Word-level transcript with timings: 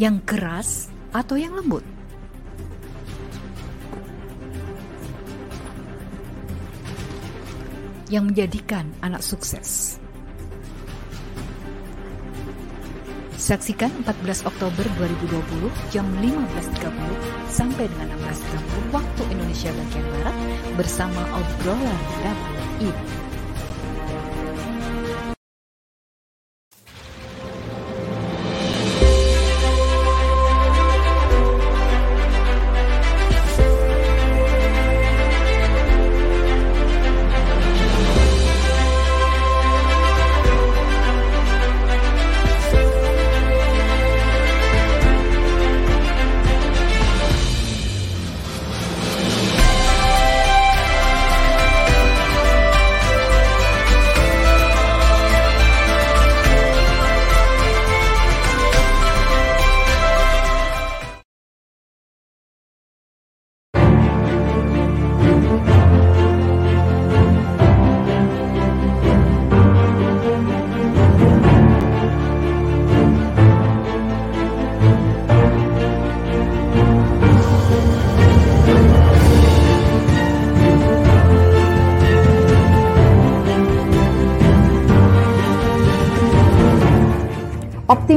Yang 0.00 0.16
keras 0.24 0.88
atau 1.12 1.36
yang 1.36 1.52
lembut? 1.52 1.84
Yang 8.08 8.24
menjadikan 8.32 8.88
anak 9.04 9.20
sukses. 9.20 10.00
Saksikan 13.36 13.92
14 14.06 14.48
Oktober 14.48 14.86
2020 14.96 15.92
jam 15.92 16.08
15.30 16.24 16.88
sampai 17.52 17.84
dengan 17.84 18.08
16.30 18.32 18.96
waktu 18.96 19.22
Indonesia 19.28 19.70
bagian 19.76 20.06
Barat 20.08 20.36
bersama 20.80 21.20
obrolan 21.36 22.00
dapur 22.24 22.64
ibu. 22.80 23.31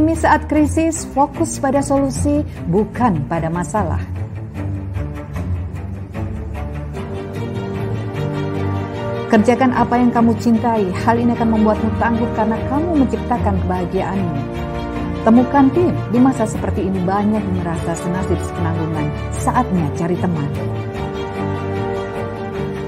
Optimis 0.06 0.22
saat 0.22 0.45
krisis, 0.45 1.02
fokus 1.17 1.58
pada 1.58 1.81
solusi, 1.81 2.45
bukan 2.70 3.25
pada 3.25 3.50
masalah. 3.50 3.98
Kerjakan 9.33 9.73
apa 9.73 9.98
yang 9.98 10.14
kamu 10.14 10.38
cintai, 10.38 10.94
hal 10.94 11.17
ini 11.17 11.33
akan 11.33 11.58
membuatmu 11.58 11.89
tangguh 11.98 12.30
karena 12.38 12.53
kamu 12.70 13.02
menciptakan 13.02 13.58
kebahagiaanmu. 13.66 14.33
Temukan 15.26 15.73
tim, 15.73 15.89
di 16.14 16.22
masa 16.22 16.45
seperti 16.45 16.86
ini 16.86 17.02
banyak 17.02 17.42
merasa 17.58 17.98
senasib 17.98 18.38
sepenanggungan, 18.45 19.09
saatnya 19.42 19.89
cari 19.98 20.17
teman. 20.22 20.50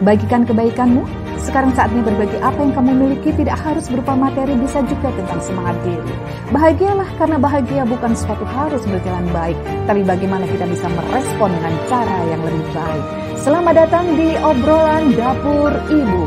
Bagikan 0.06 0.46
kebaikanmu, 0.46 1.02
sekarang 1.48 1.72
saatnya 1.80 2.04
berbagi 2.04 2.36
apa 2.44 2.60
yang 2.60 2.76
kamu 2.76 2.92
miliki 2.92 3.32
tidak 3.40 3.56
harus 3.64 3.88
berupa 3.88 4.20
materi, 4.20 4.52
bisa 4.60 4.84
juga 4.84 5.16
tentang 5.16 5.40
semangat 5.40 5.80
diri. 5.88 6.14
Bahagialah 6.52 7.08
karena 7.16 7.38
bahagia 7.40 7.84
bukan 7.88 8.12
suatu 8.12 8.44
harus 8.44 8.84
berjalan 8.84 9.24
baik, 9.32 9.56
tapi 9.88 10.04
bagaimana 10.04 10.44
kita 10.44 10.68
bisa 10.68 10.92
merespon 10.92 11.56
dengan 11.56 11.74
cara 11.88 12.18
yang 12.28 12.44
lebih 12.44 12.68
baik. 12.76 13.06
Selamat 13.40 13.74
datang 13.88 14.06
di 14.20 14.36
obrolan 14.44 15.16
dapur 15.16 15.72
ibu. 15.88 16.26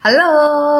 Halo, 0.00 0.32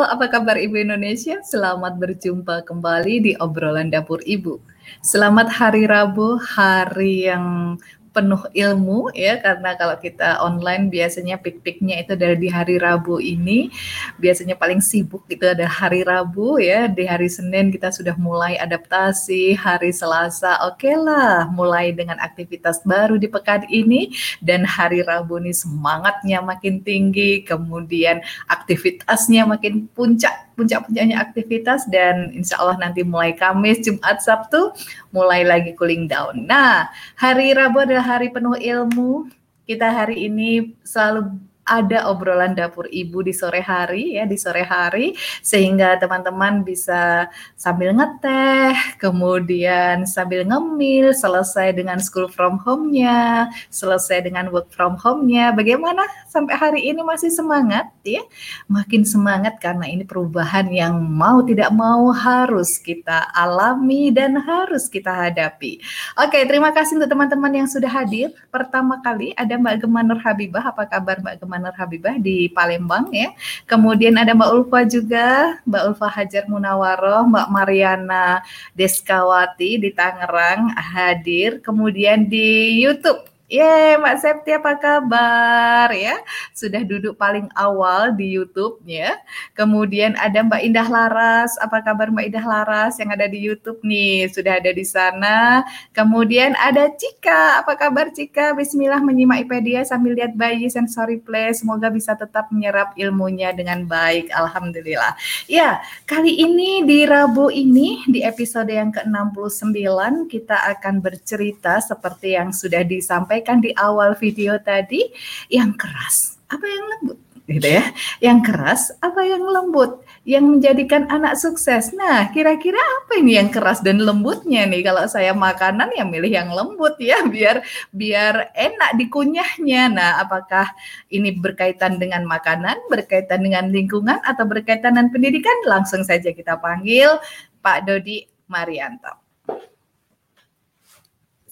apa 0.09 0.33
kabar 0.33 0.56
Ibu 0.56 0.81
Indonesia? 0.81 1.44
Selamat 1.44 2.00
berjumpa 2.00 2.65
kembali 2.65 3.15
di 3.21 3.33
obrolan 3.37 3.93
dapur 3.93 4.25
Ibu. 4.25 4.79
Selamat 4.99 5.47
hari 5.55 5.87
Rabu, 5.87 6.43
hari 6.43 7.31
yang 7.31 7.78
penuh 8.11 8.43
ilmu 8.51 9.15
ya. 9.15 9.39
Karena 9.39 9.78
kalau 9.78 9.95
kita 10.03 10.43
online 10.43 10.91
biasanya 10.91 11.39
pik-piknya 11.39 12.03
itu 12.03 12.19
dari 12.19 12.34
di 12.34 12.51
hari 12.51 12.77
Rabu 12.83 13.23
ini. 13.23 13.71
Biasanya 14.19 14.59
paling 14.59 14.83
sibuk 14.83 15.23
itu 15.31 15.47
ada 15.47 15.71
hari 15.71 16.03
Rabu 16.03 16.59
ya. 16.59 16.91
Di 16.91 17.06
hari 17.06 17.31
Senin 17.31 17.71
kita 17.71 17.95
sudah 17.95 18.19
mulai 18.19 18.59
adaptasi 18.59 19.55
hari 19.55 19.95
Selasa 19.95 20.59
oke 20.67 20.83
okay 20.83 20.99
lah 20.99 21.47
mulai 21.55 21.95
dengan 21.95 22.19
aktivitas 22.19 22.83
baru 22.83 23.15
di 23.15 23.31
pekan 23.31 23.62
ini. 23.71 24.11
Dan 24.43 24.67
hari 24.67 25.07
Rabu 25.07 25.39
ini 25.39 25.55
semangatnya 25.55 26.43
makin 26.43 26.83
tinggi 26.83 27.47
kemudian 27.47 28.21
aktivitasnya 28.51 29.47
makin 29.47 29.87
puncak 29.95 30.50
puncak-puncaknya 30.60 31.16
aktivitas 31.16 31.88
dan 31.88 32.28
insya 32.37 32.60
Allah 32.60 32.76
nanti 32.76 33.00
mulai 33.00 33.32
Kamis, 33.32 33.81
Jumat, 33.81 34.21
Sabtu 34.21 34.76
mulai 35.09 35.48
lagi 35.48 35.72
cooling 35.72 36.04
down. 36.04 36.44
Nah, 36.44 36.93
hari 37.16 37.56
Rabu 37.56 37.81
adalah 37.81 38.04
hari 38.04 38.28
penuh 38.28 38.60
ilmu. 38.60 39.32
Kita 39.65 39.88
hari 39.88 40.28
ini 40.28 40.76
selalu 40.84 41.41
ada 41.70 42.10
obrolan 42.10 42.58
dapur 42.58 42.91
ibu 42.91 43.22
di 43.22 43.31
sore 43.31 43.62
hari 43.62 44.19
ya 44.19 44.26
di 44.26 44.34
sore 44.34 44.66
hari 44.66 45.14
sehingga 45.41 45.94
teman-teman 46.03 46.66
bisa 46.66 47.31
sambil 47.54 47.94
ngeteh 47.94 48.98
kemudian 48.98 50.03
sambil 50.03 50.42
ngemil 50.42 51.14
selesai 51.14 51.70
dengan 51.78 52.03
school 52.03 52.26
from 52.26 52.59
home-nya 52.59 53.47
selesai 53.70 54.26
dengan 54.26 54.50
work 54.50 54.72
from 54.75 54.98
home-nya. 54.98 55.54
Bagaimana 55.54 56.03
sampai 56.26 56.54
hari 56.59 56.80
ini 56.91 57.00
masih 57.06 57.30
semangat 57.30 57.88
ya? 58.03 58.25
Makin 58.66 59.06
semangat 59.06 59.62
karena 59.62 59.86
ini 59.86 60.03
perubahan 60.03 60.66
yang 60.72 60.98
mau 60.98 61.44
tidak 61.44 61.70
mau 61.70 62.10
harus 62.10 62.80
kita 62.80 63.30
alami 63.36 64.10
dan 64.10 64.41
harus 64.41 64.91
kita 64.91 65.12
hadapi. 65.12 65.78
Oke 66.19 66.42
terima 66.48 66.75
kasih 66.75 66.98
untuk 66.98 67.12
teman-teman 67.12 67.64
yang 67.64 67.69
sudah 67.70 67.88
hadir. 67.88 68.34
Pertama 68.50 68.98
kali 69.04 69.36
ada 69.36 69.54
Mbak 69.54 69.86
Gemma 69.86 70.00
Nur 70.03 70.20
Habibah. 70.20 70.64
Apa 70.75 70.88
kabar 70.88 71.22
Mbak 71.22 71.44
Gemma 71.44 71.59
Nur 71.60 71.76
Habibah 71.76 72.16
di 72.16 72.48
Palembang 72.50 73.12
ya. 73.12 73.31
Kemudian 73.69 74.16
ada 74.16 74.32
Mbak 74.32 74.50
Ulfa 74.56 74.81
juga, 74.88 75.60
Mbak 75.69 75.82
Ulfa 75.93 76.09
Hajar 76.09 76.44
Munawaroh, 76.48 77.28
Mbak 77.28 77.48
Mariana 77.53 78.41
Deskawati 78.75 79.76
di 79.78 79.93
Tangerang 79.93 80.72
hadir. 80.75 81.60
Kemudian 81.60 82.26
di 82.26 82.81
YouTube 82.81 83.31
Ye, 83.50 83.99
Mbak 83.99 84.16
Septi 84.22 84.55
apa 84.55 84.78
kabar 84.78 85.91
ya? 85.91 86.22
Sudah 86.55 86.87
duduk 86.87 87.19
paling 87.19 87.50
awal 87.59 88.15
di 88.15 88.31
YouTube 88.31 88.78
ya. 88.87 89.19
Kemudian 89.59 90.15
ada 90.15 90.47
Mbak 90.47 90.62
Indah 90.71 90.87
Laras, 90.87 91.59
apa 91.59 91.83
kabar 91.83 92.15
Mbak 92.15 92.31
Indah 92.31 92.47
Laras 92.47 93.03
yang 93.03 93.10
ada 93.10 93.27
di 93.27 93.43
YouTube 93.43 93.83
nih? 93.83 94.31
Sudah 94.31 94.62
ada 94.62 94.71
di 94.71 94.87
sana. 94.87 95.66
Kemudian 95.91 96.55
ada 96.62 96.94
Cika, 96.94 97.59
apa 97.59 97.75
kabar 97.75 98.15
Cika? 98.15 98.55
Bismillah 98.55 99.03
menyimak 99.03 99.43
Ipedia 99.43 99.83
sambil 99.83 100.15
lihat 100.15 100.39
bayi 100.39 100.71
sensory 100.71 101.19
play. 101.19 101.50
Semoga 101.50 101.91
bisa 101.91 102.15
tetap 102.15 102.55
menyerap 102.55 102.94
ilmunya 102.94 103.50
dengan 103.50 103.83
baik. 103.83 104.31
Alhamdulillah. 104.31 105.19
Ya, 105.50 105.83
kali 106.06 106.39
ini 106.39 106.87
di 106.87 107.03
Rabu 107.03 107.50
ini 107.50 108.06
di 108.06 108.22
episode 108.22 108.71
yang 108.71 108.94
ke-69 108.94 110.31
kita 110.31 110.71
akan 110.78 111.03
bercerita 111.03 111.83
seperti 111.83 112.39
yang 112.39 112.55
sudah 112.55 112.87
disampaikan 112.87 113.40
sampaikan 113.41 113.65
di 113.65 113.73
awal 113.81 114.12
video 114.21 114.61
tadi, 114.61 115.09
yang 115.49 115.73
keras 115.73 116.37
apa 116.53 116.69
yang 116.69 116.84
lembut 116.92 117.19
gitu 117.48 117.66
ya. 117.66 117.84
Yang 118.22 118.39
keras 118.47 118.83
apa 119.01 119.27
yang 119.27 119.42
lembut 119.42 120.04
yang 120.28 120.47
menjadikan 120.47 121.09
anak 121.10 121.34
sukses. 121.34 121.91
Nah, 121.97 122.28
kira-kira 122.31 122.78
apa 122.78 123.19
ini 123.19 123.41
yang 123.41 123.51
keras 123.51 123.81
dan 123.83 123.98
lembutnya 123.98 124.69
nih? 124.69 124.87
Kalau 124.87 125.09
saya 125.09 125.33
makanan 125.33 125.91
ya 125.97 126.04
milih 126.07 126.31
yang 126.31 126.53
lembut 126.53 126.95
ya 127.01 127.25
biar 127.34 127.65
biar 127.91 128.53
enak 128.54 129.01
dikunyahnya. 129.01 129.83
Nah, 129.91 130.22
apakah 130.22 130.71
ini 131.10 131.34
berkaitan 131.34 131.98
dengan 131.98 132.28
makanan, 132.28 132.86
berkaitan 132.93 133.43
dengan 133.43 133.72
lingkungan 133.72 134.21
atau 134.22 134.45
berkaitan 134.45 134.95
dengan 134.95 135.09
pendidikan? 135.10 135.57
Langsung 135.66 136.04
saja 136.07 136.31
kita 136.31 136.60
panggil 136.60 137.19
Pak 137.65 137.89
Dodi 137.89 138.28
Marianto. 138.47 139.29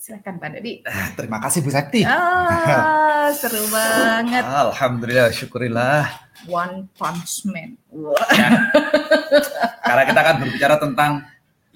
Silakan 0.08 0.40
Pak 0.40 0.48
Dedi. 0.56 0.80
Ah, 0.88 1.12
terima 1.12 1.36
kasih 1.36 1.60
Bu 1.60 1.68
Sakti. 1.68 2.00
Ah, 2.00 3.28
seru 3.28 3.60
banget. 3.68 4.40
Alhamdulillah, 4.64 5.28
syukurillah. 5.28 6.08
One 6.48 6.88
Punch 6.96 7.44
Man. 7.44 7.76
Ya. 8.32 8.48
Karena 9.84 10.02
kita 10.08 10.20
akan 10.24 10.36
berbicara 10.40 10.74
tentang 10.80 11.12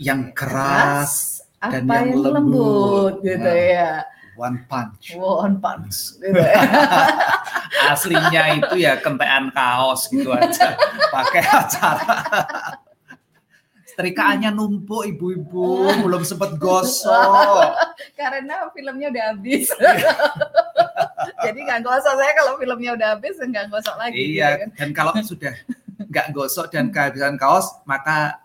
yang 0.00 0.32
keras, 0.32 1.44
keras 1.60 1.76
dan 1.76 1.84
apa 1.84 2.08
yang, 2.08 2.08
yang 2.08 2.20
lembut, 2.24 2.32
lembut 2.40 3.14
gitu 3.20 3.44
Nah, 3.44 3.52
ya. 3.52 3.92
One 4.40 4.64
punch. 4.64 5.12
One 5.12 5.56
Punch 5.60 6.16
gitu 6.16 6.32
ya. 6.56 6.56
Aslinya 7.92 8.42
itu 8.56 8.80
ya 8.80 8.96
kentean 8.96 9.52
kaos 9.52 10.08
gitu 10.08 10.32
aja. 10.32 10.72
Pakai 11.12 11.44
acara. 11.44 12.16
Setrikaannya 14.02 14.50
numpuk 14.50 15.06
ibu-ibu, 15.06 15.86
belum 16.02 16.26
sempet 16.26 16.58
gosok. 16.58 17.70
Karena 18.18 18.66
filmnya 18.74 19.14
udah 19.14 19.24
habis. 19.30 19.70
Jadi 21.46 21.58
nggak 21.62 21.86
gosok 21.86 22.18
saya 22.18 22.34
kalau 22.34 22.58
filmnya 22.58 22.98
udah 22.98 23.08
habis 23.14 23.38
nggak 23.38 23.70
gosok 23.70 23.94
lagi. 24.02 24.18
Iya, 24.18 24.58
kan. 24.58 24.68
dan 24.74 24.90
kalau 24.90 25.14
sudah 25.22 25.54
nggak 26.02 26.34
gosok 26.34 26.74
dan 26.74 26.90
kehabisan 26.90 27.38
kaos, 27.38 27.78
maka 27.86 28.41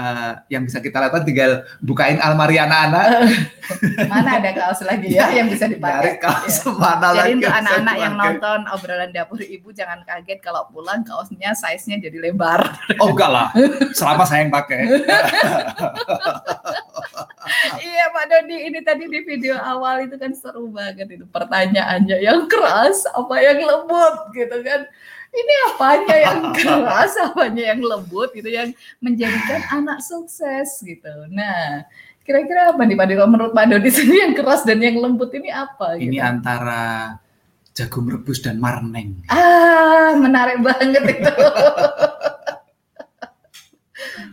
eh, 0.00 0.32
yang 0.48 0.64
bisa 0.64 0.80
kita 0.80 0.96
lakukan 0.96 1.28
tinggal 1.28 1.68
bukain 1.84 2.16
almari 2.16 2.56
anak-anak, 2.56 3.28
Mana 4.10 4.40
ada 4.42 4.50
kaos 4.56 4.80
lagi 4.82 5.14
ya 5.14 5.30
yang 5.30 5.46
bisa 5.46 5.68
dipakai. 5.70 6.18
kaos 6.18 6.64
Iya. 6.64 6.72
mana 6.74 7.08
Jadi 7.12 7.18
lagi 7.18 7.32
untuk 7.38 7.52
anak-anak 7.54 7.96
yang 8.00 8.14
nonton 8.16 8.60
obrolan 8.72 9.10
dapur 9.12 9.40
ibu 9.40 9.68
jangan 9.70 10.02
kaget 10.02 10.38
kalau 10.42 10.66
pulang 10.72 11.04
kaosnya 11.06 11.54
size-nya 11.54 12.00
jadi 12.02 12.18
lebar. 12.30 12.60
Oh 12.98 13.12
enggak 13.14 13.30
lah, 13.30 13.48
selama 13.94 14.24
saya 14.26 14.46
yang 14.46 14.52
pakai. 14.52 14.80
iya 17.90 18.04
Pak 18.10 18.24
Dodi, 18.30 18.56
ini 18.70 18.80
tadi 18.82 19.04
di 19.06 19.20
video 19.24 19.56
awal 19.58 20.06
itu 20.06 20.16
kan 20.18 20.32
seru 20.34 20.70
banget 20.70 21.08
itu 21.10 21.24
pertanyaannya 21.28 22.18
yang 22.22 22.46
keras 22.46 23.06
apa 23.10 23.34
yang 23.40 23.58
lembut 23.62 24.14
gitu 24.34 24.56
kan. 24.64 24.86
Ini 25.30 25.54
apanya 25.70 26.16
yang 26.18 26.38
keras, 26.58 27.12
apanya 27.16 27.62
yang 27.70 27.80
lembut 27.80 28.34
gitu 28.34 28.48
yang 28.48 28.70
menjadikan 28.98 29.62
anak 29.70 30.02
sukses 30.02 30.82
gitu. 30.82 31.10
Nah, 31.30 31.86
kira-kira 32.20 32.74
apa 32.74 32.82
nih 32.82 32.98
Pak 32.98 33.06
kalau 33.10 33.30
menurut 33.30 33.52
Pak 33.52 33.66
Dodi 33.70 33.90
sendiri 33.94 34.18
yang 34.26 34.34
keras 34.34 34.66
dan 34.66 34.82
yang 34.82 34.98
lembut 34.98 35.30
ini 35.32 35.48
apa 35.48 35.94
gitu? 35.96 36.10
Ini 36.10 36.18
antara 36.18 37.14
jagung 37.70 38.10
rebus 38.10 38.42
dan 38.42 38.58
marneng. 38.58 39.22
Ah, 39.30 40.18
menarik 40.18 40.58
banget 40.60 41.02
itu. 41.06 41.30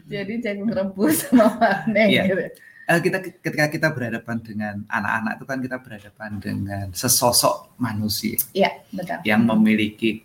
Jadi 0.08 0.34
jagung 0.40 0.72
rebus 0.72 1.28
sama 1.28 1.52
marneng 1.56 2.10
Iya. 2.10 2.24
gitu. 2.26 2.42
Eh, 2.88 3.00
kita 3.04 3.20
ketika 3.20 3.66
kita 3.68 3.88
berhadapan 3.92 4.40
dengan 4.40 4.76
anak-anak 4.88 5.32
itu 5.36 5.44
kan 5.46 5.60
kita 5.60 5.78
berhadapan 5.84 6.32
dengan 6.40 6.86
sesosok 6.96 7.76
manusia 7.76 8.40
Iya, 8.56 8.80
betul. 8.96 9.20
yang 9.28 9.44
memiliki 9.44 10.24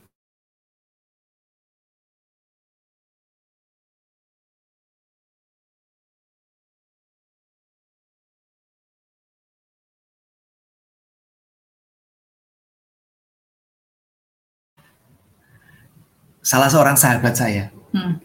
salah 16.42 16.66
seorang 16.66 16.94
sahabat 16.94 17.32
saya 17.32 17.70
Hmm. 17.92 18.18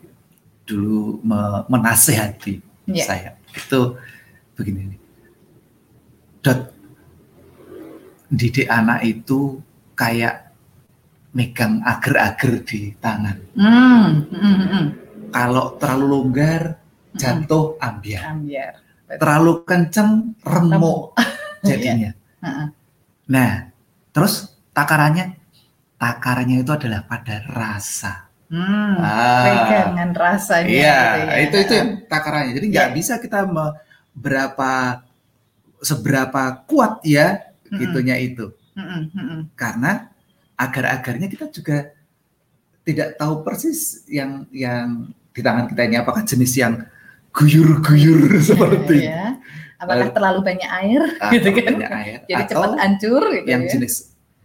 dulu 0.63 1.21
me- 1.21 1.63
menasehati 1.67 2.59
Iya. 2.87 3.03
saya 3.05 3.29
itu 3.51 3.95
begini 4.53 4.89
nih. 4.89 4.99
Dot 6.39 6.59
didik 8.27 8.67
anak 8.67 9.03
itu 9.03 9.59
kayak 9.93 10.51
megang 11.31 11.79
agar-agar 11.83 12.53
di 12.63 12.91
tangan. 12.97 13.37
Hmm, 13.53 14.25
hmm, 14.27 14.33
hmm, 14.33 14.67
hmm. 14.67 14.85
Kalau 15.29 15.77
terlalu 15.77 16.05
longgar 16.09 16.61
jatuh 17.13 17.77
ambiar. 17.77 18.23
Ambiar. 18.33 18.73
Terlalu 19.07 19.51
kenceng 19.63 20.35
remuk 20.41 21.13
jadinya. 21.67 22.11
Heeh. 22.41 22.67
Nah, 23.27 23.51
terus 24.11 24.57
takarannya 24.71 25.36
takarannya 25.97 26.61
itu 26.61 26.71
adalah 26.71 27.01
pada 27.03 27.41
rasa. 27.49 28.29
Hmm. 28.47 28.95
Ah. 28.97 29.43
Pegangan 29.43 30.11
rasanya 30.15 30.69
Iya, 30.71 30.99
gitu 31.03 31.27
ya. 31.27 31.37
itu 31.43 31.55
itu 31.59 31.73
yang 31.75 31.89
takarannya. 32.07 32.53
Jadi 32.55 32.65
nggak 32.71 32.89
Iya. 32.89 32.95
bisa 32.95 33.13
kita 33.19 33.43
me- 33.43 33.75
berapa 34.15 35.03
seberapa 35.77 36.43
kuat 36.65 37.03
ya 37.03 37.43
Mm-mm. 37.67 37.77
gitunya 37.77 38.15
itu. 38.17 38.49
Hmm, 38.73 39.09
hmm. 39.11 39.39
Karena 39.53 40.09
agar-agarnya 40.55 41.27
kita 41.27 41.49
juga 41.51 41.91
tidak 42.81 43.19
tahu 43.19 43.43
persis 43.43 44.05
yang 44.07 44.47
yang 44.49 45.11
di 45.29 45.41
tangan 45.43 45.67
kita 45.67 45.81
ini 45.83 45.97
apakah 45.97 46.23
jenis 46.23 46.53
yang 46.55 46.81
guyur-guyur 47.31 48.31
seperti 48.41 49.05
Iya. 49.05 49.37
Apakah 49.77 50.09
Eh, 50.09 50.13
terlalu 50.15 50.39
banyak 50.41 50.69
air 50.73 51.01
ah, 51.21 51.29
gitu 51.29 51.53
kan? 51.53 51.69
banyak 51.77 51.93
air, 51.93 52.17
Jadi 52.25 52.33
atau 52.49 52.65
cepat 52.65 52.71
hancur 52.81 53.23
gitu 53.29 53.45
yang 53.45 53.61
ya. 53.61 53.69
jenis 53.69 53.93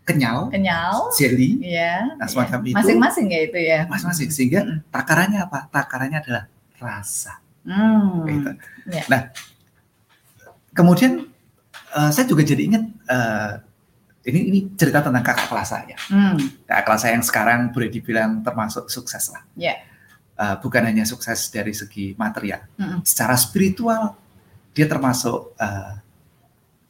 kenyal, 0.02 0.50
Kenyal. 0.50 1.14
jelly, 1.14 1.62
Iya. 1.62 2.18
nah 2.18 2.26
semacam 2.26 2.58
iya. 2.60 2.70
itu 2.70 2.78
Masing-masing 2.82 3.26
ya 3.30 3.40
itu 3.46 3.58
ya. 3.58 3.80
masing-masing 3.86 4.28
sehingga 4.34 4.60
Mm-mm. 4.66 4.78
takarannya 4.90 5.40
apa? 5.40 5.58
Takarannya 5.70 6.18
adalah 6.18 6.44
rasa. 6.76 7.38
Hmm. 7.62 8.26
Gitu. 8.26 8.50
Iya. 8.90 9.02
Nah, 9.06 9.20
kemudian 10.72 11.30
eh, 11.94 12.10
saya 12.10 12.26
juga 12.26 12.42
jadi 12.42 12.62
ingat 12.66 12.84
eh, 13.06 13.52
ini 14.22 14.40
ini 14.50 14.58
cerita 14.74 15.02
tentang 15.02 15.22
kakak 15.22 15.46
kelas 15.46 15.68
saya. 15.70 15.96
Hmm. 16.10 16.38
Kakak 16.66 16.84
kelas 16.86 17.00
saya 17.00 17.12
yang 17.14 17.26
sekarang 17.26 17.60
boleh 17.70 17.86
dibilang 17.86 18.42
termasuk 18.42 18.86
sukses 18.88 19.30
lah. 19.30 19.42
Iya. 19.54 19.74
Eh, 20.32 20.54
bukan 20.58 20.82
hanya 20.82 21.04
sukses 21.04 21.46
dari 21.46 21.70
segi 21.70 22.18
material, 22.18 22.66
Mm-mm. 22.74 23.06
secara 23.06 23.38
spiritual 23.38 24.18
dia 24.72 24.90
termasuk 24.90 25.54
eh, 25.54 25.92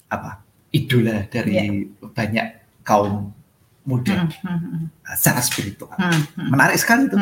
apa? 0.08 0.40
Idola 0.72 1.28
dari 1.28 1.84
banyak 2.00 2.61
kaum 2.82 3.31
muda 3.82 4.14
Hmm, 4.14 4.31
hmm, 4.31 4.58
hmm, 4.58 4.84
eh, 5.02 5.17
secara 5.17 5.40
spiritual. 5.40 5.90
Menarik 6.37 6.76
sekali 6.76 7.06
itu 7.06 7.17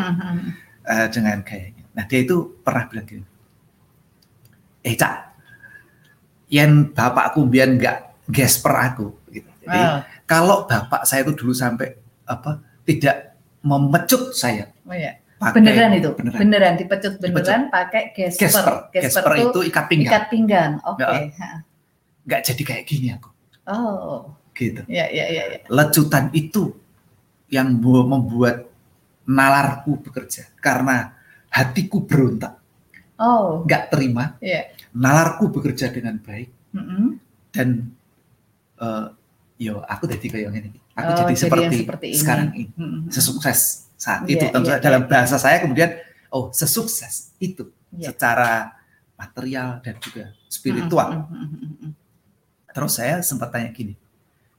eh, 0.83 1.07
dengan 1.09 1.41
gayanya. 1.41 1.85
Nah 1.91 2.05
dia 2.05 2.21
itu 2.21 2.37
pernah 2.59 2.85
bilang 2.85 3.05
gini, 3.05 3.25
eh 4.81 4.93
cak, 4.93 5.15
yang 6.49 6.91
bapakku 6.91 7.45
biar 7.45 7.69
nggak 7.71 7.97
gesper 8.27 8.75
aku. 8.75 9.07
Gitu. 9.29 9.49
Jadi 9.61 9.79
Ah, 9.79 10.03
kalau 10.25 10.65
bapak 10.65 11.05
saya 11.05 11.23
itu 11.23 11.33
dulu 11.35 11.53
sampai 11.53 11.95
apa 12.25 12.59
tidak 12.83 13.37
memecut 13.61 14.33
saya. 14.33 14.69
oh 14.83 14.93
iya. 14.93 15.17
pakai- 15.37 15.57
Beneran 15.57 15.91
itu, 15.95 16.11
Beneran. 16.13 16.39
beneran 16.39 16.75
dipecut 16.77 17.13
beneran 17.17 17.63
pakai 17.69 18.13
gesper. 18.13 18.89
Gesper, 18.91 19.33
itu 19.41 19.61
ikat 19.65 19.85
pinggang. 19.87 20.11
ikat 20.11 20.25
pinggang. 20.29 20.71
Oke. 20.83 21.05
Ha. 21.33 21.65
Nggak 22.23 22.41
jadi 22.45 22.63
kayak 22.63 22.85
gini 22.85 23.09
aku. 23.11 23.29
Oh, 23.65 24.37
Gitu. 24.61 24.83
ya 24.87 25.09
ya 25.09 25.25
ya. 25.27 25.43
ya. 25.49 25.59
Lecutan 25.67 26.29
itu 26.33 26.77
yang 27.49 27.73
bu- 27.75 28.05
membuat 28.05 28.69
nalarku 29.25 29.99
bekerja 29.99 30.53
karena 30.59 31.17
hatiku 31.49 32.05
berontak, 32.05 32.61
Oh, 33.17 33.65
nggak 33.65 33.89
terima. 33.89 34.37
Iya. 34.39 34.71
Nalarku 34.93 35.49
bekerja 35.49 35.89
dengan 35.89 36.19
baik. 36.19 36.51
mm-mm. 36.71 37.19
dan 37.51 37.91
eh, 38.77 39.07
yo 39.59 39.83
aku 39.83 40.07
jadi 40.07 40.23
kayak 40.25 40.49
ini 40.55 40.71
aku 40.95 41.03
Oh, 41.05 41.17
jadi, 41.19 41.27
jadi 41.27 41.35
seperti, 41.37 41.77
seperti 41.83 42.07
ini. 42.07 42.17
sekarang 42.17 42.49
ini 42.55 42.65
Mm-mm. 42.73 43.01
sesukses 43.11 43.59
saat 43.95 44.23
Iya, 44.25 44.33
itu 44.33 44.45
tentu 44.49 44.71
iya, 44.71 44.79
dalam 44.79 45.03
iya. 45.03 45.11
bahasa 45.11 45.37
saya 45.37 45.59
kemudian 45.61 45.91
oh 46.31 46.49
sesukses 46.51 47.35
itu 47.39 47.67
Iya. 47.91 48.15
secara 48.15 48.71
material 49.19 49.83
dan 49.83 49.99
juga 49.99 50.31
spiritual 50.47 51.27
mm-mm, 51.27 51.49
mm-mm. 51.59 51.91
terus 52.71 52.93
saya 52.95 53.19
sempat 53.21 53.51
tanya 53.51 53.75
gini 53.75 53.99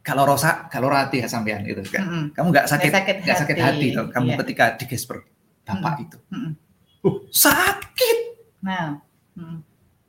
kalau 0.02 0.26
rosa 0.26 0.66
kalau 0.68 0.90
rati 0.90 1.22
ya 1.22 1.28
sampean 1.28 1.62
itu 1.64 1.82
kan 1.88 2.02
Mm-mm. 2.04 2.24
kamu 2.34 2.48
nggak 2.50 2.66
sakit 2.66 2.90
Nggak 2.92 3.06
sakit 3.06 3.16
sakit 3.38 3.56
hati. 3.58 3.88
hati 3.94 4.12
kamu 4.12 4.26
Iya. 4.28 4.38
ketika 4.42 4.66
digesper 4.76 5.18
bapak 5.62 5.94
itu 6.02 6.18
Mm-mm. 6.30 6.54
oh 7.02 7.16
sakit 7.30 8.18
Nah, 8.62 9.02
mm. 9.34 9.58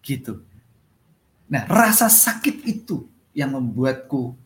gitu. 0.05 0.45
Nah, 1.49 1.65
rasa 1.65 2.13
sakit 2.13 2.61
itu 2.63 3.09
yang 3.33 3.57
membuatku 3.57 4.37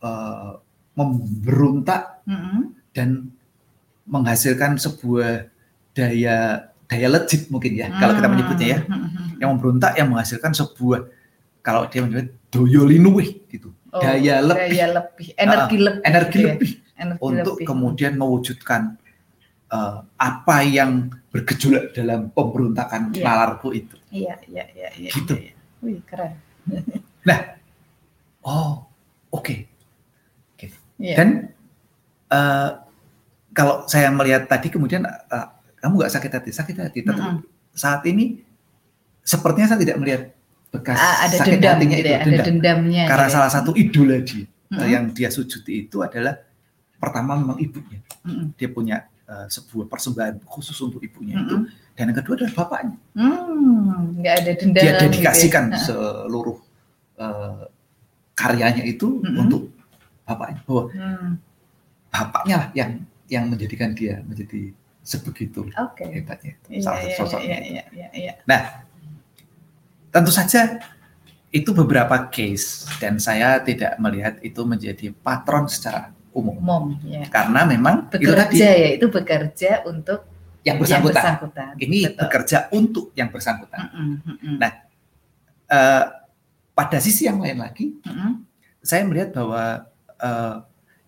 eh, 0.00 0.52
memberontak 0.96 2.24
Mm-mm. 2.24 2.72
dan 2.96 3.28
menghasilkan 4.08 4.80
sebuah 4.80 5.52
daya 5.92 6.64
daya 6.88 7.08
legit 7.12 7.52
mungkin 7.52 7.76
ya 7.76 7.92
kalau 7.92 8.16
kita 8.16 8.24
menyebutnya 8.24 8.68
ya 8.72 8.80
Mm-mm. 8.88 9.36
yang 9.36 9.52
memberontak 9.52 9.92
yang 10.00 10.08
menghasilkan 10.08 10.56
sebuah 10.56 11.12
kalau 11.60 11.84
dia 11.84 12.00
menyebut 12.00 12.32
doyolinue 12.48 13.44
gitu 13.52 13.75
Oh, 13.96 14.02
daya 14.04 14.36
lebih 14.44 14.68
daya 14.68 14.86
lebih, 14.92 15.26
energi 15.40 15.76
lebih, 15.80 16.02
energi 16.04 16.36
gitu 16.36 16.44
ya. 16.44 16.52
lebih 16.52 16.70
energi 16.96 17.20
untuk 17.22 17.54
lebih. 17.56 17.66
kemudian 17.66 18.12
mewujudkan 18.14 18.82
eh, 19.72 19.96
apa 20.16 20.56
yang 20.62 20.90
bergejolak 21.32 21.96
dalam 21.96 22.28
pemberontakan 22.30 23.16
Iya. 23.16 23.24
nalarku 23.24 23.72
itu 23.72 23.96
Iya, 24.12 24.36
iya, 24.46 24.64
iya, 24.76 24.88
iya. 25.00 25.10
Gitu. 25.10 25.32
iya. 25.34 25.52
Wih, 25.80 26.00
keren. 26.04 26.36
oh 28.44 28.84
oke 29.30 29.66
Iya. 30.96 31.16
Dan 31.20 31.28
eh, 32.32 32.70
kalau 33.52 33.84
saya 33.84 34.08
melihat 34.08 34.48
tadi 34.48 34.72
kemudian 34.72 35.04
eh, 35.04 35.46
kamu 35.76 35.92
nggak 36.02 36.12
sakit 36.12 36.30
hati, 36.32 36.50
sakit 36.52 36.76
hati. 36.80 36.98
Tapi 37.04 37.20
Mm-mm. 37.20 37.44
saat 37.76 38.00
ini 38.08 38.40
sepertinya 39.20 39.68
saya 39.68 39.80
tidak 39.84 39.98
melihat 40.00 40.22
bekas 40.70 40.98
Ah, 40.98 41.26
ada 41.26 41.36
sakit 41.36 41.50
dendam 41.58 41.74
hatinya 41.78 41.96
gitu 41.96 42.02
itu 42.02 42.10
ya, 42.10 42.18
ada 42.18 42.26
dendam. 42.26 42.46
dendamnya. 42.46 43.04
Karena 43.06 43.26
gitu 43.26 43.32
ya. 43.32 43.36
salah 43.38 43.50
satu 43.50 43.70
idola 43.74 44.16
dia 44.22 44.44
Mm-mm. 44.66 44.88
yang 44.90 45.04
dia 45.14 45.28
sujudi 45.30 45.86
itu 45.86 45.96
adalah 46.02 46.34
pertama 46.98 47.38
memang 47.38 47.58
ibunya. 47.58 48.00
Mm-mm. 48.26 48.50
Dia 48.58 48.68
punya 48.68 48.96
eh, 49.24 49.46
sebuah 49.46 49.86
persembahan 49.86 50.42
khusus 50.42 50.74
untuk 50.80 50.98
ibunya 51.00 51.38
itu. 51.38 51.54
Mm-mm. 51.54 51.94
Dan 51.96 52.12
yang 52.12 52.18
kedua 52.18 52.34
adalah 52.36 52.54
bapaknya. 52.54 52.96
Hmm, 53.14 54.20
nggak 54.20 54.34
ada 54.42 54.52
dendam. 54.58 54.82
Dia 54.82 54.90
gitu 54.90 54.96
ya. 54.98 55.02
dedikasikan 55.06 55.64
Heeh. 55.70 55.80
seluruh 55.80 56.58
eh, 57.16 57.64
karyanya 58.34 58.82
itu 58.84 59.22
Mm-mm. 59.22 59.42
untuk 59.46 59.62
bapaknya. 60.22 60.60
Bahwa 60.66 60.82
Hmm, 60.92 61.30
bapaknya 62.10 62.54
lah 62.58 62.68
yang 62.74 62.90
yang 63.26 63.44
menjadikan 63.50 63.90
dia 63.94 64.22
menjadi 64.22 64.70
sebegitu 65.02 65.66
Oke. 65.78 66.02
hebatnya. 66.10 66.58
Iya, 66.66 66.82
Salah 66.82 66.98
iya, 67.00 67.14
satu 67.14 67.30
sosoknya. 67.30 67.58
iya, 67.58 67.58
iya, 67.62 67.84
iya, 67.94 68.08
iya. 68.12 68.32
Tentu 70.16 70.32
saja 70.32 70.80
itu 71.52 71.76
beberapa 71.76 72.16
case 72.32 72.88
dan 72.96 73.20
saya 73.20 73.60
tidak 73.60 74.00
melihat 74.00 74.40
itu 74.40 74.64
menjadi 74.64 75.12
patron 75.12 75.68
secara 75.68 76.16
umum. 76.32 76.56
Umum, 76.56 76.84
ya. 77.04 77.28
Karena 77.28 77.68
memang 77.68 78.08
itu 78.08 78.16
tadi 78.16 78.24
Bekerja 78.24 78.68
ya, 78.72 78.88
itu 78.96 79.06
bekerja 79.12 79.70
untuk 79.84 80.24
yang 80.64 80.80
yang 80.80 81.04
bersangkutan. 81.04 81.12
bersangkutan. 81.20 81.72
Ini 81.76 81.98
Betul. 82.08 82.18
bekerja 82.24 82.58
untuk 82.72 83.04
yang 83.12 83.28
bersangkutan. 83.28 83.80
Mm-mm, 83.92 84.10
mm-mm, 84.24 84.56
Nah, 84.56 84.72
Eh, 85.66 86.04
pada 86.78 86.98
sisi 87.02 87.26
yang 87.26 87.42
lain 87.42 87.58
lagi, 87.58 87.98
mm-mm. 88.06 88.46
saya 88.86 89.02
melihat 89.02 89.34
bahwa 89.34 89.82
eh, 90.22 90.56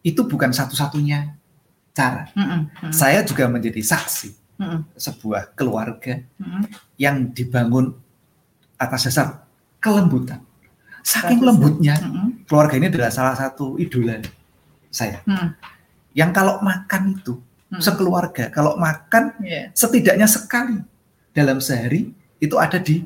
itu 0.02 0.26
bukan 0.26 0.50
satu-satunya 0.50 1.38
cara. 1.94 2.26
Mm-mm, 2.34 2.66
mm-mm, 2.66 2.90
Saya 2.90 3.22
juga 3.22 3.46
menjadi 3.46 3.78
saksi 3.78 4.58
mm-mm, 4.58 4.98
sebuah 4.98 5.54
keluarga 5.54 6.18
mm-mm. 6.42 6.62
yang 6.98 7.30
dibangun 7.30 7.94
atas 8.78 9.04
dasar 9.04 9.44
kelembutan. 9.76 10.40
Saking 11.00 11.40
Atas- 11.40 11.48
lembutnya, 11.48 11.94
keluarga 12.44 12.74
ini 12.74 12.86
adalah 12.86 13.08
salah 13.08 13.34
satu 13.34 13.76
idola 13.76 14.18
saya. 14.88 15.20
mm, 15.22 15.48
Yang 16.12 16.30
kalau 16.32 16.54
makan 16.60 17.02
itu 17.12 17.38
mm. 17.68 17.80
sekeluarga, 17.80 18.44
kalau 18.48 18.74
makan 18.74 19.34
Iya, 19.38 19.70
setidaknya 19.72 20.26
sekali 20.26 20.78
dalam 21.30 21.58
sehari 21.58 22.10
itu 22.36 22.54
ada 22.54 22.78
di 22.78 23.02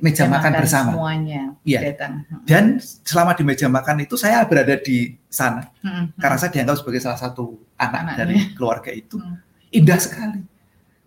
Meja 0.00 0.24
makan 0.24 0.52
bersama. 0.54 0.90
semuanya 0.94 1.42
Iya. 1.60 1.80
datang. 1.90 2.24
Mm, 2.24 2.40
dan 2.46 2.64
selama 3.02 3.34
di 3.34 3.42
meja 3.42 3.68
makan 3.68 4.00
itu 4.00 4.14
saya 4.14 4.40
berada 4.42 4.76
di 4.76 5.12
sana 5.26 5.68
mm, 5.78 6.16
karena 6.16 6.36
saya 6.38 6.50
dianggap 6.50 6.76
sebagai 6.78 7.00
salah 7.00 7.18
satu 7.18 7.58
anak 7.74 8.00
Anaknya. 8.06 8.16
dari 8.16 8.36
keluarga 8.52 8.88
itu 8.88 9.18
Hmm. 9.18 9.36
indah 9.70 9.98
sekali. 9.98 10.40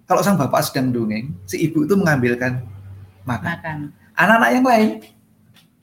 Kalau 0.03 0.21
sang 0.21 0.35
bapak 0.35 0.61
sedang 0.61 0.87
dongeng, 0.87 1.33
si 1.43 1.57
ibu 1.59 1.83
itu 1.83 1.95
mengambilkan 1.95 2.61
makan. 3.27 3.51
makan 3.51 3.77
Anak-anak 4.13 4.49
yang 4.49 4.65
lain 4.65 4.89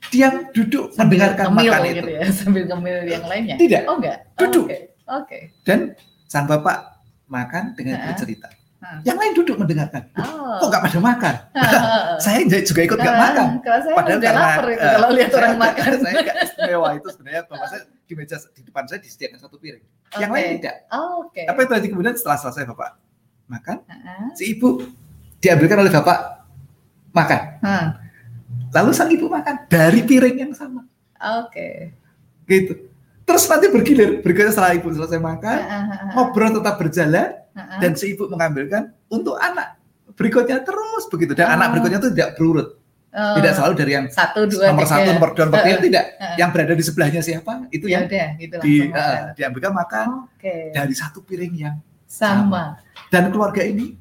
diam 0.05 0.33
duduk 0.51 0.85
sambil 0.91 1.17
mendengarkan 1.17 1.45
ngemil 1.49 1.65
makan 1.67 1.81
gitu 1.83 1.97
itu. 1.99 2.09
ya 2.11 2.25
sambil 2.41 2.63
ngemil 2.65 2.97
yang 3.05 3.23
lainnya 3.25 3.55
Tidak. 3.55 3.81
oh 3.85 3.95
enggak 3.97 4.17
Duduk. 4.35 4.65
oke 4.65 4.77
oke 5.07 5.39
Dan 5.61 5.79
sang 6.25 6.45
bapak 6.45 6.77
makan 7.25 7.73
dengan 7.73 7.97
Ha-ha. 7.97 8.07
bercerita. 8.11 8.49
Ha. 8.77 9.01
Yang 9.01 9.17
lain 9.17 9.31
duduk 9.33 9.55
mendengarkan. 9.57 10.03
oh 10.15 10.61
Kok 10.61 10.67
nggak 10.67 10.83
pada 10.83 10.99
makan? 10.99 11.35
Ah, 11.53 12.17
Saya 12.23 12.37
juga 12.45 12.81
ikut 12.83 12.97
nggak 12.97 13.17
makan. 13.17 13.47
kalau 13.59 13.79
saya 13.81 13.95
Padahal 13.97 14.19
karena 14.19 14.41
lapar 14.43 14.65
itu 14.67 14.77
eh, 14.77 14.91
kalau 14.91 15.09
lihat 15.09 15.25
saya 15.27 15.39
orang 15.39 15.49
nggak- 15.49 15.73
makan 15.73 15.91
saya 15.97 16.13
nggak 16.19 16.37
istimewa 16.43 16.89
itu 16.93 17.07
sebenarnya 17.09 17.41
bapak 17.45 17.67
saya 17.67 17.81
di 18.07 18.13
meja 18.13 18.35
di 18.51 18.61
depan 18.61 18.83
saya 18.85 18.99
disediakan 18.99 19.37
satu 19.39 19.55
piring. 19.57 19.85
Yang 20.13 20.29
Oke. 20.29 20.35
lain 20.37 20.49
tidak. 20.59 20.75
Oh, 20.87 21.09
oke 21.23 21.41
Apa 21.41 21.59
itu 21.65 21.89
kemudian 21.89 22.13
setelah 22.13 22.37
selesai 22.37 22.63
bapak 22.67 22.89
makan, 23.45 23.77
si 24.33 24.53
ibu 24.53 24.85
diambilkan 25.37 25.77
oleh 25.79 25.89
bapak 25.91 26.17
makan. 27.15 27.41
ah, 27.63 27.87
Lalu 28.75 28.91
sang 28.91 29.07
ibu 29.07 29.31
makan 29.31 29.71
dari 29.71 30.03
piring 30.03 30.35
yang 30.35 30.51
sama, 30.51 30.83
oke. 31.15 31.95
Gitu. 32.45 32.91
Terus 33.25 33.43
nanti 33.47 33.71
bergilir, 33.71 34.19
berikutnya 34.21 34.51
setelah 34.51 34.75
ibu 34.75 34.91
selesai 34.91 35.17
makan, 35.17 35.57
ah, 35.63 35.83
ngobrol 36.13 36.51
tetap 36.53 36.75
berjalan 36.75 37.39
dan 37.79 37.91
si 37.95 38.11
ibu 38.13 38.27
mengambilkan 38.27 38.91
untuk 39.07 39.39
anak 39.39 39.79
berikutnya 40.13 40.59
terus 40.61 41.07
begitu. 41.07 41.33
Dan 41.33 41.49
anak 41.49 41.73
berikutnya 41.73 42.03
itu 42.03 42.11
tidak 42.11 42.35
berurut, 42.35 42.77
Oh, 43.15 43.39
tidak 43.39 43.55
selalu 43.55 43.73
dari 43.79 43.91
yang 43.95 44.05
satu 44.11 44.43
dua 44.43 44.75
nomor 44.75 44.83
tiga. 44.83 44.91
satu, 44.91 45.09
nomor 45.15 45.29
dua, 45.31 45.43
nomor 45.47 45.59
tiga 45.63 45.79
tidak. 45.79 46.05
Yang 46.35 46.49
berada 46.51 46.73
di 46.75 46.83
sebelahnya 46.83 47.21
siapa 47.23 47.53
itu 47.71 47.85
ya 47.87 48.03
yang 48.03 48.11
udah 48.11 48.27
gitu 48.35 48.55
di, 48.59 48.73
eh, 48.91 49.19
diambilkan 49.39 49.71
makan 49.71 50.07
oke. 50.27 50.55
dari 50.75 50.91
satu 50.91 51.23
piring 51.23 51.53
yang 51.55 51.75
sama. 52.03 52.75
Dan 53.07 53.31
keluarga 53.31 53.63
ini 53.63 53.95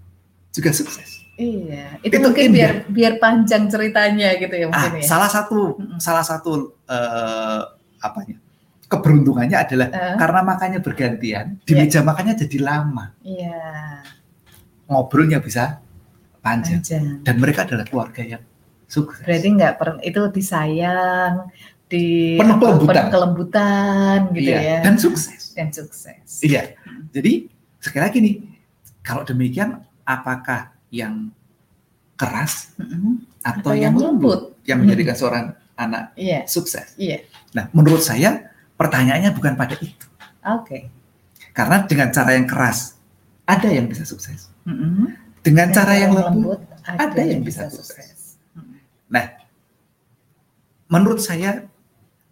juga 0.51 0.75
sukses. 0.75 1.24
Iya 1.37 1.99
itu, 1.99 2.11
Itu 2.11 2.17
mungkin 2.23 2.45
indah. 2.45 2.55
biar 2.55 2.73
biar 2.89 3.13
panjang 3.17 3.67
ceritanya 3.67 4.29
gitu 4.35 4.55
ya 4.55 4.67
Ah, 4.67 4.71
mungkin 4.71 4.93
ya 4.99 5.05
salah 5.05 5.27
satu 5.27 5.75
Mm-mm. 5.75 5.99
salah 5.99 6.23
satu 6.23 6.53
eh, 6.85 7.61
apanya 7.99 8.37
keberuntungannya 8.85 9.57
adalah 9.57 9.89
Eh, 9.89 10.15
karena 10.15 10.41
makannya 10.43 10.79
bergantian 10.79 11.47
di 11.61 11.73
Iya. 11.73 11.81
meja 11.81 12.01
makannya 12.01 12.35
jadi 12.39 12.59
lama 12.61 13.05
iya 13.21 14.03
ngobrolnya 14.85 15.41
bisa 15.41 15.81
panjang 16.39 16.79
panjang 16.79 17.25
dan 17.25 17.35
mereka 17.37 17.65
adalah 17.65 17.83
keluarga 17.83 18.23
yang 18.23 18.43
sukses. 18.85 19.25
berarti 19.25 19.49
nggak 19.51 19.75
per 19.75 19.89
itu 20.03 20.21
disayang 20.29 21.49
di 21.85 22.37
Penuh 22.37 22.57
kelembutan. 22.59 22.93
penuh 22.93 23.11
kelembutan 23.11 24.19
gitu 24.31 24.51
Iya, 24.51 24.61
ya 24.61 24.79
dan 24.85 24.95
sukses. 24.97 25.43
dan 25.53 25.69
sukses 25.71 26.31
Iya. 26.41 26.75
Jadi 27.11 27.47
sekali 27.79 28.03
lagi 28.03 28.19
nih, 28.19 28.35
kalau 29.01 29.23
demikian 29.23 29.79
apakah 30.03 30.74
yang 30.95 31.35
keras 32.15 32.71
Mm-mm. 32.79 33.27
atau, 33.43 33.71
Atau 33.71 33.73
yang 33.75 33.91
yang 33.91 33.95
lembut 34.15 34.55
lembut. 34.55 34.63
yang 34.63 34.79
menjadikan 34.79 35.17
seorang 35.19 35.45
anak 35.75 36.15
iya 36.15 36.47
sukses? 36.47 36.95
iya 36.95 37.27
Nah, 37.51 37.67
menurut 37.75 37.99
saya 38.01 38.51
pertanyaannya 38.75 39.35
bukan 39.35 39.55
pada 39.55 39.75
itu. 39.79 40.07
oke 40.41 40.79
Karena 41.51 41.83
dengan 41.83 42.11
cara 42.11 42.35
yang 42.35 42.47
keras 42.47 42.95
ada 43.45 43.67
yang 43.69 43.87
bisa 43.87 44.07
sukses. 44.07 44.49
Mm-mm. 44.65 45.11
Dengan 45.43 45.69
Dan 45.69 45.77
cara 45.77 45.95
yang 45.99 46.15
lembut 46.15 46.63
ada, 46.87 47.11
ada 47.11 47.23
yang 47.23 47.43
bisa 47.43 47.67
sukses. 47.67 48.39
menurut 50.85 51.19
saya 51.19 51.65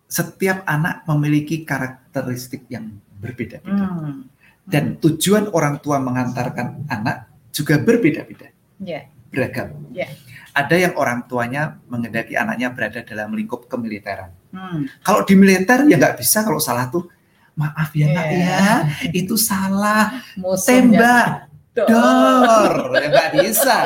setiap 0.07 0.63
anak 0.69 1.03
memiliki 1.09 1.65
karakteristik 1.65 2.69
yang 2.69 2.93
berbeda-beda 3.19 3.85
Hmm. 3.89 4.29
dan 4.69 4.95
tujuan 5.01 5.49
orang 5.51 5.81
tua 5.81 5.99
mengantarkan 5.99 6.87
anak 6.87 7.27
juga 7.51 7.81
berbeda-beda, 7.81 8.52
Iya. 8.79 9.03
beragam. 9.29 9.73
Ya. 9.91 10.13
Ada 10.53 10.77
yang 10.79 10.93
orang 10.95 11.25
tuanya 11.25 11.81
mengendaki 11.87 12.37
anaknya 12.37 12.69
berada 12.69 13.01
dalam 13.01 13.33
lingkup 13.33 13.65
kemiliteran. 13.65 14.29
Hmm. 14.53 14.85
Kalau 15.01 15.25
di 15.25 15.33
militer 15.33 15.89
ya 15.89 15.97
nggak 15.97 16.17
bisa 16.17 16.45
kalau 16.45 16.61
salah 16.61 16.87
tuh 16.87 17.09
maaf 17.53 17.89
ya 17.91 18.09
nak 18.09 18.27
Iya. 18.27 18.45
ya 18.45 18.69
itu 19.11 19.33
salah 19.35 20.21
Musuhnya 20.37 20.69
tembak 20.69 21.29
dor. 21.73 21.89
dor 21.89 22.73
ya 22.95 23.09
nggak 23.09 23.31
bisa 23.35 23.77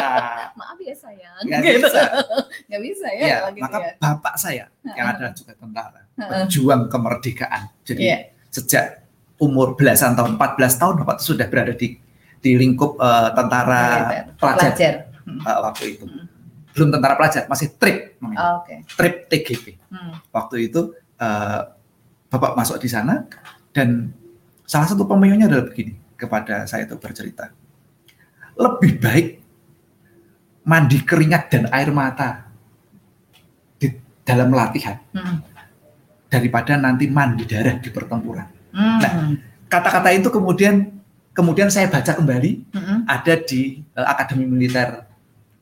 Maaf 0.52 0.78
ya 0.80 0.94
sayang. 0.96 1.38
nggak 1.40 1.60
Gitu. 1.60 1.78
bisa 1.80 2.02
Nggak 2.66 2.80
bisa 2.82 3.06
ya, 3.08 3.22
ya 3.22 3.38
gitu 3.48 3.62
maka 3.62 3.78
ya. 3.78 3.90
bapak 3.96 4.34
saya 4.34 4.64
yang 4.88 5.06
adalah 5.08 5.30
juga 5.30 5.52
tentara 5.54 6.00
berjuang 6.16 6.82
kemerdekaan 6.86 7.62
jadi 7.82 8.02
Iya. 8.02 8.18
sejak 8.48 8.84
umur 9.38 9.74
belasan 9.74 10.14
tahun 10.14 10.34
14 10.34 10.74
tahun 10.76 10.94
bapak 10.98 11.14
itu 11.16 11.24
sudah 11.28 11.46
berada 11.46 11.70
di 11.70 11.94
di 12.46 12.54
lingkup 12.54 12.94
eh, 12.94 13.28
tentara 13.34 13.82
pelajar 14.38 14.70
Pelajar. 14.70 14.94
eh, 15.26 15.58
waktu 15.60 15.84
itu 15.90 16.04
Hmm. 16.06 16.24
belum 16.70 16.88
tentara 16.88 17.18
pelajar 17.18 17.42
masih 17.46 17.74
trip 17.74 18.14
namanya. 18.16 18.38
Oh, 18.38 18.54
Oke. 18.62 18.86
trip 18.86 19.26
TGP 19.26 19.64
Hmm. 19.90 20.14
waktu 20.30 20.70
itu 20.70 20.94
eh, 21.18 21.60
bapak 22.26 22.54
masuk 22.54 22.78
di 22.78 22.86
sana 22.86 23.26
dan 23.74 24.14
salah 24.62 24.86
satu 24.86 25.02
pemilihnya 25.02 25.46
adalah 25.46 25.66
begini 25.66 25.98
kepada 26.14 26.62
saya 26.64 26.86
itu 26.86 26.94
bercerita 26.94 27.50
lebih 28.54 28.96
baik 28.96 29.26
mandi 30.62 30.98
keringat 31.00 31.42
dan 31.48 31.62
air 31.70 31.90
mata 31.90 32.46
di 33.76 33.90
dalam 34.22 34.50
latihan 34.50 35.02
Hmm. 35.10 35.42
daripada 36.26 36.74
nanti 36.74 37.06
mandi 37.06 37.42
darah 37.44 37.76
di 37.76 37.90
pertempuran 37.90 38.46
Hmm. 38.70 38.98
Nah, 39.00 39.12
kata-kata 39.66 40.12
itu 40.12 40.28
kemudian 40.28 40.95
kemudian 41.36 41.68
saya 41.68 41.86
baca 41.86 42.16
kembali 42.16 42.72
Hmm. 42.72 43.04
ada 43.04 43.34
di 43.36 43.84
eh, 43.84 44.06
Akademi 44.08 44.48
Militer 44.48 45.04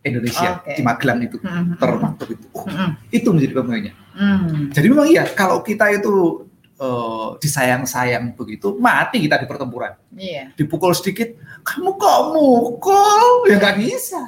Indonesia 0.00 0.62
Oke. 0.62 0.78
di 0.78 0.82
Magelang 0.82 1.20
itu 1.20 1.36
Hmm. 1.42 1.74
termaktub 1.74 2.28
itu 2.30 2.46
Oh, 2.54 2.64
Hmm. 2.64 2.94
itu 3.10 3.28
menjadi 3.28 3.52
pemilihnya 3.52 3.92
Hmm. 4.14 4.70
Jadi 4.70 4.86
memang 4.86 5.10
iya, 5.10 5.26
kalau 5.26 5.58
kita 5.60 5.90
itu 5.90 6.46
eh, 6.74 7.28
disayang-sayang 7.38 8.34
begitu, 8.34 8.74
mati 8.76 9.22
kita 9.22 9.38
di 9.38 9.46
pertempuran. 9.46 9.94
Iya. 10.10 10.50
Dipukul 10.54 10.90
sedikit, 10.90 11.30
kamu 11.62 11.94
kok 11.94 12.20
mukul? 12.34 13.46
Ya 13.46 13.58
nggak 13.58 13.78
bisa. 13.78 14.18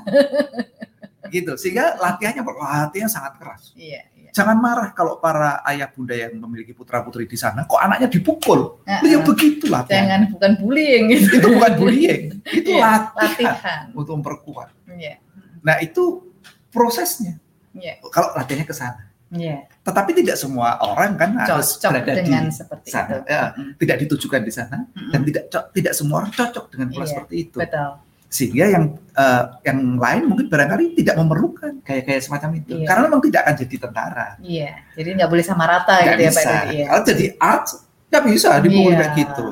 gitu, 1.34 1.58
sehingga 1.58 1.98
latihannya 1.98 2.46
latihan 2.46 3.10
sangat 3.10 3.34
keras. 3.38 3.74
Iya. 3.74 4.06
Jangan 4.36 4.60
marah 4.60 4.92
kalau 4.92 5.16
para 5.16 5.64
ayah 5.64 5.88
bunda 5.88 6.12
yang 6.12 6.36
memiliki 6.36 6.70
putra-putri 6.70 7.24
di 7.24 7.34
sana, 7.34 7.64
kok 7.64 7.80
anaknya 7.80 8.04
dipukul? 8.06 8.84
Nah, 8.84 9.00
Ya 9.00 9.16
begitu 9.18 9.64
latihan. 9.66 10.04
Jangan 10.04 10.20
bukan 10.28 10.50
bullying 10.60 11.02
gitu. 11.08 11.26
Itu 11.34 11.48
bukan 11.50 11.72
bullying, 11.74 12.22
itu 12.46 12.70
Iya, 12.70 12.84
latihan 12.84 13.32
Latihan. 13.48 13.82
untuk 13.96 14.12
memperkuat. 14.14 14.68
Iya. 14.92 15.16
Nah 15.62 15.80
itu 15.80 16.28
prosesnya. 16.68 17.40
Iya. 17.72 17.96
Kalau 18.06 18.32
latihannya 18.32 18.64
ke 18.64 18.76
sana. 18.76 19.08
Iya. 19.26 19.66
Tetapi 19.82 20.10
tidak 20.14 20.36
semua 20.36 20.76
orang 20.78 21.16
kan 21.16 21.30
harus 21.34 21.76
Cocok 21.76 21.90
berada 21.98 22.12
dengan 22.14 22.44
di 22.44 22.52
seperti 22.52 22.88
sana. 22.88 23.08
itu. 23.10 23.18
Ya, 23.26 23.42
Mm-mm. 23.50 23.72
tidak 23.76 23.96
ditujukan 24.04 24.40
di 24.40 24.52
sana 24.52 24.76
Mm-mm. 24.84 25.10
dan 25.10 25.20
tidak 25.24 25.42
tidak 25.72 25.92
semua 25.92 26.16
orang 26.20 26.30
cocok 26.30 26.64
dengan 26.70 26.86
pola 26.90 27.02
Iya, 27.02 27.10
seperti 27.10 27.34
itu. 27.40 27.56
Betul. 27.58 27.90
Sehingga 28.26 28.66
yang 28.68 28.84
eh, 29.14 29.42
yang 29.64 29.78
lain 29.96 30.22
mungkin 30.26 30.46
barangkali 30.50 30.98
tidak 30.98 31.14
memerlukan 31.16 31.80
kayak-kayak 31.80 32.20
semacam 32.20 32.50
itu. 32.58 32.74
Iya. 32.82 32.86
Karena 32.90 33.02
memang 33.06 33.22
tidak 33.24 33.40
akan 33.46 33.54
jadi 33.56 33.76
tentara. 33.78 34.26
Iya. 34.42 34.70
Jadi 34.92 35.08
nggak 35.16 35.30
boleh 35.30 35.44
sama 35.46 35.64
rata 35.64 35.94
Nggak 36.02 36.04
gitu 36.04 36.22
ya 36.22 36.30
Pak 36.30 36.42
bisa. 36.42 36.56
Iya. 36.68 36.84
Kalau 36.90 37.02
jadi 37.06 37.24
art 37.38 37.66
nggak 38.06 38.22
bisa 38.28 38.48
dipukul 38.60 38.92
Iya. 38.92 38.98
kayak 38.98 39.12
gitu. 39.14 39.46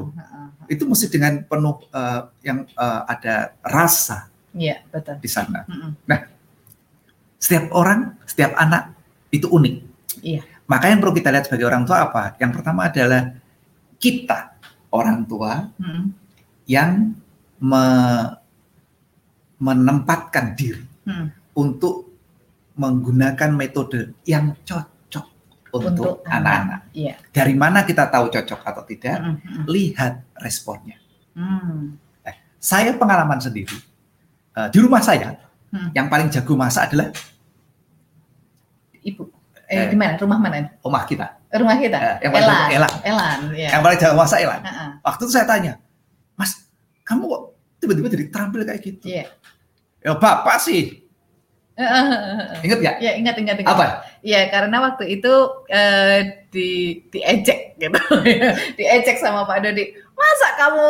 Itu 0.65 0.83
mesti 0.89 1.07
dengan 1.09 1.33
penuh 1.45 1.77
eh, 1.89 2.21
yang 2.43 2.59
eh, 2.67 3.01
ada 3.07 3.35
rasa 3.63 4.29
Iya, 4.55 4.77
betul. 4.87 5.19
di 5.19 5.29
sana. 5.29 5.67
Mm-mm. 5.67 5.91
Setiap 7.37 7.75
orang, 7.77 8.17
setiap 8.25 8.57
anak 8.57 8.95
itu 9.29 9.45
unik. 9.47 9.75
Iya. 10.25 10.41
Maka 10.65 10.89
yang 10.89 10.99
perlu 10.99 11.13
kita 11.13 11.29
lihat 11.29 11.45
sebagai 11.45 11.69
orang 11.69 11.85
tua 11.85 12.09
apa? 12.09 12.33
Yang 12.41 12.51
pertama 12.57 12.89
adalah 12.89 13.37
kita 14.01 14.57
orang 14.89 15.29
tua 15.29 15.69
Mm-mm. 15.77 16.05
yang 16.65 17.13
me- 17.61 18.33
menempatkan 19.65 20.53
diri 20.53 20.85
Mm. 21.05 21.27
untuk 21.57 22.13
menggunakan 22.75 23.51
metode 23.53 24.17
yang 24.25 24.53
cocok 24.61 25.27
untuk, 25.71 26.25
anak-anak. 26.25 26.89
Iya. 26.93 27.15
Dari 27.29 27.53
mana 27.53 27.83
kita 27.83 28.09
tahu 28.09 28.29
cocok 28.29 28.61
atau 28.63 28.83
tidak? 28.85 29.21
Mm-mm. 29.21 29.37
Mm-mm. 29.37 29.65
Lihat 29.67 30.13
responnya. 30.39 30.97
Mm. 31.33 31.97
Saya 32.57 32.97
pengalaman 32.97 33.37
sendiri 33.37 33.77
eh, 34.55 34.69
di 34.71 34.79
rumah 34.81 35.01
saya 35.01 35.37
Hmm. 35.69 35.91
yang 35.91 36.07
paling 36.07 36.31
jago 36.31 36.55
masak 36.55 36.89
adalah 36.89 37.11
Ibu. 39.03 39.23
Eh, 39.67 39.77
Eh. 39.77 39.87
di 39.91 39.97
mana? 39.99 40.15
Rumah 40.15 40.39
mana? 40.39 40.57
omah 40.81 41.05
kita. 41.05 41.27
Rumah 41.51 41.77
kita. 41.77 41.99
Eh, 41.99 42.17
yang 42.23 42.33
paling 42.33 42.47
Elan. 42.47 42.57
jago 42.57 42.73
Elan. 42.73 42.93
Elan. 43.03 43.39
Iya. 43.53 43.69
Yang 43.75 43.83
paling 43.83 43.99
jago 43.99 44.15
masak 44.17 44.39
Elan. 44.41 44.61
Heeh. 44.63 44.89
Waktu 45.03 45.21
itu 45.21 45.33
saya 45.33 45.45
tanya, 45.45 45.73
Mas, 46.33 46.51
kamu 47.03 47.23
kok 47.27 47.43
tiba-tiba 47.77 48.09
jadi 48.09 48.25
terampil 48.29 48.61
kayak 48.63 48.81
gitu? 48.81 49.05
Iya. 49.05 49.25
Ya 50.05 50.13
bapak 50.15 50.61
sih, 50.61 51.01
inget 52.61 52.79
gak? 52.79 52.97
Ya 53.01 53.17
ingat 53.17 53.35
ingat 53.35 53.57
ingat. 53.59 53.73
Apa? 53.73 53.87
Iya 54.21 54.47
karena 54.47 54.77
waktu 54.81 55.05
itu 55.11 55.33
eh, 55.67 56.19
di 56.49 56.69
diejek 57.09 57.75
gitu, 57.77 58.01
diejek 58.79 59.17
sama 59.19 59.43
Pak 59.43 59.59
Dodi. 59.61 59.91
Masa 60.15 60.49
kamu 60.55 60.87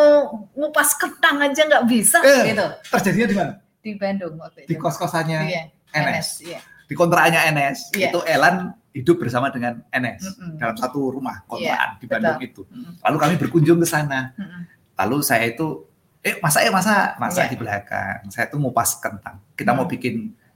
ngupas 0.52 0.92
kentang 0.94 1.40
aja 1.40 1.62
nggak 1.64 1.85
bisa 1.88 2.21
Eh. 2.21 2.52
gitu? 2.52 2.66
Terjadinya 2.92 3.26
di 3.26 3.35
mana? 3.35 3.52
Di 3.80 3.90
Bandung 3.97 4.35
waktu 4.37 4.59
itu. 4.62 4.68
Di 4.68 4.76
kos-kosannya 4.76 5.38
Iya. 5.47 5.62
NS. 5.94 6.28
Iya. 6.44 6.61
Di 6.85 6.94
kontrakannya 6.94 7.40
NS. 7.49 7.78
Iya. 7.97 8.12
Itu 8.12 8.21
Elan 8.23 8.56
hidup 8.92 9.16
bersama 9.18 9.49
dengan 9.49 9.80
NS 9.88 10.37
Mm-mm. 10.37 10.59
dalam 10.59 10.76
satu 10.76 11.11
rumah 11.11 11.42
kontrakan 11.47 11.97
di 11.97 12.04
betul. 12.04 12.12
Bandung 12.12 12.38
itu. 12.40 12.62
Mm-mm. 12.66 12.92
Lalu 13.00 13.16
kami 13.16 13.35
berkunjung 13.40 13.78
ke 13.78 13.88
sana. 13.88 14.37
Mm-mm. 14.37 14.61
Lalu 14.94 15.16
saya 15.23 15.49
itu, 15.49 15.88
eh 16.24 16.40
masa 16.40 16.64
ya 16.64 16.72
masa 16.72 17.12
masa 17.20 17.44
Iya. 17.44 17.52
di 17.52 17.56
belakang. 17.60 18.18
Saya 18.32 18.48
tuh 18.48 18.56
ngupas 18.58 18.96
kentang. 18.98 19.36
Kita 19.52 19.76
mau 19.76 19.84
Mm. 19.84 19.92
bikin 19.92 20.14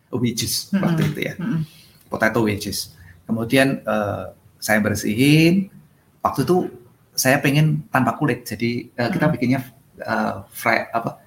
wedges 0.08 0.72
Mm-mm. 0.72 0.80
waktu 0.82 1.02
itu 1.12 1.20
ya, 1.20 1.34
Mm-mm. 1.36 1.60
potato 2.08 2.40
wedges. 2.40 2.96
Kemudian 3.28 3.84
eh, 3.84 4.24
saya 4.58 4.80
bersihin. 4.80 5.68
Waktu 6.24 6.42
itu 6.42 6.56
saya 7.12 7.36
pengen 7.38 7.84
tanpa 7.92 8.16
kulit, 8.16 8.42
jadi 8.42 8.88
eh, 8.88 9.08
kita 9.12 9.28
Mm. 9.28 9.32
bikinnya 9.36 9.60
eh, 10.00 10.34
fry 10.50 10.88
apa? 10.88 11.20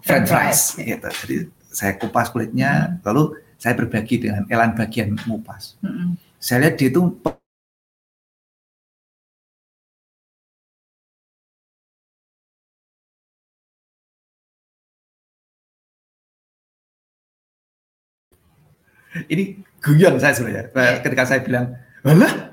French 0.00 0.30
fries, 0.30 0.60
fries. 0.72 0.86
gitu. 0.86 1.08
Jadi 1.26 1.36
saya 1.68 1.92
kupas 1.94 2.30
kulitnya, 2.30 2.96
lalu 3.04 3.36
saya 3.58 3.76
berbagi 3.76 4.22
dengan 4.22 4.48
Elan 4.48 4.72
bagian 4.72 5.12
ngupas. 5.28 5.76
Mm-mm. 5.84 6.16
Saya 6.38 6.64
lihat 6.64 6.80
dia 6.80 6.88
itu 6.88 7.02
ini 19.26 19.44
guyon 19.78 20.16
saya 20.16 20.32
sebenarnya 20.32 20.64
Iya. 20.70 21.00
ketika 21.00 21.22
saya 21.24 21.40
bilang 21.40 21.72
alah 22.02 22.52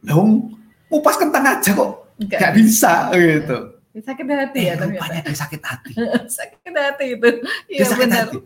dong 0.00 0.54
ngupas 0.86 1.16
kentang 1.16 1.44
aja 1.48 1.70
kok 1.70 1.92
Nggak 2.18 2.36
nggak 2.36 2.52
bisa 2.54 2.92
gitu 3.10 3.58
Sakit 3.90 4.22
hati 4.24 4.60
eh, 4.60 4.64
ya 4.70 4.74
ternyata. 4.76 5.02
rupanya 5.02 5.20
dia 5.20 5.34
sakit 5.34 5.60
hati 5.60 5.92
sakit 6.38 6.70
hati 6.70 7.06
itu. 7.10 7.28
Iya 7.66 7.84
sakit 7.84 8.06
benar. 8.06 8.18
hati 8.22 8.36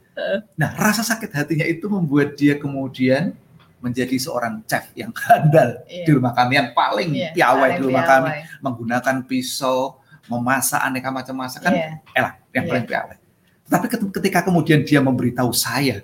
nah 0.54 0.70
rasa 0.74 1.02
sakit 1.02 1.30
hatinya 1.30 1.64
itu 1.64 1.84
membuat 1.86 2.32
dia 2.32 2.56
kemudian 2.56 3.36
menjadi 3.78 4.16
seorang 4.16 4.64
chef 4.64 4.88
yang 4.94 5.12
handal 5.22 5.84
Iya. 5.84 6.00
di 6.00 6.10
rumah 6.10 6.32
kami 6.32 6.52
yang 6.54 6.70
paling 6.72 7.10
Iya, 7.12 7.30
piawai 7.32 7.70
di 7.74 7.82
rumah 7.82 8.02
piawai. 8.02 8.24
kami 8.24 8.30
menggunakan 8.60 9.16
pisau 9.24 10.00
memasak 10.24 10.80
aneka 10.80 11.12
macam 11.12 11.36
masakan 11.36 11.72
Iya. 11.72 11.88
elah 12.10 12.34
yang 12.50 12.64
Iya. 12.64 12.70
paling 12.70 12.86
piawai 12.86 13.16
tapi 13.64 13.86
ket- 13.86 14.12
ketika 14.14 14.38
kemudian 14.42 14.80
dia 14.80 15.00
memberitahu 15.00 15.52
saya 15.52 16.00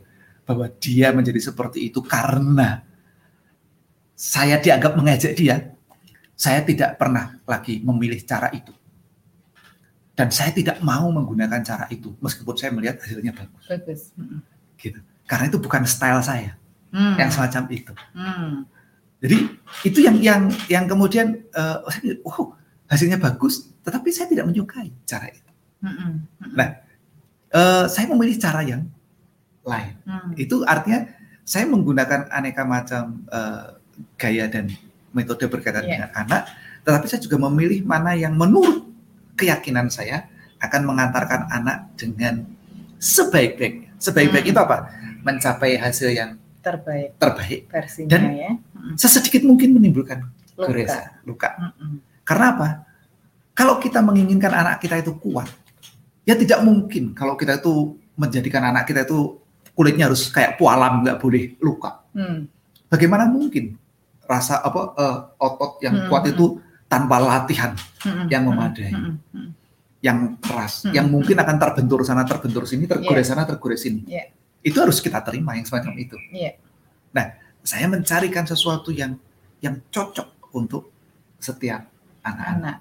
bahwa 0.50 0.66
dia 0.82 1.14
menjadi 1.14 1.38
seperti 1.38 1.94
itu 1.94 2.02
karena 2.02 2.82
saya 4.18 4.58
dianggap 4.58 4.98
mengejek 4.98 5.38
dia 5.38 5.70
saya 6.34 6.66
tidak 6.66 6.98
pernah 6.98 7.38
lagi 7.46 7.78
memilih 7.78 8.18
cara 8.26 8.50
itu 8.50 8.74
dan 10.18 10.26
saya 10.34 10.50
tidak 10.50 10.82
mau 10.82 11.06
menggunakan 11.14 11.62
cara 11.62 11.86
itu 11.86 12.10
meskipun 12.18 12.58
saya 12.58 12.74
melihat 12.74 12.98
hasilnya 12.98 13.30
bagus 13.30 13.62
Bagus. 13.70 14.00
Mm-mm. 14.18 14.42
gitu 14.74 14.98
karena 15.30 15.46
itu 15.46 15.58
bukan 15.62 15.86
style 15.86 16.18
saya 16.20 16.58
Hmm. 16.90 17.14
yang 17.14 17.30
semacam 17.30 17.70
itu 17.70 17.94
Hmm. 18.10 18.66
jadi 19.22 19.46
itu 19.86 19.98
yang 20.02 20.18
yang 20.18 20.42
yang 20.66 20.84
kemudian 20.90 21.46
saya 21.86 22.00
bilang, 22.02 22.18
oh 22.26 22.50
hasilnya 22.90 23.14
bagus 23.14 23.70
tetapi 23.86 24.10
saya 24.10 24.26
tidak 24.26 24.50
menyukai 24.50 24.90
cara 25.06 25.30
itu 25.30 25.46
Mm-mm. 25.86 26.12
Mm-mm. 26.42 26.54
Nah, 26.58 26.70
Eh, 27.50 27.84
saya 27.90 28.06
memilih 28.06 28.38
cara 28.38 28.62
yang 28.62 28.86
lain 29.70 29.94
Hmm. 30.02 30.34
itu 30.34 30.60
artinya 30.64 31.06
saya 31.42 31.64
menggunakan 31.64 32.26
aneka 32.28 32.62
macam 32.64 33.02
eh, 33.24 33.66
gaya 34.16 34.46
dan 34.46 34.66
metode 35.10 35.46
berkaitan 35.46 35.82
Iya. 35.82 35.90
dengan 35.96 36.10
anak 36.16 36.42
tetapi 36.80 37.06
saya 37.06 37.20
juga 37.20 37.38
memilih 37.40 37.82
mana 37.82 38.12
yang 38.14 38.34
menurut 38.34 38.90
keyakinan 39.34 39.86
saya 39.88 40.26
akan 40.58 40.82
mengantarkan 40.84 41.48
anak 41.48 41.88
dengan 41.94 42.44
sebaik-baiknya 42.98 43.88
sebaik-baik 43.96 44.44
Hmm. 44.44 44.52
itu 44.52 44.60
apa 44.60 44.76
mencapai 45.20 45.76
hasil 45.76 46.10
yang 46.10 46.30
terbaik 46.60 47.16
terbaik 47.16 47.60
versinya 47.66 48.10
Dan- 48.10 48.32
ya. 48.34 48.52
Mm-mm. 48.52 48.94
sesedikit 48.94 49.42
mungkin 49.42 49.72
menimbulkan 49.72 50.20
Luka. 50.56 51.16
luka. 51.24 51.50
Mm-mm. 51.56 52.04
Karena 52.20 52.46
apa? 52.52 52.68
Kalau 53.50 53.76
kita 53.76 54.00
menginginkan 54.00 54.52
anak 54.52 54.76
kita 54.78 55.00
itu 55.00 55.16
kuat, 55.16 55.48
ya 56.22 56.36
tidak 56.36 56.60
mungkin 56.60 57.12
kalau 57.12 57.32
kita 57.32 57.56
itu 57.56 57.96
menjadikan 58.12 58.60
anak 58.62 58.84
kita 58.84 59.02
itu 59.02 59.39
kulitnya 59.80 60.12
harus 60.12 60.28
kayak 60.28 60.60
pualam, 60.60 61.00
nggak 61.00 61.16
boleh 61.16 61.56
luka. 61.56 62.04
Hmm. 62.12 62.44
Bagaimana 62.84 63.24
mungkin 63.24 63.80
rasa 64.28 64.60
apa 64.60 64.92
eh, 64.92 65.16
otot 65.40 65.80
yang 65.80 65.96
Hmm, 65.96 66.08
kuat 66.12 66.28
hmm. 66.28 66.32
itu 66.36 66.46
tanpa 66.84 67.16
latihan 67.16 67.72
Mm-mm. 68.04 68.28
yang 68.28 68.44
Mm-mm. 68.44 68.56
memadai. 68.60 68.92
Mm-mm. 68.92 69.48
yang 70.00 70.36
keras, 70.36 70.84
Hmm, 70.84 70.92
yang 70.92 71.06
hmm, 71.08 71.14
mungkin 71.16 71.36
akan 71.36 71.56
terbentur 71.56 72.00
sana, 72.02 72.24
terbentur 72.24 72.64
sini, 72.64 72.84
tergores 72.84 73.24
sana, 73.24 73.44
tergores 73.44 73.80
sini. 73.80 74.04
Iya. 74.04 74.32
Itu 74.60 74.80
harus 74.80 74.96
kita 74.96 75.20
terima 75.20 75.56
yang 75.56 75.64
semacam 75.64 75.92
itu. 75.96 76.16
Iya. 76.32 76.56
Nah, 77.12 77.36
saya 77.60 77.84
mencarikan 77.84 78.44
sesuatu 78.44 78.92
yang 78.92 79.16
yang 79.60 79.76
cocok 79.88 80.52
untuk 80.52 80.88
setiap 81.36 81.84
anak-anak. 82.20 82.56
Anak. 82.60 82.76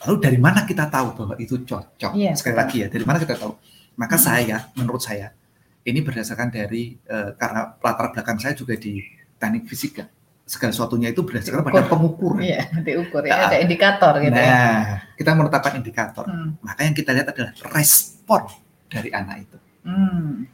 Lalu 0.00 0.16
dari 0.22 0.38
mana 0.38 0.62
kita 0.62 0.86
tahu 0.86 1.10
bahwa 1.12 1.34
itu 1.36 1.58
cocok? 1.58 2.14
Iya, 2.14 2.38
Sekali 2.38 2.54
lagi 2.54 2.76
ya, 2.82 2.86
dari 2.86 3.02
mana 3.02 3.18
kita 3.18 3.34
tahu? 3.34 3.52
Maka 3.98 4.14
Hmm. 4.14 4.24
saya, 4.24 4.56
menurut 4.72 5.02
saya, 5.02 5.34
ini 5.82 6.00
berdasarkan 6.00 6.48
dari 6.48 6.94
eh, 6.96 7.30
karena 7.34 7.74
latar 7.76 8.12
belakang 8.12 8.36
saya 8.36 8.52
juga 8.52 8.76
di 8.76 9.00
teknik 9.36 9.64
fisika. 9.64 10.04
Segala 10.44 10.74
sesuatunya 10.74 11.14
itu 11.14 11.22
berdasarkan 11.22 11.62
pada 11.62 11.86
pengukuran. 11.86 12.42
Iya, 12.42 12.66
diukur 12.86 13.22
ya, 13.22 13.38
Nah. 13.38 13.46
ada 13.48 13.56
indikator 13.62 14.18
gitu 14.18 14.34
ya. 14.34 14.50
Nah, 14.50 14.82
kita 15.14 15.30
menetapkan 15.32 15.72
indikator. 15.78 16.26
Hmm. 16.26 16.58
Maka 16.60 16.80
yang 16.82 16.92
kita 16.92 17.10
lihat 17.14 17.30
adalah 17.30 17.54
respon 17.70 18.50
dari 18.90 19.14
anak 19.14 19.36
itu. 19.46 19.56
Hmm. 19.86 20.44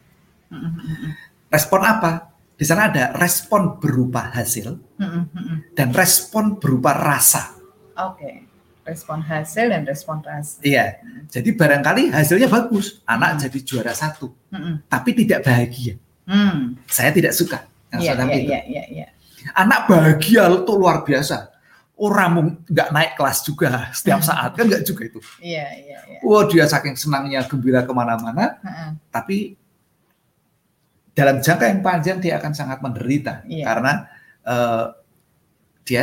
Mm-mm. 0.53 0.73
Mm-mm. 0.79 1.11
Respon 1.49 1.81
apa? 1.83 2.29
Di 2.57 2.65
sana 2.65 2.89
ada 2.89 3.17
respon 3.17 3.81
berupa 3.81 4.31
hasil. 4.31 4.79
Mm-mm. 5.01 5.73
dan 5.73 5.93
respon 5.93 6.61
berupa 6.61 6.93
rasa. 6.93 7.57
Oke. 7.97 8.45
Respon 8.87 9.19
hasil 9.19 9.67
dan 9.67 9.83
respon 9.83 10.23
rasa. 10.23 10.63
Iya. 10.63 11.03
Jadi 11.27 11.59
barangkali 11.59 12.15
hasilnya 12.15 12.47
bagus, 12.47 13.03
anak 13.03 13.35
Hmm. 13.35 13.41
jadi 13.43 13.59
juara 13.67 13.91
satu, 13.91 14.31
Mm-mm. 14.55 14.87
tapi 14.87 15.11
tidak 15.11 15.43
bahagia. 15.43 15.99
Hmm. 16.23 16.79
Saya 16.87 17.11
tidak 17.11 17.35
suka 17.35 17.67
Iya, 17.91 18.15
iya, 18.15 18.39
iya, 18.39 18.61
iya, 18.67 18.85
iya. 18.87 19.07
Anak 19.55 19.91
bahagia 19.91 20.47
itu 20.51 20.73
luar 20.75 21.03
biasa. 21.03 21.51
Orang 21.97 22.61
nggak 22.69 22.89
naik 22.93 23.13
kelas 23.17 23.41
juga 23.43 23.89
setiap 23.91 24.21
Hmm. 24.21 24.29
saat 24.29 24.51
kan 24.55 24.65
nggak 24.69 24.85
juga 24.85 25.03
itu. 25.07 25.19
Iya, 25.41 25.67
iya, 25.81 25.99
iya. 26.07 26.19
Wah 26.23 26.45
dia 26.47 26.69
saking 26.69 26.95
senangnya 26.95 27.43
gembira 27.49 27.83
ke 27.83 27.91
mana-mana, 27.91 28.61
Heeh. 28.63 28.91
tapi 29.09 29.57
dalam 31.11 31.41
jangka 31.41 31.65
yang 31.73 31.81
panjang 31.81 32.19
dia 32.21 32.37
akan 32.37 32.53
sangat 32.53 32.79
menderita 32.85 33.41
Iya. 33.49 33.65
karena 33.65 33.93
eh, 34.45 34.85
dia 35.83 36.03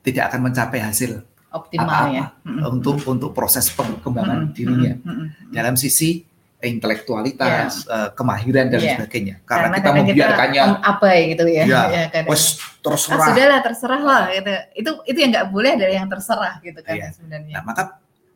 tidak 0.00 0.32
akan 0.32 0.40
mencapai 0.48 0.80
hasil 0.80 1.20
Optimal 1.52 2.02
ya. 2.10 2.24
Untuk 2.64 3.04
untuk 3.04 3.30
proses 3.32 3.68
pengembangan 3.68 4.48
Mm-mm. 4.48 4.54
dirinya. 4.54 4.92
Mm-mm. 4.98 5.26
dalam 5.48 5.76
sisi 5.76 6.24
intelektualitas, 6.62 7.84
eh, 7.84 8.10
kemahiran 8.14 8.70
dan 8.70 8.78
Iya. 8.78 8.90
sebagainya. 8.94 9.34
Karena, 9.42 9.68
kita 9.72 9.82
kadang 9.82 9.96
membiarkannya 10.00 10.62
om- 10.62 10.80
abai 10.80 11.18
gitu 11.30 11.44
ya. 11.44 11.64
Ya, 11.64 11.82
Ya, 11.90 12.04
kadang. 12.08 12.30
wes 12.30 12.44
ah, 12.54 12.78
terserah. 12.80 13.26
sudahlah 13.28 13.60
terserah 13.60 14.00
lah 14.00 14.22
gitu. 14.30 14.50
Itu 14.74 14.90
itu 15.04 15.18
yang 15.18 15.30
nggak 15.30 15.46
boleh 15.50 15.70
adalah 15.74 15.94
yang 15.94 16.08
terserah 16.08 16.54
gitu 16.60 16.80
kan 16.80 16.94
Iya. 16.94 17.08
sebenarnya. 17.12 17.54
Nah, 17.58 17.62
maka 17.62 17.82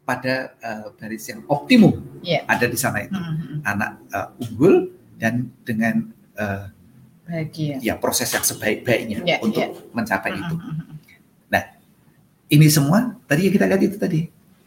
pada 0.03 0.35
eh, 0.57 0.87
baris 0.93 1.25
yang 1.25 1.41
optimum 1.47 1.99
Iya. 2.21 2.47
ada 2.47 2.67
di 2.67 2.77
sana 2.77 2.99
itu 3.01 3.15
Mm-mm. 3.15 3.63
anak 3.63 3.91
eh, 4.09 4.29
unggul 4.41 4.75
dan 5.17 5.35
dengan 5.63 5.95
eh, 6.35 6.65
Bahagia. 7.25 7.79
ya 7.81 7.95
proses 7.97 8.29
yang 8.29 8.43
sebaik-baiknya 8.43 9.19
Iya, 9.23 9.37
untuk 9.41 9.63
iya. 9.63 9.71
mencapai 9.91 10.31
itu. 10.33 10.55
Ini 12.47 12.67
semua 12.69 13.19
tadi 13.27 13.47
yang 13.47 13.55
kita 13.55 13.67
lihat 13.67 13.83
itu 13.83 13.97
tadi. 13.97 14.21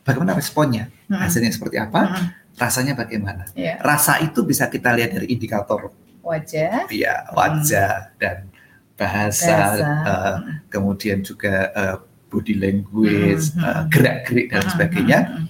Bagaimana 0.03 0.33
responnya? 0.33 0.91
Mm-mm. 1.07 1.15
Hasilnya 1.15 1.49
seperti 1.49 1.77
apa? 1.77 2.01
Mm-mm. 2.05 2.25
Rasanya 2.59 2.93
bagaimana? 2.93 3.47
Iya. 3.53 3.79
Rasa 3.79 4.19
itu 4.19 4.43
bisa 4.43 4.67
kita 4.67 4.91
lihat 4.91 5.15
dari 5.15 5.31
indikator 5.31 5.95
Wajah. 6.19 6.91
ya 6.91 7.23
wajah 7.31 8.11
dan 8.19 8.51
bahasa, 8.99 9.79
Bahasa. 9.79 9.87
eh, 10.03 10.35
kemudian 10.67 11.23
juga 11.23 11.71
eh, 11.71 11.95
body 12.27 12.55
language, 12.59 13.55
Mhm. 13.55 13.63
eh, 13.63 13.81
gerak-gerik 13.87 14.47
dan 14.49 14.59
Mm-mm. 14.59 14.71
sebagainya. 14.75 15.19
Mm-mm. 15.23 15.45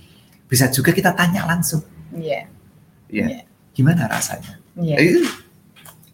Bisa 0.45 0.69
juga 0.69 0.93
kita 0.93 1.13
tanya 1.13 1.45
langsung, 1.45 1.81
Iya. 2.13 2.45
ya, 3.09 3.25
Iya. 3.25 3.41
gimana 3.73 4.05
rasanya? 4.05 4.61
Iya. 4.77 4.95
Eh, 5.01 5.25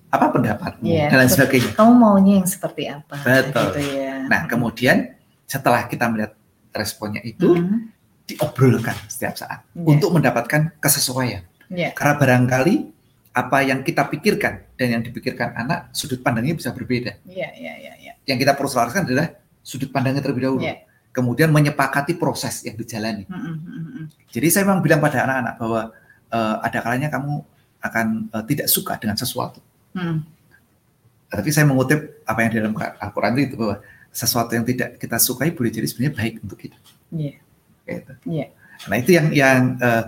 apa 0.08 0.32
pendapatmu 0.32 0.88
Iya. 0.88 1.12
dan 1.12 1.18
lain 1.20 1.32
sebagainya. 1.34 1.72
Kamu 1.76 1.92
maunya 1.92 2.34
yang 2.40 2.48
seperti 2.48 2.88
apa? 2.88 3.16
Betul. 3.20 3.68
Gitu 3.76 4.00
ya. 4.00 4.16
Nah, 4.28 4.48
kemudian 4.48 5.15
setelah 5.46 5.86
kita 5.86 6.10
melihat 6.10 6.34
responnya 6.76 7.22
itu 7.24 7.56
Mm. 7.56 7.94
diobrolkan 8.26 8.98
setiap 9.06 9.38
saat 9.38 9.62
Iya. 9.78 9.86
untuk 9.86 10.10
mendapatkan 10.12 10.74
kesesuaian. 10.82 11.46
Iya. 11.70 11.94
Karena 11.94 12.14
barangkali 12.18 12.76
apa 13.36 13.58
yang 13.62 13.86
kita 13.86 14.08
pikirkan 14.10 14.74
dan 14.74 14.88
yang 14.98 15.02
dipikirkan 15.06 15.54
anak 15.54 15.94
sudut 15.94 16.24
pandangnya 16.26 16.58
bisa 16.58 16.74
berbeda. 16.74 17.22
Iya, 17.28 17.50
iya, 17.54 17.74
iya, 17.78 17.94
iya. 18.02 18.14
Yang 18.26 18.48
kita 18.48 18.52
perlu 18.58 18.70
selaraskan 18.72 19.06
adalah 19.06 19.30
sudut 19.62 19.92
pandangnya 19.94 20.26
terlebih 20.26 20.50
dahulu. 20.50 20.64
Iya. 20.66 20.88
Kemudian 21.14 21.54
menyepakati 21.54 22.18
proses 22.20 22.66
yang 22.66 22.76
dijalani. 22.76 23.24
Mm-mm, 23.30 23.56
mm-mm. 23.62 24.06
Jadi 24.34 24.48
saya 24.52 24.68
memang 24.68 24.84
bilang 24.84 25.00
pada 25.00 25.24
anak-anak 25.24 25.56
bahwa 25.62 25.82
eh, 26.34 26.56
ada 26.66 26.78
kalanya 26.82 27.10
kamu 27.14 27.34
akan 27.86 28.08
eh, 28.34 28.44
tidak 28.50 28.68
suka 28.68 28.98
dengan 28.98 29.16
sesuatu. 29.16 29.62
Mm. 29.96 30.26
Tapi 31.30 31.50
saya 31.52 31.66
mengutip 31.68 32.24
apa 32.24 32.40
yang 32.42 32.50
di 32.52 32.58
dalam 32.60 32.74
Al-Quran 32.76 33.32
itu 33.38 33.56
bahwa 33.60 33.80
sesuatu 34.16 34.56
yang 34.56 34.64
tidak 34.64 34.96
kita 34.96 35.20
sukai 35.20 35.52
boleh 35.52 35.68
jadi 35.68 35.84
sebenarnya 35.84 36.16
baik 36.16 36.36
untuk 36.40 36.56
kita. 36.58 36.78
Iya. 37.12 37.36
Gitu. 37.84 38.14
Iya. 38.32 38.46
Nah 38.88 38.96
itu 38.96 39.12
yang 39.12 39.28
yang 39.30 39.60
eh, 39.76 40.04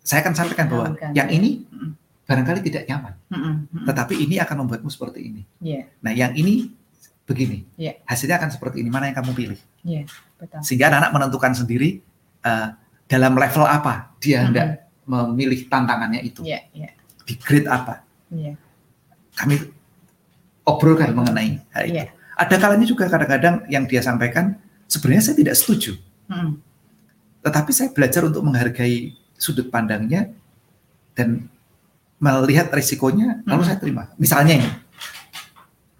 saya 0.00 0.20
akan 0.20 0.34
sampaikan 0.36 0.66
bahwa 0.68 0.92
Tanamkan, 0.92 1.10
yang 1.16 1.28
ya. 1.28 1.34
ini 1.34 1.50
Mm. 1.66 1.92
barangkali 2.26 2.60
tidak 2.60 2.82
nyaman, 2.86 3.14
mm-mm. 3.30 3.54
tetapi 3.86 4.18
ini 4.18 4.36
akan 4.36 4.66
membuatmu 4.66 4.90
seperti 4.90 5.30
ini. 5.30 5.42
Iya, 5.62 5.86
Nah 6.02 6.10
yang 6.10 6.34
ini 6.34 6.74
begini, 7.22 7.62
Iya. 7.74 8.02
hasilnya 8.02 8.38
akan 8.38 8.50
seperti 8.50 8.82
ini. 8.82 8.90
Mana 8.90 9.06
yang 9.06 9.18
kamu 9.18 9.30
pilih? 9.30 9.58
iya, 9.82 10.02
betul. 10.34 10.58
Sehingga 10.62 10.90
anak 10.90 11.14
menentukan 11.14 11.54
sendiri 11.54 12.02
eh, 12.42 12.68
dalam 13.06 13.38
level 13.38 13.62
apa 13.62 14.10
dia 14.18 14.42
hendak 14.42 14.90
memilih 15.06 15.70
tantangannya 15.70 16.18
itu, 16.22 16.42
Iya, 16.42 16.66
iya, 16.74 16.90
di 17.22 17.34
grade 17.38 17.70
apa. 17.70 18.02
iya. 18.30 18.58
Kami 19.38 19.54
obrolkan 20.66 21.14
mengenai 21.14 21.62
hal 21.70 21.82
itu. 21.86 21.94
Iya. 21.94 22.10
Ada 22.36 22.60
kalanya 22.60 22.84
juga 22.84 23.08
kadang-kadang 23.08 23.64
yang 23.66 23.88
dia 23.88 24.04
sampaikan 24.04 24.60
sebenarnya 24.84 25.24
saya 25.24 25.36
tidak 25.40 25.56
setuju, 25.56 25.96
Mm-mm. 26.28 26.60
tetapi 27.40 27.72
saya 27.72 27.88
belajar 27.90 28.22
untuk 28.22 28.44
menghargai 28.44 29.16
sudut 29.34 29.66
pandangnya 29.66 30.28
dan 31.12 31.48
melihat 32.16 32.68
risikonya, 32.70 33.40
lalu 33.44 33.64
Hmm. 33.64 33.68
saya 33.68 33.78
terima. 33.80 34.02
Misalnya 34.16 34.52
ini, 34.56 34.68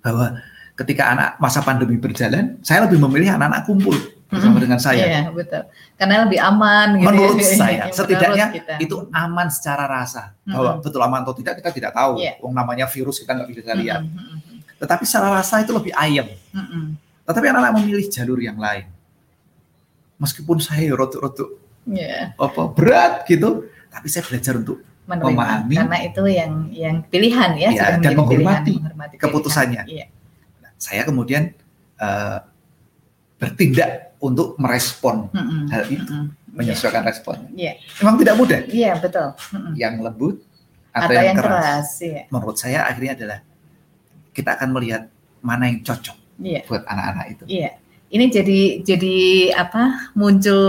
bahwa 0.01 0.39
ketika 0.77 1.09
anak 1.09 1.29
masa 1.37 1.61
pandemi 1.61 1.97
berjalan, 1.97 2.61
saya 2.61 2.85
lebih 2.85 3.01
memilih 3.01 3.33
anak-anak 3.33 3.65
kumpul 3.65 3.97
bersama 4.27 4.59
Hmm. 4.59 4.65
dengan 4.65 4.81
saya. 4.81 5.05
Iya, 5.07 5.21
betul. 5.31 5.63
Karena 5.97 6.27
lebih 6.27 6.41
aman 6.43 6.89
gitu. 6.99 7.07
Menurut 7.09 7.37
ya. 7.39 7.47
saya, 7.65 7.83
Menurut 7.87 7.97
setidaknya 7.97 8.47
kita. 8.53 8.75
itu 8.83 8.97
aman 9.09 9.47
secara 9.49 9.85
rasa. 9.87 10.35
Hmm. 10.45 10.53
Bahwa 10.53 10.73
betul 10.83 11.01
aman 11.01 11.21
atau 11.23 11.35
tidak 11.37 11.55
kita 11.63 11.71
tidak 11.73 11.93
tahu. 11.95 12.21
Iya. 12.21 12.33
Wong 12.43 12.53
namanya 12.53 12.87
virus 12.91 13.17
kita 13.23 13.33
nggak 13.35 13.49
bisa 13.49 13.73
lihat. 13.77 14.03
Mm-mm, 14.03 14.19
mm-mm, 14.19 14.39
Tetapi 14.77 15.03
secara 15.03 15.33
rasa 15.33 15.61
itu 15.61 15.73
lebih 15.73 15.93
ayem. 15.93 16.29
mm-mm. 16.53 16.97
Tetapi 17.25 17.47
anak-anak 17.49 17.75
memilih 17.77 18.07
jalur 18.07 18.39
yang 18.39 18.57
lain. 18.57 18.87
Meskipun 20.17 20.59
saya 20.59 20.89
rotuk-rotuk 20.93 21.61
Iya, 21.87 22.35
apa 22.35 22.67
berat 22.75 23.23
gitu, 23.25 23.63
tapi 23.87 24.11
saya 24.11 24.27
belajar 24.27 24.59
untuk 24.59 24.83
menerima. 25.07 25.31
Memahami. 25.31 25.75
Karena 25.79 25.99
itu 26.03 26.23
yang 26.27 26.53
yang 26.75 26.97
pilihan 27.05 27.51
ya, 27.55 27.69
Ya, 27.71 27.87
dan 27.95 28.11
menghormati 28.13 28.75
pilihan, 28.75 28.83
menghormati 28.83 29.15
pilihan. 29.15 29.23
keputusannya. 29.23 29.83
Iya, 29.87 30.07
saya 30.75 31.07
kemudian 31.07 31.55
eh, 31.97 32.39
bertindak 33.37 34.19
untuk 34.19 34.57
merespon 34.57 35.31
Mm-mm, 35.31 35.71
hal 35.71 35.85
itu, 35.87 36.03
mm-mm. 36.03 36.27
menyesuaikan 36.51 37.05
responnya. 37.05 37.55
Iya, 37.55 37.73
Memang 38.03 38.17
tidak 38.19 38.35
mudah. 38.35 38.61
iya 38.67 38.93
betul. 38.97 39.29
Mm-mm. 39.55 39.73
Yang 39.77 39.95
lembut 40.03 40.37
atau, 40.91 41.07
Atau 41.07 41.15
yang, 41.15 41.27
yang 41.29 41.37
keras. 41.37 41.55
keras, 41.55 41.89
iya. 42.03 42.23
Menurut 42.33 42.57
saya 42.57 42.79
akhirnya 42.83 43.13
adalah 43.15 43.39
kita 44.37 44.61
akan 44.61 44.77
melihat 44.77 45.09
mana 45.41 45.73
yang 45.73 45.81
cocok 45.81 46.17
Iya. 46.37 46.61
buat 46.69 46.85
anak-anak 46.85 47.27
itu. 47.33 47.45
Iya, 47.49 47.71
ini 48.13 48.25
jadi 48.29 48.61
jadi 48.85 49.17
apa 49.57 50.13
muncul 50.13 50.61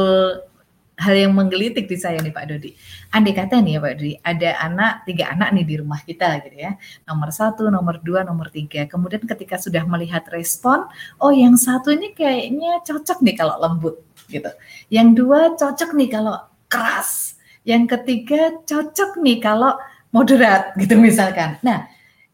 hal 0.97 1.13
yang 1.13 1.35
menggelitik 1.37 1.85
di 1.85 1.93
saya 1.99 2.17
nih 2.23 2.33
Pak 2.33 2.45
Dodi. 2.49 2.71
Andai 3.13 3.35
kata 3.35 3.61
nih 3.61 3.77
ya 3.77 3.79
Pak 3.83 3.93
Dodi, 3.99 4.13
ada 4.23 4.49
anak 4.63 4.93
tiga 5.05 5.29
anak 5.29 5.53
nih 5.53 5.65
di 5.67 5.75
rumah 5.77 6.01
kita 6.01 6.41
gitu 6.47 6.57
ya, 6.57 6.73
nomor 7.05 7.29
satu, 7.29 7.69
nomor 7.69 8.01
dua, 8.01 8.25
nomor 8.25 8.49
tiga. 8.49 8.89
Kemudian 8.89 9.21
ketika 9.27 9.61
sudah 9.61 9.85
melihat 9.85 10.25
respon, 10.33 10.89
oh 11.21 11.29
yang 11.29 11.53
satu 11.53 11.93
ini 11.93 12.17
kayaknya 12.17 12.81
cocok 12.81 13.21
nih 13.21 13.35
kalau 13.37 13.55
lembut 13.61 14.01
gitu. 14.31 14.49
Yang 14.89 15.07
dua 15.21 15.39
cocok 15.53 15.93
nih 15.93 16.09
kalau 16.09 16.35
keras. 16.71 17.37
Yang 17.67 17.99
ketiga 17.99 18.55
cocok 18.63 19.19
nih 19.21 19.37
kalau 19.43 19.75
moderat 20.15 20.73
gitu 20.79 20.95
misalkan. 20.97 21.59
Nah 21.61 21.85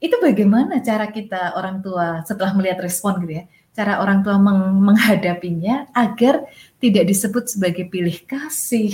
itu 0.04 0.16
bagaimana 0.20 0.84
cara 0.84 1.08
kita 1.08 1.56
orang 1.56 1.80
tua 1.80 2.20
setelah 2.28 2.52
melihat 2.52 2.84
respon 2.84 3.24
gitu 3.24 3.39
ya? 3.39 3.46
cara 3.74 4.00
orang 4.00 4.22
tua 4.22 4.38
meng- 4.38 4.80
menghadapinya 4.86 5.89
agar 5.98 6.46
tidak 6.78 7.10
disebut 7.10 7.50
sebagai 7.50 7.89
pilih 7.89 8.22
kasih. 8.30 8.94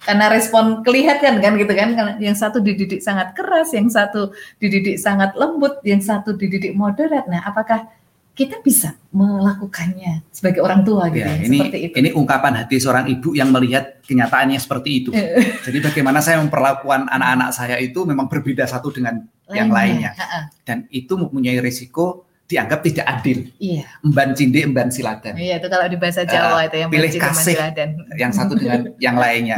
Karena 0.00 0.32
respon 0.32 0.80
kelihatan 0.80 1.38
kan 1.38 1.52
gitu 1.60 1.72
kan, 1.76 1.92
yang 2.18 2.34
satu 2.34 2.58
dididik 2.58 3.04
sangat 3.04 3.36
keras, 3.36 3.70
yang 3.76 3.86
satu 3.86 4.32
dididik 4.58 4.96
sangat 4.96 5.36
lembut, 5.36 5.78
yang 5.86 6.00
satu 6.00 6.34
dididik 6.34 6.72
moderat. 6.72 7.28
Nah, 7.28 7.44
apakah 7.44 7.86
kita 8.40 8.56
bisa 8.58 8.96
melakukannya 9.10 10.24
sebagai 10.30 10.64
orang 10.64 10.80
tua 10.80 11.12
gitu 11.12 11.20
Ya, 11.20 11.36
ya, 11.36 11.44
ini 11.44 11.58
seperti 11.60 11.78
itu? 11.82 11.94
ini 11.94 12.08
ungkapan 12.10 12.52
hati 12.56 12.76
seorang 12.76 13.04
ibu 13.06 13.36
yang 13.36 13.52
melihat 13.52 14.00
kenyataannya 14.00 14.56
seperti 14.56 14.90
itu. 14.96 15.10
Jadi 15.60 15.78
bagaimana 15.78 16.18
saya 16.18 16.40
memperlakukan 16.40 17.04
anak-anak 17.06 17.50
saya 17.50 17.76
itu 17.76 18.00
memang 18.02 18.26
berbeda 18.26 18.64
satu 18.64 18.88
dengan 18.88 19.20
yang 19.50 19.68
lainnya. 19.68 20.16
Dan 20.62 20.88
itu 20.88 21.12
mempunyai 21.14 21.60
risiko 21.60 22.24
dianggap 22.46 22.80
tidak 22.80 23.06
adil. 23.06 23.44
Iya, 23.58 23.84
Emban 24.00 24.32
cinde, 24.32 24.64
emban 24.64 24.88
siladan. 24.88 25.36
iya 25.36 25.60
itu 25.60 25.68
kalau 25.68 25.84
di 25.84 25.94
bahasa 25.94 26.24
Jawa 26.24 26.64
itu 26.64 26.76
yang 26.78 26.88
pilih 26.88 27.10
kasih. 27.12 27.54
siladan. 27.54 27.88
Yang 28.16 28.32
satu 28.32 28.52
dengan 28.56 28.80
yang 29.04 29.14
lainnya. 29.14 29.56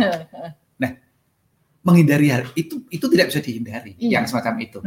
Menghindari 1.82 2.30
hal 2.30 2.46
itu 2.54 2.86
itu 2.88 3.06
tidak 3.10 3.30
bisa 3.30 3.38
dihindari 3.38 3.98
Iya. 3.98 4.18
yang 4.18 4.24
semacam 4.24 4.54
itu. 4.60 4.78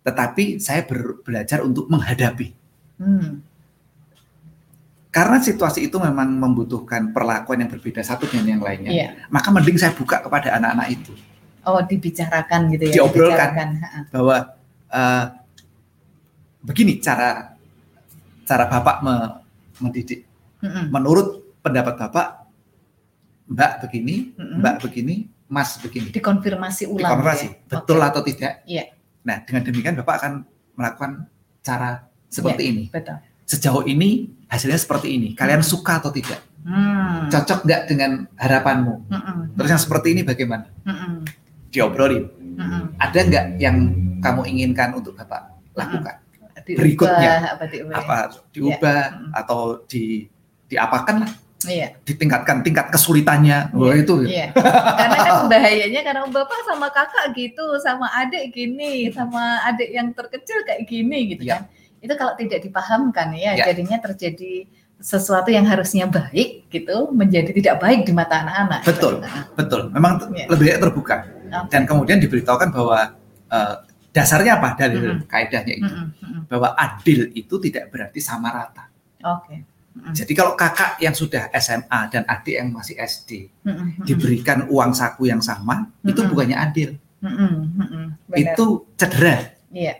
Tetapi 0.00 0.44
saya 0.58 0.84
ber- 0.84 1.20
belajar 1.20 1.60
untuk 1.60 1.88
menghadapi. 1.88 2.52
Hmm, 2.98 3.40
Karena 5.08 5.40
situasi 5.40 5.88
itu 5.88 5.96
memang 5.96 6.28
membutuhkan 6.28 7.10
perlakuan 7.10 7.64
yang 7.64 7.70
berbeda 7.72 8.04
satu 8.04 8.28
dengan 8.28 8.58
yang 8.58 8.62
lainnya. 8.62 8.90
Iya. 8.92 9.08
Maka 9.32 9.48
mending 9.50 9.74
saya 9.74 9.90
buka 9.90 10.20
kepada 10.20 10.54
anak-anak 10.54 10.88
itu 10.92 11.12
Oh, 11.64 11.80
dibicarakan 11.80 12.70
gitu 12.70 12.84
ya. 12.88 12.92
Diobrolkan. 13.02 13.48
dibicarakan, 13.52 13.68
bahwa 14.08 14.36
eh, 14.88 15.24
begini 16.60 16.96
cara 16.98 17.54
cara 18.44 18.64
bapak 18.64 18.96
me- 19.00 19.32
mendidik. 19.78 20.24
Mm-mm. 20.58 20.88
Menurut 20.90 21.28
pendapat 21.60 21.94
bapak, 21.98 22.26
Mbak 23.48 23.72
begini, 23.84 24.32
Mm-mm. 24.32 24.58
Mbak 24.60 24.74
begini, 24.80 25.16
Mas 25.48 25.76
begini. 25.78 26.08
dikonfirmasi 26.08 26.84
ulang. 26.84 27.04
Dikonfirmasi, 27.16 27.46
ya. 27.48 27.52
betul 27.68 27.98
Oke, 27.98 28.06
atau 28.08 28.20
tidak? 28.24 28.52
Iya. 28.64 28.84
Nah, 29.24 29.36
dengan 29.44 29.62
demikian 29.64 29.96
Bapak 29.96 30.14
akan 30.20 30.32
melakukan 30.72 31.12
cara 31.60 32.07
seperti 32.28 32.62
Iya. 32.62 32.70
ini. 32.70 32.84
Betul. 32.88 33.16
Sejauh 33.44 33.84
ini 33.84 34.08
hasilnya 34.46 34.76
seperti 34.76 35.08
ini. 35.10 35.28
Kalian 35.32 35.60
Hmm. 35.60 35.70
suka 35.70 35.98
atau 35.98 36.12
tidak? 36.12 36.40
Hmm. 36.62 37.28
Cocok 37.28 37.64
nggak 37.64 37.82
dengan 37.86 38.10
harapanmu? 38.34 38.94
Mm-mm. 39.08 39.38
Terus 39.56 39.70
yang 39.70 39.80
seperti 39.80 40.12
ini 40.12 40.22
bagaimana? 40.22 40.68
Mm-mm. 40.82 41.24
Diobrolin. 41.68 42.28
Mm-mm. 42.58 42.82
Ada 42.96 43.18
nggak 43.24 43.44
yang 43.56 43.76
kamu 44.18 44.40
inginkan 44.46 44.92
untuk 44.92 45.14
Bapak 45.14 45.48
lakukan? 45.72 46.16
Diubah, 46.68 46.76
berikutnya 46.84 47.32
apa 47.48 47.64
diubah? 47.64 47.94
apa 47.96 48.16
diubah 48.52 49.00
Mm. 49.08 49.30
atau 49.32 49.60
di 49.88 50.28
diapakan 50.68 51.24
lah 51.24 51.32
Iya. 51.64 51.96
ditingkatkan 52.04 52.60
tingkat 52.60 52.92
kesulitannya 52.92 53.72
Wah, 53.72 53.96
Iya, 53.96 54.04
itu 54.04 54.14
Iya. 54.28 54.46
Karena 54.52 55.16
kan 55.16 55.36
bahayanya 55.48 56.00
karena 56.04 56.22
bapak 56.28 56.60
sama 56.68 56.92
kakak 56.92 57.32
gitu, 57.32 57.64
sama 57.80 58.04
adik 58.12 58.52
gini, 58.52 59.08
sama 59.08 59.64
adik 59.64 59.88
yang 59.88 60.12
terkecil 60.12 60.60
kayak 60.62 60.84
gini 60.84 61.32
gitu 61.32 61.48
Iya. 61.48 61.56
kan. 61.56 61.62
Itu 61.98 62.14
kalau 62.14 62.34
tidak 62.34 62.62
dipahamkan 62.62 63.34
ya, 63.34 63.54
Iya. 63.54 63.64
jadinya 63.70 63.98
terjadi 63.98 64.66
sesuatu 64.98 65.50
yang 65.50 65.62
harusnya 65.62 66.06
baik 66.06 66.66
gitu 66.68 67.14
menjadi 67.14 67.54
tidak 67.54 67.78
baik 67.78 68.02
di 68.02 68.10
mata 68.10 68.42
anak-anak. 68.42 68.82
Betul. 68.82 69.22
Nah, 69.22 69.46
betul 69.54 69.82
memang 69.90 70.12
Iya. 70.34 70.46
lebih 70.50 70.66
terbuka 70.74 71.16
oke. 71.22 71.70
dan 71.70 71.86
kemudian 71.86 72.18
diberitahukan 72.18 72.74
bahwa 72.74 73.14
eh, 73.46 73.74
dasarnya 74.10 74.58
apa 74.58 74.74
dalil 74.74 75.22
Mm-mm. 75.22 75.30
kaidahnya 75.30 75.74
itu 75.78 75.86
Mm-mm, 75.86 76.10
mm-mm. 76.18 76.42
bahwa 76.50 76.74
adil 76.74 77.30
itu 77.30 77.54
tidak 77.62 77.88
berarti 77.88 78.18
sama 78.18 78.50
rata 78.50 78.90
Oke. 79.22 79.62
Mm-mm, 79.94 80.12
jadi 80.12 80.32
kalau 80.34 80.52
kakak 80.52 80.98
yang 80.98 81.14
sudah 81.14 81.46
SMA 81.54 82.00
dan 82.10 82.26
adik 82.26 82.58
yang 82.58 82.74
masih 82.74 82.98
SD 82.98 83.46
mm-mm, 83.62 83.70
mm-mm, 83.70 84.04
diberikan 84.04 84.66
uang 84.66 84.90
saku 84.92 85.30
yang 85.30 85.38
sama 85.38 85.86
itu 86.02 86.18
Mm-mm. 86.18 86.30
bukannya 86.34 86.56
adil 86.58 86.90
mm-mm. 87.22 88.18
Benar. 88.26 88.58
itu 88.58 88.64
cedera 88.98 89.54
Iya. 89.70 89.94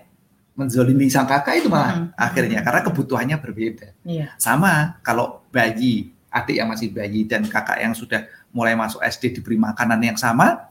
Menzolimi 0.59 1.07
sang 1.07 1.23
kakak 1.25 1.63
itu 1.63 1.71
malah 1.71 2.11
Mm-mm. 2.11 2.19
akhirnya 2.19 2.59
karena 2.61 2.83
kebutuhannya 2.83 3.37
berbeda 3.39 3.95
Iya. 4.03 4.35
sama 4.37 4.99
kalau 5.01 5.47
bayi 5.49 6.11
adik 6.29 6.59
yang 6.59 6.67
masih 6.67 6.91
bayi 6.91 7.23
dan 7.23 7.47
kakak 7.47 7.79
yang 7.79 7.95
sudah 7.95 8.27
mulai 8.51 8.75
masuk 8.75 8.99
SD 9.01 9.39
diberi 9.39 9.55
makanan 9.55 10.03
yang 10.03 10.19
sama 10.19 10.67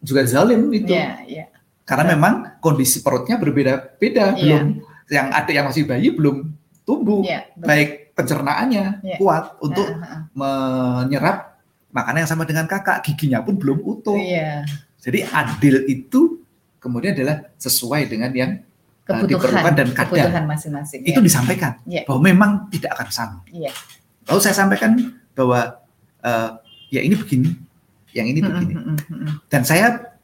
juga 0.00 0.24
zalim 0.24 0.72
itu 0.72 0.88
Iya, 0.88 1.20
iya. 1.28 1.44
karena 1.84 2.16
memang 2.16 2.58
kondisi 2.58 3.04
perutnya 3.04 3.36
berbeda-beda 3.36 4.32
Iya. 4.32 4.40
belum 4.40 4.64
yang 5.12 5.28
adik 5.30 5.54
yang 5.54 5.66
masih 5.68 5.84
bayi 5.84 6.08
belum 6.10 6.48
tumbuh 6.82 7.22
Iya, 7.22 7.52
baik 7.54 8.16
pencernaannya 8.16 8.84
Iya. 9.04 9.16
kuat 9.20 9.60
untuk 9.60 9.84
heeh. 9.86 10.20
menyerap 10.32 11.60
makanan 11.92 12.24
yang 12.24 12.30
sama 12.30 12.42
dengan 12.42 12.64
kakak 12.64 13.04
giginya 13.04 13.44
pun 13.44 13.54
belum 13.54 13.78
utuh 13.78 14.16
Iya. 14.16 14.64
jadi 14.98 15.28
adil 15.28 15.84
itu 15.86 16.41
kemudian 16.82 17.14
adalah 17.14 17.46
sesuai 17.56 18.10
dengan 18.10 18.34
yang 18.34 18.58
Kebutuhan 19.02 19.26
diperlukan 19.34 19.74
dan 19.74 19.88
kadar. 19.90 20.14
kebutuhan 20.14 20.44
masing-masing. 20.46 21.00
itu 21.02 21.18
Iya. 21.18 21.26
disampaikan 21.26 21.72
Iya. 21.86 22.02
bahwa 22.06 22.20
memang 22.22 22.50
tidak 22.70 22.90
akan 22.94 23.08
sama 23.08 23.38
Iya. 23.48 23.70
lalu 24.26 24.40
saya 24.40 24.54
sampaikan 24.54 24.90
bahwa 25.32 25.78
eh, 26.20 26.50
ya 26.90 27.00
ini 27.02 27.14
begini 27.14 27.50
yang 28.12 28.26
ini 28.26 28.38
begini 28.38 28.74
mm-mm, 28.76 28.96
mm-mm. 29.08 29.32
dan 29.46 29.62
saya 29.62 30.14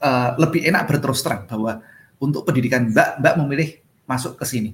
eh, 0.00 0.30
lebih 0.36 0.62
enak 0.64 0.86
berterus 0.86 1.22
terang 1.22 1.46
bahwa 1.46 1.78
untuk 2.18 2.42
pendidikan 2.42 2.88
Mbak, 2.88 3.20
Mbak 3.20 3.34
memilih 3.38 3.68
masuk 4.04 4.34
ke 4.34 4.44
sini. 4.44 4.70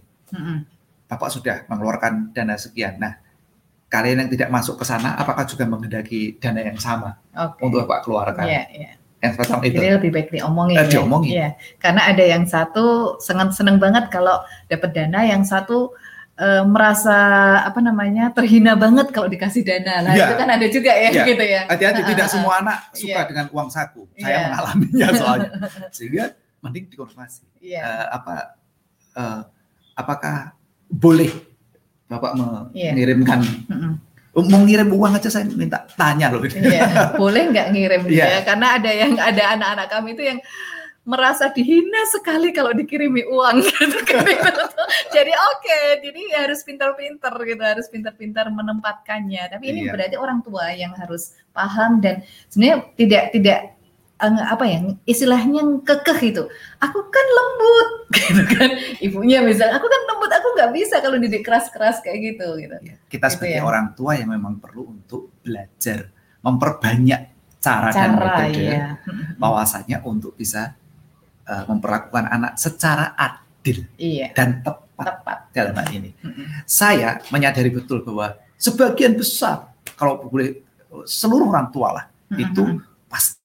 Bapak 1.05 1.27
sudah 1.29 1.67
mengeluarkan 1.67 2.31
dana 2.31 2.55
sekian. 2.55 2.95
Nah, 3.03 3.19
kalian 3.91 4.23
yang 4.23 4.31
tidak 4.31 4.47
masuk 4.49 4.79
ke 4.79 4.85
sana, 4.87 5.19
apakah 5.19 5.43
juga 5.43 5.67
menghendaki 5.67 6.39
dana 6.39 6.63
yang 6.63 6.79
sama 6.79 7.19
Oke. 7.35 7.67
untuk 7.67 7.83
Bapak 7.83 8.07
keluarkan? 8.07 8.47
Iya, 8.47 8.63
iya. 8.71 8.91
Yang 9.21 9.33
semacam 9.37 9.59
itu. 9.69 9.77
Jadi 9.77 9.89
lebih 10.01 10.11
baik 10.17 10.29
diomongin. 10.33 10.77
Eh, 10.77 10.81
ya. 10.81 10.89
diomongin. 10.89 11.33
Iya. 11.37 11.49
Karena 11.77 12.01
ada 12.09 12.25
yang 12.25 12.45
satu 12.49 12.85
sangat 13.21 13.53
seneng 13.53 13.77
banget 13.77 14.09
kalau 14.09 14.41
dapat 14.67 14.91
dana, 14.97 15.21
yang 15.23 15.45
satu 15.45 15.93
eh, 16.41 16.65
merasa 16.65 17.19
apa 17.61 17.85
namanya 17.85 18.33
terhina 18.33 18.73
banget 18.73 19.13
kalau 19.13 19.29
dikasih 19.29 19.61
dana. 19.61 20.01
Nah 20.01 20.17
Iya. 20.17 20.25
itu 20.25 20.35
kan 20.41 20.49
ada 20.49 20.67
juga 20.73 20.93
ya 20.97 21.11
Iya. 21.13 21.23
gitu 21.29 21.45
ya. 21.45 21.61
Hati-hati, 21.69 22.01
tidak 22.09 22.27
semua 22.33 22.65
anak 22.65 22.79
Iya. 22.91 22.97
suka 22.97 23.21
dengan 23.29 23.47
uang 23.53 23.69
saku. 23.69 24.03
Saya 24.17 24.25
Iya. 24.25 24.41
mengalaminya 24.49 25.07
soalnya. 25.21 25.51
Sehingga 25.93 26.25
mending 26.65 26.89
dikonfirmasi. 26.89 27.45
Iya. 27.61 27.81
Eh, 27.85 28.07
apa, 28.09 28.35
eh, 29.21 29.41
apakah 29.93 30.57
boleh 30.89 31.29
Bapak 32.09 32.33
Iya. 32.75 32.91
mengirimkan, 32.91 33.39
Mm-mm. 33.71 33.93
Mau 34.37 34.63
ngirim 34.63 34.89
uang 34.89 35.19
aja 35.19 35.29
saya 35.29 35.45
minta 35.47 35.83
tanya 35.99 36.31
loh. 36.31 36.43
Iya, 36.45 36.87
boleh 37.21 37.51
nggak 37.51 37.67
ngirim 37.75 38.03
Iya. 38.07 38.27
ya? 38.27 38.41
Karena 38.47 38.79
ada 38.79 38.91
yang 38.91 39.13
ada 39.19 39.43
anak-anak 39.55 39.87
kami 39.91 40.15
itu 40.15 40.23
yang 40.23 40.39
merasa 41.03 41.49
dihina 41.51 42.07
sekali 42.07 42.53
kalau 42.53 42.71
dikirimi 42.71 43.25
uang 43.27 43.65
gitu 43.67 43.99
kan. 44.07 44.23
jadi 45.11 45.33
oke, 45.33 45.81
jadi 46.05 46.21
harus 46.45 46.61
pintar-pintar 46.63 47.35
gitu, 47.43 47.63
harus 47.65 47.87
pintar-pintar 47.89 48.47
menempatkannya. 48.53 49.51
Tapi 49.51 49.65
ini 49.67 49.81
Iya. 49.89 49.93
berarti 49.97 50.17
orang 50.21 50.41
tua 50.45 50.71
yang 50.71 50.93
harus 50.95 51.35
paham 51.51 51.99
dan 51.99 52.23
sebenarnya 52.47 52.77
tidak 52.95 53.25
tidak 53.35 53.61
apa 54.21 54.65
ya 54.65 54.79
istilahnya 55.05 55.65
kekeh 55.81 56.21
itu. 56.23 56.43
Aku 56.79 56.99
kan 57.09 57.27
lembut 57.29 57.89
gitu 58.17 58.43
kan. 58.51 58.71
Ibunya 58.99 59.41
misalnya, 59.41 59.77
aku 59.77 59.87
kan 59.87 60.03
lembut, 60.07 60.29
aku 60.29 60.49
nggak 60.55 60.71
bisa 60.73 61.01
kalau 61.01 61.17
didik 61.17 61.41
keras-keras 61.41 61.99
kayak 62.01 62.37
gitu 62.37 62.47
gitu. 62.57 62.77
Ya, 62.81 62.97
kita 63.07 63.27
Gitu 63.27 63.35
sebagai 63.35 63.61
ya. 63.61 63.65
orang 63.65 63.87
tua 63.93 64.13
yang 64.15 64.29
memang 64.29 64.57
perlu 64.57 64.93
untuk 64.93 65.33
belajar 65.41 66.13
memperbanyak 66.41 67.21
cara, 67.59 67.89
dan 67.89 68.13
Cara 68.13 68.17
metode 68.17 68.61
ya. 68.63 68.97
bahwasanya 69.37 70.01
untuk 70.03 70.33
bisa 70.33 70.73
uh, 71.45 71.65
memperlakukan 71.67 72.25
anak 72.27 72.57
secara 72.57 73.13
adil 73.13 73.85
Iya, 73.97 74.33
dan 74.33 74.61
tepat 74.61 74.89
tepat. 74.97 75.39
dalam 75.53 75.75
hal 75.75 75.89
ini. 75.91 76.13
Saya 76.65 77.21
menyadari 77.29 77.69
betul 77.69 78.01
bahwa 78.01 78.37
sebagian 78.57 79.13
besar 79.13 79.69
kalau 79.97 80.21
boleh 80.23 80.61
seluruh 81.03 81.49
orang 81.49 81.69
tua 81.69 81.89
lah 81.95 82.05
itu 82.31 82.81
pasti 83.07 83.40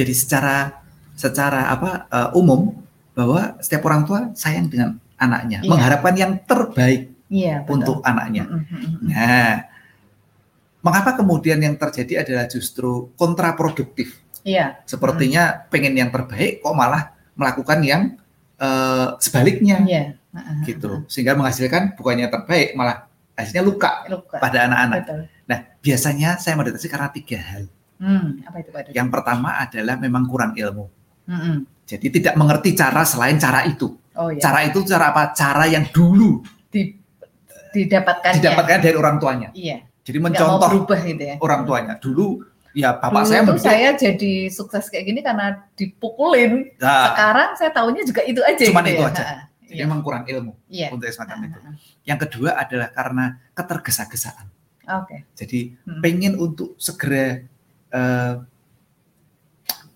jadi 0.00 0.12
secara 0.16 0.80
secara 1.12 1.68
apa 1.68 2.08
uh, 2.08 2.30
umum 2.32 2.72
bahwa 3.12 3.60
setiap 3.60 3.84
orang 3.84 4.08
tua 4.08 4.20
sayang 4.32 4.72
dengan 4.72 4.96
anaknya, 5.20 5.60
Iya. 5.60 5.68
mengharapkan 5.68 6.14
yang 6.16 6.32
terbaik 6.48 7.12
Iya, 7.28 7.60
betul. 7.62 7.72
untuk 7.76 7.96
anaknya. 8.00 8.48
Mm, 8.48 8.56
mm, 8.56 8.64
mm, 8.64 8.80
mm. 8.80 9.08
Nah, 9.12 9.52
mengapa 10.80 11.10
kemudian 11.14 11.60
yang 11.60 11.76
terjadi 11.76 12.24
adalah 12.24 12.48
justru 12.48 13.12
kontraproduktif? 13.20 14.16
Iya, 14.40 14.80
Sepertinya 14.88 15.68
pengen 15.68 15.92
yang 15.92 16.08
terbaik, 16.08 16.64
kok 16.64 16.72
malah 16.72 17.12
melakukan 17.36 17.84
yang 17.84 18.02
eh, 18.56 19.08
sebaliknya, 19.20 19.84
iya. 19.84 20.04
Heeh, 20.32 20.56
gitu. 20.64 21.04
Sehingga 21.08 21.36
menghasilkan 21.36 21.92
bukannya 21.96 22.28
terbaik, 22.32 22.72
malah 22.72 23.04
hasilnya 23.36 23.64
luka 23.64 24.04
Luka. 24.08 24.36
pada 24.40 24.68
anak-anak. 24.68 25.00
Nah, 25.44 25.58
biasanya 25.80 26.36
saya 26.36 26.56
mendeteksi 26.56 26.88
karena 26.88 27.08
tiga 27.12 27.36
hal. 27.40 27.64
Hmm, 28.00 28.40
apa 28.42 28.56
itu 28.58 28.70
Pak 28.70 28.80
Dodi? 28.82 28.96
Yang 28.96 29.08
pertama 29.12 29.48
adalah 29.54 29.94
memang 29.94 30.24
kurang 30.24 30.52
ilmu. 30.52 30.88
Mm-mm. 31.28 31.56
Jadi 31.84 32.06
tidak 32.10 32.34
mengerti 32.34 32.72
cara 32.72 33.04
selain 33.04 33.36
cara 33.36 33.62
itu. 33.62 33.92
Oh 34.14 34.32
iya. 34.32 34.40
Cara 34.40 34.64
itu 34.64 34.80
cara 34.82 35.12
apa? 35.12 35.30
Cara 35.30 35.64
yang 35.64 35.84
dulu 35.86 36.40
Di- 36.66 36.96
didapatkan. 37.70 38.32
didapatkan 38.36 38.78
dari 38.80 38.96
orang 38.96 39.16
tuanya. 39.16 39.48
Iya. 39.52 39.84
Jadi 40.00 40.16
Nggak 40.16 40.24
mau 40.24 40.56
mencontoh 40.56 40.68
berubah 40.72 41.00
gitu 41.04 41.22
ya. 41.22 41.36
orang 41.38 41.60
tuanya. 41.62 41.94
Dulu 41.96 42.26
ya 42.72 42.94
bapak 42.94 43.10
Dulu 43.12 43.28
saya 43.28 43.42
mendidik- 43.44 43.66
saya 43.66 43.88
jadi 43.92 44.32
sukses 44.48 44.84
kayak 44.88 45.04
gini 45.04 45.20
karena 45.20 45.46
dipukulin. 45.74 46.72
Nah, 46.78 47.12
Sekarang 47.12 47.48
saya 47.54 47.70
tahunya 47.70 48.02
juga 48.02 48.22
itu 48.24 48.40
aja. 48.40 48.64
Cuman 48.64 48.84
gitu 48.84 48.94
itu 48.96 49.02
ya. 49.02 49.10
aja. 49.12 49.24
Jadi 49.60 49.76
Iya. 49.76 49.82
memang 49.86 50.00
kurang 50.00 50.24
ilmu 50.24 50.52
Iya. 50.66 50.88
untuk 50.90 51.06
semacam 51.06 51.36
itu. 51.44 51.58
Heeh, 51.60 51.74
Yang 52.06 52.18
kedua 52.26 52.50
adalah 52.56 52.88
karena 52.90 53.24
ketergesa-gesaan. 53.54 54.46
Oke. 54.90 55.22
Jadi 55.36 55.78
Hmm. 55.86 56.00
pengen 56.00 56.34
untuk 56.34 56.74
segera 56.74 57.46
eh, 57.90 58.34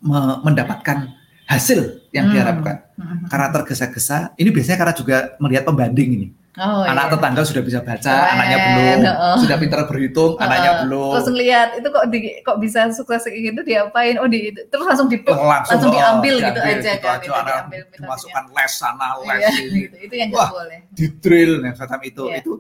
me- 0.01 0.39
mendapatkan 0.43 1.09
hasil 1.45 2.05
yang 2.11 2.29
Hmm. 2.29 2.35
diharapkan. 2.35 2.77
Mm-mm. 2.97 3.29
Karena 3.29 3.49
tergesa-gesa, 3.51 4.33
ini 4.35 4.49
biasanya 4.49 4.79
karena 4.79 4.95
juga 4.95 5.17
melihat 5.39 5.65
pembanding 5.65 6.11
ini. 6.13 6.29
Oh, 6.55 6.87
Anak 6.87 7.11
iya. 7.11 7.13
tetangga 7.19 7.43
sudah 7.43 7.63
bisa 7.67 7.83
baca, 7.83 7.99
Keren, 8.07 8.31
anaknya 8.31 8.59
belum. 8.63 8.99
heeh. 9.03 9.35
Sudah 9.43 9.57
pintar 9.59 9.81
berhitung, 9.85 10.39
anaknya 10.39 10.71
Heeh. 10.71 10.81
belum. 10.87 11.11
Terus 11.11 11.29
ngelihat 11.29 11.69
itu 11.75 11.89
kok 11.91 12.05
di, 12.07 12.19
kok 12.41 12.59
bisa 12.63 12.81
sukses 12.95 13.27
kayak 13.27 13.43
gitu 13.51 13.61
diapain? 13.67 14.15
Oh 14.23 14.31
di 14.31 14.55
terus 14.55 14.87
langsung 14.87 15.11
di 15.11 15.19
langsung, 15.19 15.51
langsung 15.75 15.91
oh, 15.91 15.95
diambil 15.99 16.35
gitu 16.39 16.47
diambil, 16.55 16.79
aja 16.79 16.91
gitu 16.95 17.03
kan, 17.03 17.19
aja, 17.19 17.29
anak 17.35 17.51
diambil 17.51 17.81
dimasukkan 17.91 18.45
les 18.55 18.71
sana, 18.73 19.09
les 19.19 19.35
Iya, 19.37 19.49
sini. 19.51 19.81
gitu. 19.83 19.97
Itu 20.07 20.15
yang 20.15 20.31
Wah. 20.31 20.49
boleh. 20.49 20.79
di 20.89 21.07
drill 21.13 21.53
nah, 21.59 21.73
semacam 21.75 22.01
itu 22.05 22.23
Iya. 22.25 22.37
itu 22.39 22.53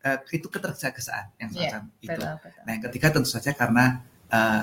eh, 0.00 0.18
itu 0.30 0.46
ketergesa-gesaan 0.46 1.24
yang 1.36 1.48
Iya, 1.50 1.58
semacam 1.74 1.82
itu. 1.98 2.06
Betul, 2.14 2.32
betul. 2.38 2.60
Nah 2.62 2.70
yang 2.70 2.82
ketiga 2.86 3.06
tentu 3.10 3.28
saja 3.28 3.50
karena 3.50 3.84
eh, 4.30 4.62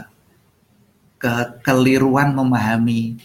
kekeliruan 1.17 2.33
memahami 2.33 3.17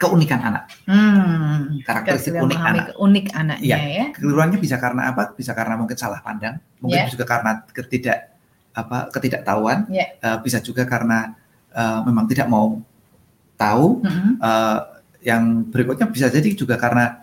keunikan 0.00 0.42
anak, 0.42 0.66
Hmm. 0.82 1.78
karakteristik 1.86 2.34
unik 2.34 2.58
anak. 2.58 2.86
unik 2.98 3.26
anaknya 3.38 3.62
Iya. 3.62 3.76
ya. 3.78 4.06
Kekeliruannya 4.18 4.58
bisa 4.58 4.76
karena 4.82 5.14
apa? 5.14 5.30
Bisa 5.38 5.54
karena 5.54 5.78
mungkin 5.78 5.94
salah 5.94 6.18
pandang, 6.18 6.58
mungkin 6.82 7.06
Iya. 7.06 7.12
juga 7.14 7.22
karena 7.22 7.62
ketidak 7.70 8.34
apa 8.74 9.06
ketidaktahuan, 9.14 9.86
Iya. 9.86 10.18
eh, 10.18 10.38
bisa 10.42 10.58
juga 10.58 10.82
karena 10.88 11.38
eh, 11.72 12.00
memang 12.04 12.28
tidak 12.28 12.52
mau 12.52 12.82
tahu. 13.56 14.02
Mm-mm. 14.04 14.36
Eh, 14.42 14.78
yang 15.22 15.64
berikutnya 15.70 16.10
bisa 16.10 16.26
jadi 16.28 16.50
juga 16.52 16.74
karena 16.74 17.22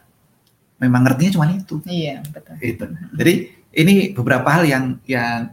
memang 0.79 1.03
ngertinya 1.03 1.35
cuma 1.35 1.51
itu. 1.51 1.83
Iya 1.83 2.23
betul. 2.31 2.55
Itu. 2.63 2.85
Jadi 3.19 3.33
ini 3.75 4.15
beberapa 4.15 4.47
hal 4.49 4.63
yang 4.65 4.97
yang 5.03 5.51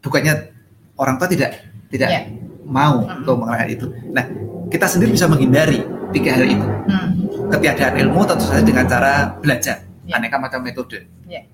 bukannya 0.00 0.50
orang 0.96 1.20
tua 1.20 1.28
tidak 1.28 1.52
tidak 1.92 2.08
Ya. 2.10 2.20
Mau 2.64 3.04
untuk 3.04 3.44
mengenai 3.44 3.68
itu. 3.70 3.86
Nah, 4.10 4.24
kita 4.68 4.88
sendiri 4.88 5.12
bisa 5.12 5.28
menghindari 5.28 5.84
tiga 6.10 6.34
hal 6.34 6.44
itu. 6.44 6.66
Hmm. 6.88 7.08
Ketiadaan 7.50 7.94
ilmu 8.00 8.24
tentu 8.24 8.44
saja 8.44 8.64
dengan 8.64 8.88
cara 8.88 9.36
belajar, 9.38 9.84
Ya. 10.04 10.16
aneka 10.16 10.40
macam 10.40 10.60
metode. 10.60 11.04
Ya. 11.28 11.44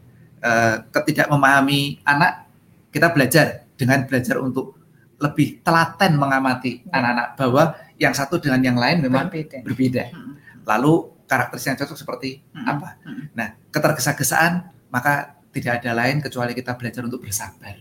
Eh, 0.41 0.75
ketidak 0.91 1.29
memahami 1.29 2.01
anak, 2.03 2.47
kita 2.89 3.13
belajar 3.13 3.67
dengan 3.77 4.07
belajar 4.07 4.41
untuk 4.41 4.79
lebih 5.21 5.61
telaten 5.61 6.17
mengamati 6.17 6.81
Ya. 6.87 6.97
anak-anak 6.97 7.29
bahwa 7.37 7.63
yang 8.01 8.15
satu 8.17 8.41
dengan 8.41 8.61
yang 8.65 8.79
lain 8.79 9.05
memang 9.05 9.29
Berbeda. 9.29 9.61
berbeda. 9.67 10.05
Hmm. 10.15 10.33
Lalu 10.65 10.93
karakteristik 11.29 11.69
yang 11.75 11.79
cocok 11.85 11.99
seperti 11.99 12.31
Hmm. 12.57 12.67
apa? 12.67 12.89
Hmm. 13.05 13.25
Nah, 13.37 13.49
ketergesa-gesaan 13.69 14.53
maka 14.89 15.40
tidak 15.51 15.83
ada 15.83 15.91
lain 15.95 16.19
kecuali 16.19 16.53
kita 16.53 16.75
belajar 16.75 17.03
untuk 17.03 17.21
bersabar, 17.21 17.75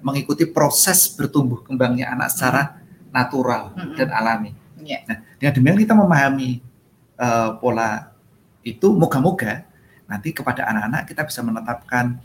mengikuti 0.00 0.44
proses 0.44 1.08
bertumbuh 1.10 1.62
kembangnya 1.62 2.12
anak 2.12 2.28
secara 2.28 2.62
natural 3.10 3.72
Hmm. 3.72 3.94
dan 3.94 4.08
alami. 4.10 4.52
Ya. 4.80 5.00
Nah, 5.08 5.24
dengan 5.38 5.52
demikian 5.54 5.80
kita 5.80 5.94
memahami 5.94 6.50
eh, 7.14 7.50
pola 7.56 8.10
itu, 8.60 8.90
moga-moga 8.90 9.62
nanti 10.04 10.30
kepada 10.30 10.66
anak-anak 10.66 11.06
kita 11.06 11.22
bisa 11.22 11.40
menetapkan 11.40 12.18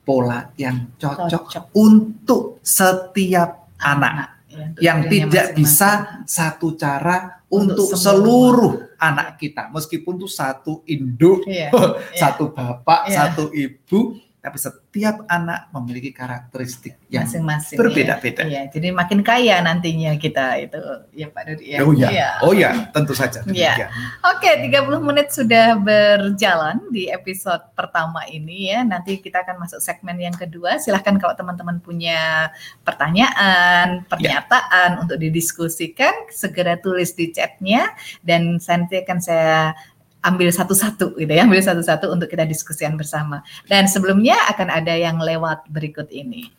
pola 0.00 0.54
yang 0.54 0.88
cocok, 0.96 1.28
Cocok. 1.28 1.64
untuk 1.74 2.42
setiap 2.62 3.68
anak 3.76 4.40
Ya, 4.46 4.66
untuk 4.66 4.80
yang 4.80 4.98
tidak 5.04 5.46
masing-masing. 5.50 5.58
bisa 5.58 5.90
satu 6.24 6.68
cara 6.74 7.16
Untuk 7.46 7.74
untuk, 7.74 7.88
semua. 7.90 8.02
seluruh 8.06 8.72
anak 8.96 9.34
kita, 9.36 9.66
meskipun 9.68 10.14
itu 10.16 10.26
satu 10.26 10.82
induk, 10.84 11.42
Iya. 11.50 11.74
satu 12.14 12.50
bapak, 12.50 13.00
Iya. 13.06 13.14
satu 13.26 13.50
ibu, 13.50 14.14
tapi 14.40 14.56
setiap 14.56 15.28
anak 15.28 15.68
memiliki 15.76 16.16
karakteristik 16.16 16.96
yang 17.12 17.28
masing-masing 17.28 17.76
berbeda-beda. 17.76 18.48
ya. 18.48 18.48
Iya, 18.48 18.62
jadi 18.72 18.88
makin 18.96 19.20
kaya 19.20 19.60
nantinya 19.60 20.16
kita 20.16 20.56
itu 20.64 20.80
ya 21.12 21.28
Pak 21.28 21.42
Dodi 21.44 21.64
ya. 21.68 21.78
Oh 21.84 21.92
ya, 21.92 22.08
Iya. 22.08 22.28
oh 22.40 22.52
ya, 22.56 22.70
tentu 22.96 23.12
saja. 23.12 23.44
Iya. 23.44 23.76
demikian. 23.76 23.90
Oke, 24.32 24.50
30 24.64 25.00
menit 25.04 25.28
sudah 25.28 25.76
berjalan 25.76 26.80
di 26.88 27.12
episode 27.12 27.60
pertama 27.76 28.24
ini 28.32 28.72
ya. 28.72 28.80
Nanti 28.80 29.20
kita 29.20 29.44
akan 29.44 29.60
masuk 29.60 29.80
segmen 29.84 30.16
yang 30.16 30.32
kedua. 30.32 30.80
Silahkan 30.80 31.20
kalau 31.20 31.36
teman-teman 31.36 31.76
punya 31.84 32.48
pertanyaan, 32.80 34.08
pernyataan 34.08 35.04
untuk 35.04 35.20
didiskusikan, 35.20 36.32
segera 36.32 36.80
tulis 36.80 37.12
di 37.12 37.28
chatnya 37.28 37.92
dan 38.24 38.56
nanti 38.56 39.04
akan 39.04 39.18
saya 39.20 39.76
ambil 40.20 40.52
satu-satu 40.52 41.16
gitu 41.16 41.32
ya, 41.32 41.44
ambil 41.44 41.60
satu-satu 41.60 42.12
untuk 42.12 42.28
kita 42.28 42.44
diskusikan 42.44 42.96
bersama. 42.96 43.40
Dan 43.66 43.88
sebelumnya 43.88 44.36
akan 44.52 44.68
ada 44.68 44.94
yang 44.96 45.20
lewat 45.20 45.68
berikut 45.72 46.08
ini. 46.12 46.52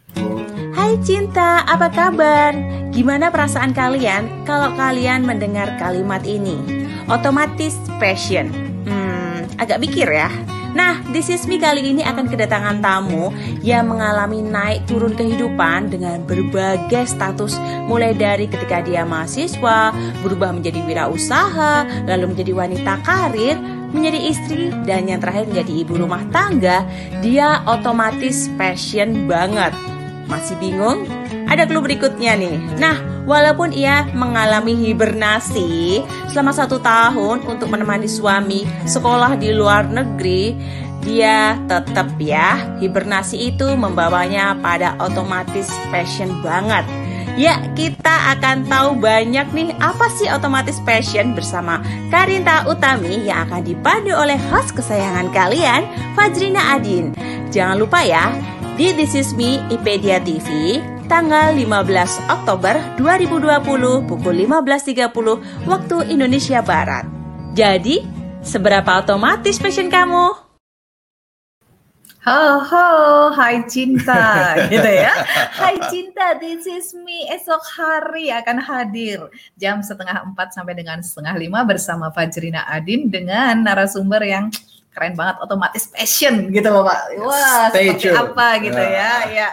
Hai 0.72 0.98
cinta, 1.04 1.64
apa 1.68 1.88
kabar? 1.92 2.56
Gimana 2.92 3.32
perasaan 3.32 3.72
kalian 3.72 4.44
kalau 4.44 4.74
kalian 4.76 5.24
mendengar 5.24 5.78
kalimat 5.80 6.24
ini? 6.28 6.60
Otomatis 7.08 7.76
passion. 8.00 8.52
Hmm, 8.88 9.48
agak 9.60 9.80
mikir 9.80 10.08
ya. 10.08 10.28
Nah, 10.72 11.04
This 11.12 11.28
Is 11.28 11.44
Me 11.52 11.60
kali 11.60 11.84
ini 11.84 12.00
akan 12.00 12.32
kedatangan 12.32 12.80
tamu 12.80 13.36
yang 13.60 13.92
mengalami 13.92 14.40
naik 14.40 14.88
turun 14.88 15.12
kehidupan 15.20 15.92
dengan 15.92 16.24
berbagai 16.24 17.12
status 17.12 17.60
mulai 17.92 18.16
dari 18.16 18.48
ketika 18.48 18.80
dia 18.80 19.04
mahasiswa, 19.04 19.92
berubah 20.24 20.56
menjadi 20.56 20.80
wirausaha, 20.88 22.08
lalu 22.08 22.32
menjadi 22.32 22.52
wanita 22.56 22.94
karir, 23.04 23.60
menjadi 23.92 24.20
istri, 24.24 24.72
dan 24.88 25.12
yang 25.12 25.20
terakhir 25.20 25.52
menjadi 25.52 25.74
ibu 25.84 26.00
rumah 26.00 26.24
tangga, 26.32 26.88
dia 27.20 27.60
otomatis 27.68 28.48
passion 28.56 29.28
banget. 29.28 29.91
Masih 30.32 30.56
bingung? 30.64 31.04
Ada 31.52 31.68
clue 31.68 31.84
berikutnya 31.84 32.40
nih. 32.40 32.80
Nah, 32.80 33.28
walaupun 33.28 33.76
ia 33.76 34.08
mengalami 34.16 34.72
hibernasi 34.80 36.00
selama 36.32 36.56
satu 36.56 36.80
tahun 36.80 37.44
untuk 37.44 37.68
menemani 37.68 38.08
suami 38.08 38.64
sekolah 38.88 39.36
di 39.36 39.52
luar 39.52 39.92
negeri, 39.92 40.56
dia 41.04 41.60
tetap 41.68 42.16
ya 42.16 42.78
hibernasi 42.80 43.52
itu 43.52 43.68
membawanya 43.76 44.56
pada 44.64 44.96
otomatis 45.04 45.68
passion 45.92 46.32
banget. 46.40 46.88
Ya, 47.40 47.64
kita 47.80 48.38
akan 48.38 48.68
tahu 48.68 49.00
banyak 49.00 49.56
nih 49.56 49.72
apa 49.80 50.12
sih 50.20 50.28
otomatis 50.28 50.84
passion 50.84 51.32
bersama 51.32 51.80
Karinta 52.12 52.68
Utami 52.68 53.24
yang 53.24 53.48
akan 53.48 53.64
dipandu 53.64 54.12
oleh 54.12 54.36
host 54.52 54.76
kesayangan 54.76 55.32
kalian, 55.32 55.88
Fajrina 56.12 56.76
Adin. 56.76 57.16
Jangan 57.48 57.80
lupa 57.80 58.04
ya, 58.04 58.36
di 58.82 58.98
This 58.98 59.14
Is 59.14 59.30
Me 59.38 59.62
IPedia 59.70 60.18
TV 60.26 60.82
tanggal 61.06 61.54
15 61.54 62.34
Oktober 62.34 62.82
2020 62.98 64.10
pukul 64.10 64.42
15.30 64.50 65.70
waktu 65.70 65.98
Indonesia 66.10 66.66
Barat. 66.66 67.06
Jadi, 67.54 68.02
seberapa 68.42 69.06
otomatis 69.06 69.62
passion 69.62 69.86
kamu? 69.86 70.34
Ho 72.26 72.42
ho, 72.58 72.88
hai 73.38 73.62
cinta, 73.70 74.50
gitu 74.74 74.90
ya. 74.90 75.14
Hai 75.54 75.78
cinta, 75.86 76.42
this 76.42 76.66
is 76.66 76.98
me. 76.98 77.30
Esok 77.30 77.62
hari 77.78 78.34
akan 78.34 78.66
hadir 78.66 79.30
jam 79.62 79.86
setengah 79.86 80.26
empat 80.26 80.58
sampai 80.58 80.74
dengan 80.74 81.06
setengah 81.06 81.38
lima 81.38 81.62
bersama 81.70 82.10
Fajrina 82.10 82.66
Adin 82.66 83.14
dengan 83.14 83.62
narasumber 83.62 84.26
yang 84.26 84.50
keren 84.92 85.16
banget, 85.16 85.40
otomatis 85.40 85.88
passion 85.88 86.52
gitu 86.52 86.68
loh 86.68 86.84
Pak. 86.84 87.00
Wah, 87.24 87.72
Stay 87.72 87.92
seperti 87.92 88.12
tune. 88.12 88.18
apa 88.20 88.48
gitu 88.60 88.82
ya. 88.84 89.12
Wah. 89.12 89.22
ya. 89.32 89.50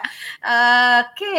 Oke, 1.02 1.38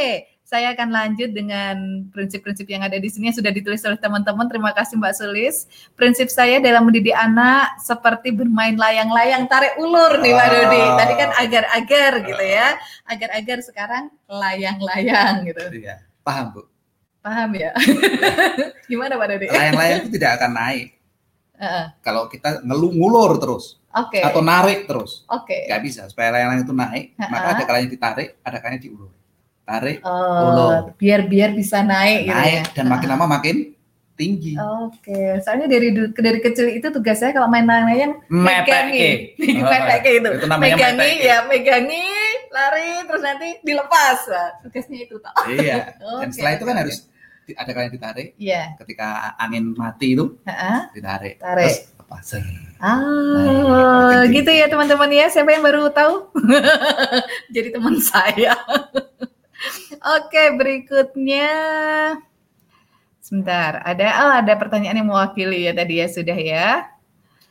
saya 0.49 0.73
akan 0.73 0.89
lanjut 0.89 1.29
dengan 1.29 2.09
prinsip-prinsip 2.09 2.65
yang 2.65 2.81
ada 2.81 2.97
di 2.97 3.05
sini 3.05 3.29
yang 3.29 3.38
sudah 3.38 3.53
ditulis 3.53 3.85
oleh 3.85 4.01
teman-teman. 4.01 4.49
Terima 4.49 4.73
kasih 4.73 4.97
Mbak 4.97 5.13
Sulis. 5.13 5.69
Prinsip 5.93 6.25
saya 6.33 6.57
dalam 6.57 6.89
mendidik 6.89 7.13
anak 7.13 7.77
seperti 7.77 8.33
bermain 8.33 8.73
layang-layang 8.73 9.45
tarik 9.45 9.77
ulur 9.77 10.17
nih 10.17 10.33
Pak 10.33 10.47
Dodi. 10.49 10.81
Oh. 10.81 10.97
Tadi 10.97 11.13
kan 11.13 11.29
agar-agar 11.38 12.12
gitu 12.25 12.43
ya. 12.43 12.67
Agar-agar 13.05 13.57
sekarang 13.62 14.03
layang-layang 14.25 15.45
gitu. 15.45 15.63
Iya, 15.85 16.01
paham 16.25 16.55
bu. 16.55 16.62
Paham 17.19 17.51
ya? 17.53 17.75
Gimana 18.89 19.21
Pak 19.21 19.27
Dodi? 19.29 19.45
Layang-layang 19.53 19.97
itu 20.01 20.09
tidak 20.17 20.39
akan 20.41 20.51
naik 20.55 20.88
Heeh. 21.59 21.85
kalau 21.99 22.31
kita 22.31 22.63
ngelu 22.63 22.88
ngulur 22.95 23.35
terus 23.35 23.79
Oke. 23.91 24.21
atau 24.21 24.39
narik 24.39 24.86
terus. 24.86 25.25
Oke. 25.25 25.65
Nggak 25.65 25.82
bisa. 25.82 26.02
Supaya 26.06 26.30
layang-layang 26.32 26.62
itu 26.62 26.73
naik, 26.73 27.06
Ha-ha. 27.15 27.28
maka 27.28 27.47
ada 27.52 27.63
kalanya 27.65 27.89
ditarik, 27.89 28.30
ada 28.39 28.58
kalanya 28.58 28.82
diulur. 28.82 29.12
Tarik, 29.63 30.02
Oh, 30.02 30.49
Ulur. 30.49 30.97
biar 30.97 31.25
biar 31.25 31.54
bisa 31.54 31.82
naik 31.82 32.25
gitu 32.25 32.34
ya. 32.34 32.41
naik, 32.41 32.62
dan 32.73 32.86
makin 32.86 33.08
lama 33.08 33.25
makin 33.30 33.58
tinggi. 34.15 34.58
Oke, 34.58 35.38
soalnya 35.39 35.65
dari 35.65 35.93
dari 36.12 36.39
kecil 36.39 36.69
itu 36.71 36.89
tugas 36.89 37.17
saya 37.17 37.32
kalau 37.32 37.45
main 37.45 37.63
layang 37.63 38.17
megangi, 38.28 39.38
mepeke 39.62 40.10
itu, 40.17 40.30
Itu 40.36 40.45
megangi 40.49 41.21
ya, 41.21 41.45
megangi, 41.45 42.02
lari 42.49 43.06
terus 43.06 43.21
nanti 43.21 43.62
dilepas, 43.62 44.17
Wah, 44.25 44.49
tugasnya 44.60 44.97
itu 44.99 45.21
tak? 45.21 45.34
Iya. 45.47 45.93
Dan 46.19 46.28
Oke, 46.28 46.34
setelah 46.34 46.54
itu 46.54 46.65
kan 46.65 46.75
harus 46.75 46.97
ada 47.49 47.69
kalanya 47.69 47.93
ditarik. 47.93 48.28
Iya, 48.36 48.63
Ketika 48.75 49.08
angin 49.38 49.73
mati 49.73 50.13
itu 50.13 50.34
Heeh. 50.43 50.80
ditarik. 50.93 51.38
Tarik. 51.38 51.65
Terus 51.69 51.93
lepas. 51.95 52.25
Ah, 52.80 54.00
Nah, 54.20 54.28
gitu 54.36 54.52
ya 54.52 54.68
teman-teman 54.68 55.08
ya. 55.15 55.32
Siapa 55.32 55.56
yang 55.56 55.63
baru 55.63 55.88
tahu? 55.96 56.28
Jadi 57.56 57.72
teman 57.72 57.96
saya. 58.04 58.52
Oke, 60.20 60.44
berikutnya. 60.60 61.52
Sebentar, 63.24 63.80
ada 63.86 64.06
oh, 64.28 64.34
ada 64.44 64.54
pertanyaan 64.60 65.00
yang 65.00 65.08
mewakili 65.08 65.70
ya 65.70 65.72
tadi 65.72 66.04
ya 66.04 66.08
sudah 66.12 66.36
ya. 66.36 66.68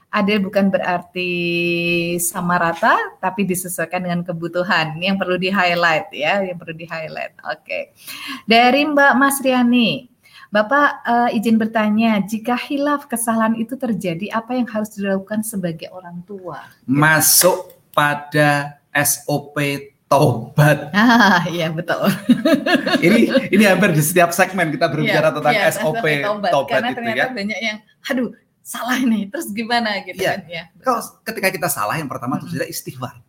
Adil 0.09 0.41
bukan 0.45 0.73
berarti 0.73 1.31
sama 2.21 2.57
rata, 2.57 2.97
tapi 3.21 3.45
disesuaikan 3.45 4.05
dengan 4.05 4.21
kebutuhan. 4.25 4.97
Ini 4.97 5.13
yang 5.13 5.19
perlu 5.21 5.37
di-highlight 5.37 6.09
ya, 6.13 6.45
yang 6.49 6.57
perlu 6.57 6.73
di-highlight. 6.77 7.37
Oke. 7.45 7.93
Dari 8.49 8.89
Mbak 8.89 9.13
Masriani, 9.21 10.09
Bapak 10.49 11.05
eh, 11.05 11.37
izin 11.37 11.61
bertanya, 11.61 12.25
jika 12.25 12.57
hilaf 12.57 13.05
kesalahan 13.05 13.53
itu 13.55 13.77
terjadi, 13.77 14.33
apa 14.33 14.57
yang 14.57 14.65
harus 14.65 14.97
dilakukan 14.97 15.45
sebagai 15.45 15.93
orang 15.93 16.25
tua? 16.25 16.65
Masuk 16.89 17.77
pada 17.93 18.81
SOP 18.97 19.57
taubat. 20.09 20.89
Ah, 20.97 21.45
iya 21.47 21.69
betul. 21.69 22.09
ini 23.05 23.29
ini 23.53 23.63
hampir 23.69 23.93
di 23.93 24.01
setiap 24.01 24.33
segmen 24.33 24.73
kita 24.73 24.89
berbicara 24.89 25.29
Iya, 25.29 25.37
tentang 25.37 25.53
iya, 25.55 25.69
SOP 25.69 26.01
taubat. 26.01 26.49
taubat 26.49 26.73
Karena 26.73 26.89
itu 26.89 26.97
ternyata 26.97 27.21
ya. 27.21 27.29
banyak 27.37 27.59
yang, 27.61 27.77
aduh, 28.09 28.29
salah 28.65 28.99
nih, 29.05 29.23
terus 29.29 29.53
gimana 29.53 30.01
gitu 30.01 30.17
Iya. 30.17 30.33
kan? 30.33 30.41
Ya. 30.49 30.63
Kalau 30.81 31.01
ketika 31.29 31.49
kita 31.53 31.69
salah 31.69 32.01
yang 32.01 32.09
pertama 32.09 32.41
Mm-mm. 32.41 32.49
terus 32.49 32.53
kita 32.57 32.67
istighfar. 32.67 33.21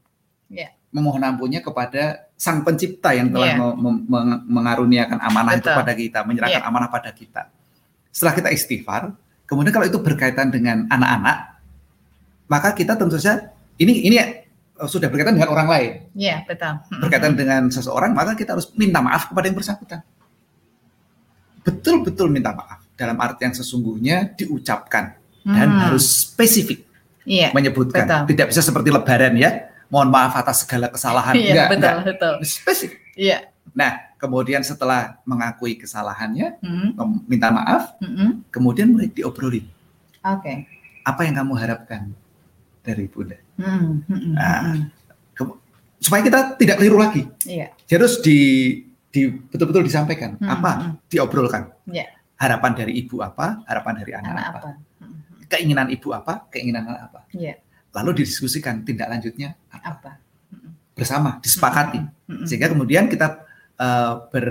Iya. 0.48 0.72
Memohon 0.90 1.22
ampunnya 1.22 1.62
kepada 1.62 2.26
Sang 2.34 2.66
Pencipta 2.66 3.14
yang 3.14 3.30
telah 3.30 3.54
Iya. 3.54 3.58
me- 3.60 3.78
me- 3.78 4.04
meng- 4.04 4.42
mengaruniakan 4.48 5.22
amanah 5.22 5.54
itu 5.54 5.68
Betul. 5.68 5.78
pada 5.78 5.94
kita, 5.94 6.20
menyerahkan 6.24 6.62
Iya. 6.62 6.66
amanah 6.66 6.90
pada 6.90 7.12
kita. 7.12 7.46
Setelah 8.10 8.34
kita 8.34 8.50
istighfar, 8.50 9.14
kemudian 9.46 9.70
kalau 9.70 9.86
itu 9.86 10.02
berkaitan 10.02 10.50
dengan 10.50 10.90
anak-anak, 10.90 11.62
maka 12.48 12.74
kita 12.74 12.98
tentu 12.98 13.16
saja 13.16 13.54
ini 13.76 14.02
ini 14.02 14.18
eh, 14.18 14.50
sudah 14.80 15.08
berkaitan 15.08 15.36
dengan 15.36 15.52
orang 15.52 15.68
lain, 15.68 15.92
Iya, 16.16 16.42
betul. 16.44 16.74
Mm-mm. 16.74 17.00
berkaitan 17.00 17.34
dengan 17.36 17.62
seseorang, 17.68 18.12
maka 18.12 18.34
kita 18.34 18.58
harus 18.58 18.74
minta 18.74 18.98
maaf 18.98 19.30
kepada 19.30 19.46
yang 19.46 19.54
bersangkutan. 19.54 20.02
Betul-betul 21.62 22.32
minta 22.32 22.50
maaf 22.50 22.82
dalam 22.96 23.20
arti 23.20 23.46
yang 23.46 23.54
sesungguhnya 23.54 24.34
diucapkan 24.34 25.14
dan 25.46 25.68
Hmm. 25.70 25.80
harus 25.86 26.26
spesifik 26.26 26.82
Iya. 27.24 27.54
menyebutkan. 27.54 28.08
betul. 28.08 28.34
Tidak 28.34 28.46
bisa 28.50 28.62
seperti 28.64 28.90
lebaran 28.90 29.38
ya. 29.38 29.69
Mohon 29.90 30.10
maaf 30.10 30.34
atas 30.36 30.64
segala 30.64 30.88
kesalahan. 30.88 31.34
Iya, 31.34 31.50
enggak, 31.50 31.68
betul, 31.68 31.82
enggak. 31.84 32.06
betul. 32.06 32.34
Spesifik. 32.44 33.00
Iya. 33.14 33.38
Nah, 33.70 33.92
kemudian 34.16 34.62
setelah 34.62 35.18
mengakui 35.24 35.76
kesalahannya, 35.76 36.58
Mm, 36.60 36.88
mem- 36.94 37.24
minta 37.28 37.50
maaf, 37.50 37.98
mm-mm. 37.98 38.46
kemudian 38.48 38.90
mulai 38.90 39.08
diobrolin. 39.08 39.66
Oke. 40.22 40.66
Apa 41.02 41.22
yang 41.24 41.36
kamu 41.36 41.54
harapkan 41.56 42.14
dari 42.80 43.06
Bunda? 43.06 43.38
Mm, 43.56 44.06
mm-mm, 44.06 44.34
Ah. 44.36 44.62
mm-mm. 44.72 45.58
Supaya 46.00 46.24
kita 46.24 46.56
tidak 46.56 46.80
keliru 46.80 46.96
lagi. 46.96 47.28
Iya. 47.44 47.76
Jadi 47.84 47.94
harus 47.94 48.16
di, 48.20 48.38
di 49.10 49.22
betul-betul 49.28 49.84
disampaikan 49.84 50.38
Hmm, 50.38 50.48
apa 50.50 50.72
hmm. 50.72 50.94
diobrolkan. 51.08 51.76
Iya. 51.86 52.08
Harapan 52.36 52.72
dari 52.74 52.94
ibu 52.96 53.20
apa, 53.20 53.60
harapan 53.66 53.94
dari 54.00 54.12
anak, 54.14 54.32
Anak 54.32 54.46
apa. 54.46 54.60
apa? 54.60 54.70
Mm, 55.04 55.18
Keinginan 55.46 55.88
ibu 55.90 56.08
apa, 56.10 56.48
keinginan 56.48 56.88
anak 56.88 57.02
apa. 57.12 57.20
Iya. 57.34 57.60
Lalu 57.96 58.24
didiskusikan 58.24 58.86
tindak 58.86 59.10
lanjutnya 59.10 59.58
apa. 59.74 59.90
Apa? 59.98 60.12
bersama, 61.00 61.40
disepakati. 61.40 62.04
Mm-mm. 62.04 62.44
Sehingga 62.44 62.68
kemudian 62.68 63.08
kita 63.08 63.48
eh, 63.80 64.14
ber 64.28 64.48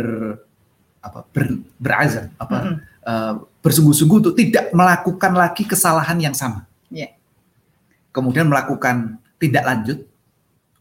apa 0.98 1.22
ber, 1.30 1.62
berazam 1.78 2.32
apa 2.40 2.58
Mm-mm. 2.64 2.78
eh, 3.04 3.32
bersungguh-sungguh 3.60 4.18
untuk 4.24 4.34
tidak 4.34 4.72
melakukan 4.72 5.36
lagi 5.36 5.68
kesalahan 5.68 6.16
yang 6.16 6.32
sama. 6.32 6.64
Iya. 6.88 7.12
Kemudian 8.16 8.48
melakukan 8.48 9.20
tindak 9.36 9.68
lanjut 9.68 9.98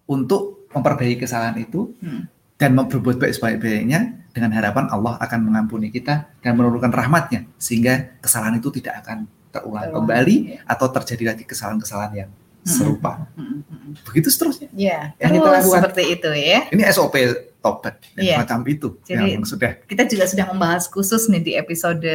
untuk 0.08 0.72
memperbaiki 0.72 1.28
kesalahan 1.28 1.60
itu 1.60 1.91
Mm. 1.99 2.24
dan 2.58 2.74
berbuat 2.74 3.22
baik 3.22 3.34
sebaik-baiknya 3.38 4.18
dengan 4.34 4.49
harapan 4.55 4.89
Allah 4.89 5.20
akan 5.22 5.39
mengampuni 5.45 5.93
kita 5.93 6.26
dan 6.41 6.51
menurunkan 6.58 6.89
rahmatnya 6.89 7.45
sehingga 7.62 8.18
kesalahan 8.24 8.58
itu 8.58 8.70
tidak 8.82 9.05
akan 9.05 9.30
terulang 9.53 9.89
Terulang, 9.89 9.95
kembali 10.05 10.36
iya. 10.58 10.58
atau 10.66 10.88
terjadi 10.89 11.34
lagi 11.34 11.43
kesalahan-kesalahan 11.45 12.14
yang 12.26 12.30
serupa. 12.68 13.26
Mm, 13.34 13.41
mm, 13.41 13.61
mm. 13.63 13.91
Begitu 14.03 14.28
seterusnya. 14.28 14.68
Iya. 14.72 14.99
Yang 15.15 15.32
kita 15.32 15.41
Terus 15.41 15.55
lakukan. 15.57 15.76
seperti 15.80 16.03
itu 16.11 16.30
ya. 16.34 16.59
Ini 16.70 16.84
SOP 16.88 17.15
tobat 17.57 17.95
dan 18.13 18.22
Iya. 18.22 18.36
macam 18.38 18.59
itu 18.63 18.88
Jadi- 19.01 19.34
yang 19.34 19.43
sudah 19.43 19.72
Kita 19.84 20.03
juga 20.03 20.26
sudah 20.26 20.45
membahas 20.47 20.86
khusus 20.86 21.26
nih 21.28 21.41
di 21.41 21.51
episode 21.53 22.05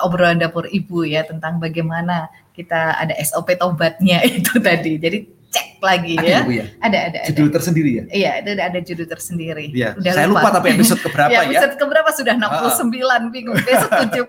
obrolan 0.00 0.38
dapur 0.38 0.64
ibu 0.64 1.02
ya 1.02 1.22
tentang 1.22 1.58
bagaimana 1.58 2.30
kita 2.52 2.94
ada 2.96 3.12
SOP 3.20 3.54
tobatnya 3.56 4.22
itu 4.30 4.56
tadi. 4.56 4.96
Jadi 4.96 5.18
cek 5.52 5.84
lagi 5.84 6.16
ada 6.16 6.24
ya. 6.24 6.40
Bu, 6.40 6.52
ya 6.54 6.64
Ada 6.80 6.98
ada 7.02 7.18
ada. 7.20 7.28
judul 7.28 7.50
tersendiri 7.52 7.90
ya. 7.92 8.04
Iya, 8.08 8.30
ada 8.40 8.50
ada 8.72 8.78
judul 8.80 9.04
tersendiri. 9.04 9.66
Iya. 9.68 9.88
Udah 10.00 10.12
Saya 10.14 10.26
lupa 10.26 10.48
tapi 10.48 10.68
episode 10.72 11.02
keberapa 11.02 11.28
ya, 11.34 11.40
ya. 11.42 11.48
episode 11.50 11.74
keberapa 11.76 12.08
sudah 12.08 12.34
69 12.40 12.88
bingung. 13.28 13.58
Besok 13.58 13.90
70. 13.90 14.24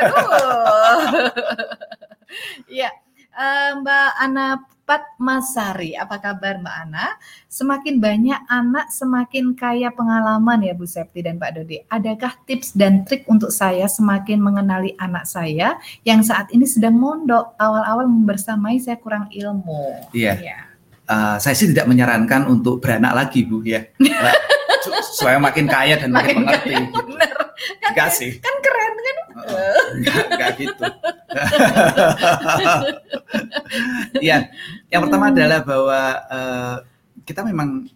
Aduh. 0.00 0.16
Iya. 2.66 2.90
Eh, 3.34 3.70
Mbak 3.82 4.10
Ana 4.16 4.46
Patmasari, 4.84 5.98
apa 5.98 6.22
kabar 6.22 6.62
Mbak 6.62 6.76
Ana? 6.86 7.18
Semakin 7.50 7.98
banyak 7.98 8.36
anak, 8.46 8.94
semakin 8.94 9.58
kaya 9.58 9.90
pengalaman 9.90 10.62
ya 10.62 10.70
Bu 10.70 10.86
Septi 10.86 11.18
dan 11.18 11.42
Pak 11.42 11.50
Dodi. 11.56 11.82
Adakah 11.88 12.30
tips 12.46 12.78
dan 12.78 13.02
trik 13.02 13.26
untuk 13.26 13.50
saya 13.50 13.90
semakin 13.90 14.38
mengenali 14.38 14.94
anak 15.00 15.26
saya 15.26 15.74
yang 16.04 16.22
saat 16.22 16.52
ini 16.54 16.62
sedang 16.62 16.94
mondok? 16.94 17.58
Awal-awal 17.58 18.06
bersamai 18.22 18.78
saya 18.78 19.00
kurang 19.00 19.26
ilmu. 19.34 20.14
Iya. 20.14 20.38
Iya. 20.38 20.58
Eh, 21.04 21.36
saya 21.42 21.54
sih 21.58 21.74
tidak 21.74 21.90
menyarankan 21.90 22.46
untuk 22.46 22.78
beranak 22.78 23.18
lagi 23.18 23.42
bu 23.42 23.66
ya. 23.66 23.82
Su- 24.84 24.94
supaya 25.18 25.42
makin 25.42 25.66
kaya 25.66 25.98
dan 25.98 26.14
makin, 26.14 26.38
Makin 26.38 26.46
mengerti. 26.46 26.74
kaya, 26.76 26.86
bener. 26.92 27.32
Enggak 27.90 28.08
sih. 28.14 28.30
Kan 28.38 28.56
keren 28.62 28.94
kan? 28.94 29.16
Enggak, 29.94 30.24
enggak 30.30 30.50
gitu. 30.58 30.84
Iya, 34.20 34.48
yang 34.88 35.00
pertama 35.04 35.28
adalah 35.30 35.60
bahwa 35.62 36.00
eh, 36.30 36.76
kita 37.26 37.42
memang 37.42 37.88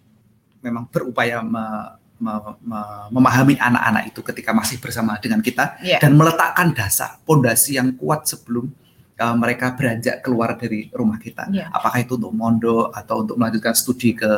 memang 0.59 0.85
berupaya 0.91 1.39
me- 1.41 1.95
me- 2.19 2.59
me- 2.61 3.07
memahami 3.15 3.55
anak-anak 3.55 4.11
itu 4.11 4.21
ketika 4.27 4.51
masih 4.51 4.83
bersama 4.83 5.15
dengan 5.23 5.39
kita 5.39 5.79
Iya. 5.79 6.03
dan 6.03 6.19
meletakkan 6.19 6.75
dasar 6.75 7.23
pondasi 7.23 7.79
yang 7.79 7.95
kuat 7.95 8.27
sebelum 8.27 8.67
eh, 9.15 9.35
mereka 9.39 9.73
beranjak 9.79 10.21
keluar 10.21 10.59
dari 10.59 10.91
rumah 10.91 11.19
kita. 11.19 11.47
Iya. 11.49 11.71
Apakah 11.71 12.03
itu 12.03 12.19
untuk 12.19 12.35
mondok 12.35 12.91
atau 12.91 13.23
untuk 13.23 13.39
melanjutkan 13.39 13.75
studi 13.75 14.19
ke 14.19 14.31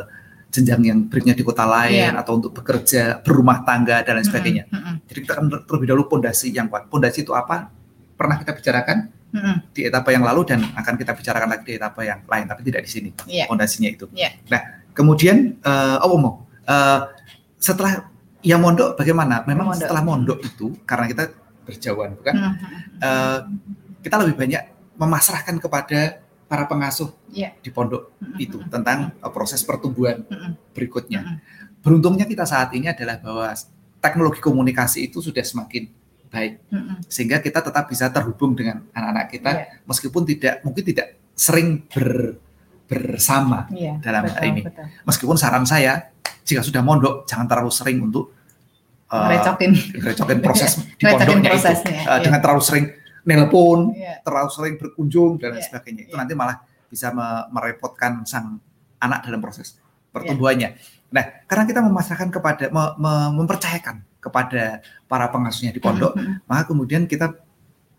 jenjang 0.50 0.82
yang 0.82 0.98
berikutnya 1.06 1.38
di 1.38 1.46
kota 1.46 1.62
lain 1.62 2.10
Iya. 2.10 2.18
atau 2.18 2.36
untuk 2.36 2.50
bekerja, 2.52 3.22
berumah 3.22 3.62
tangga 3.62 4.02
dan 4.02 4.18
lain 4.18 4.26
sebagainya. 4.26 4.64
Mm-mm, 4.66 4.94
Jadi 5.06 5.18
kita 5.22 5.32
akan 5.38 5.46
terlebih 5.64 5.86
dahulu 5.94 6.04
pondasi 6.10 6.50
yang 6.50 6.66
kuat. 6.66 6.90
Pondasi 6.90 7.22
itu 7.22 7.30
apa? 7.32 7.70
Pernah 8.18 8.36
kita 8.36 8.52
bicarakan 8.52 9.08
mm-mm, 9.30 9.56
di 9.70 9.86
etapa 9.86 10.10
yang 10.10 10.26
lalu 10.26 10.42
dan 10.50 10.66
akan 10.74 10.94
kita 10.98 11.14
bicarakan 11.14 11.48
lagi 11.54 11.64
di 11.64 11.74
etapa 11.78 12.02
yang 12.02 12.20
lain, 12.26 12.44
tapi 12.50 12.60
tidak 12.66 12.82
di 12.82 12.90
sini. 12.90 13.10
Iya. 13.30 13.46
Pondasinya 13.46 13.88
itu. 13.88 14.10
Iya. 14.10 14.30
Nah, 14.50 14.62
kemudian 14.90 15.54
eh 15.62 15.96
oh 16.02 16.18
mau 16.18 16.34
eh, 16.66 17.00
setelah 17.56 18.10
yang 18.42 18.58
mondok 18.58 18.98
bagaimana? 18.98 19.46
Memang 19.46 19.70
Mondok. 19.70 19.80
setelah 19.86 20.02
mondok 20.02 20.38
itu 20.42 20.74
karena 20.82 21.06
kita 21.06 21.30
berjauhan, 21.62 22.18
bukan? 22.18 22.34
mm-mm. 22.34 22.98
Eh, 22.98 23.38
kita 24.02 24.16
lebih 24.18 24.34
banyak 24.34 24.62
memasrahkan 24.98 25.56
kepada 25.56 26.18
para 26.50 26.66
pengasuh 26.66 27.14
Iya. 27.30 27.54
di 27.56 27.70
pondok 27.70 28.10
itu 28.36 28.58
tentang 28.66 29.14
eh, 29.14 29.30
proses 29.30 29.62
pertumbuhan 29.62 30.26
berikutnya. 30.70 31.38
Beruntungnya 31.78 32.26
kita 32.26 32.42
saat 32.42 32.74
ini 32.74 32.90
adalah 32.90 33.16
bahwa 33.16 33.54
teknologi 33.96 34.38
komunikasi 34.38 35.06
itu 35.06 35.22
sudah 35.22 35.40
semakin 35.40 35.86
baik 36.26 36.62
sehingga 37.06 37.38
kita 37.38 37.58
tetap 37.60 37.86
bisa 37.86 38.06
terhubung 38.06 38.52
dengan 38.52 38.82
anak-anak 38.90 39.26
kita 39.28 39.50
Iya. 39.52 39.64
meskipun 39.82 40.22
tidak 40.24 40.54
mungkin 40.60 40.84
tidak 40.84 41.06
sering 41.32 41.82
ber, 41.84 42.38
bersama 42.84 43.66
Iya, 43.68 43.98
dalam 43.98 44.22
hal 44.24 44.34
betul, 44.34 44.46
ini. 44.48 44.60
betul. 44.62 44.84
meskipun 45.04 45.36
saran 45.36 45.62
saya 45.62 46.10
jika 46.42 46.60
sudah 46.60 46.80
mondok 46.80 47.22
jangan 47.24 47.46
terlalu 47.46 47.70
sering 47.70 47.98
untuk 48.00 48.30
uh, 49.06 49.26
Merecokin. 49.26 49.70
merecokin 49.96 50.38
proses 50.40 50.70
di 50.98 51.04
pondoknya 51.04 51.50
itu 51.50 51.54
prosesnya, 51.56 51.98
Uh, 52.00 52.06
iya. 52.08 52.22
dengan 52.22 52.40
terlalu 52.40 52.62
sering 52.62 52.84
nelpon 53.24 53.92
Iya. 53.92 54.24
terlalu 54.24 54.48
sering 54.50 54.74
berkunjung 54.76 55.36
dan 55.36 55.56
Iya, 55.56 55.64
sebagainya 55.64 56.02
itu 56.08 56.14
iya. 56.14 56.20
nanti 56.20 56.32
malah 56.32 56.60
bisa 56.86 57.10
me- 57.10 57.46
merepotkan 57.50 58.24
sang 58.24 58.58
anak 58.98 59.24
dalam 59.24 59.40
proses 59.40 59.76
pertumbuhannya. 60.10 60.74
Nah, 61.10 61.24
karena 61.46 61.64
kita 61.64 61.80
memasrahkan 61.80 62.30
kepada 62.30 62.64
me- 62.68 62.94
me- 62.98 63.32
mempercayakan 63.36 64.02
kepada 64.18 64.78
para 65.06 65.26
pengasuhnya 65.28 65.72
di 65.72 65.80
pondok, 65.80 66.12
Mm-mm. 66.12 66.44
maka 66.44 66.68
kemudian 66.68 67.06
kita 67.06 67.32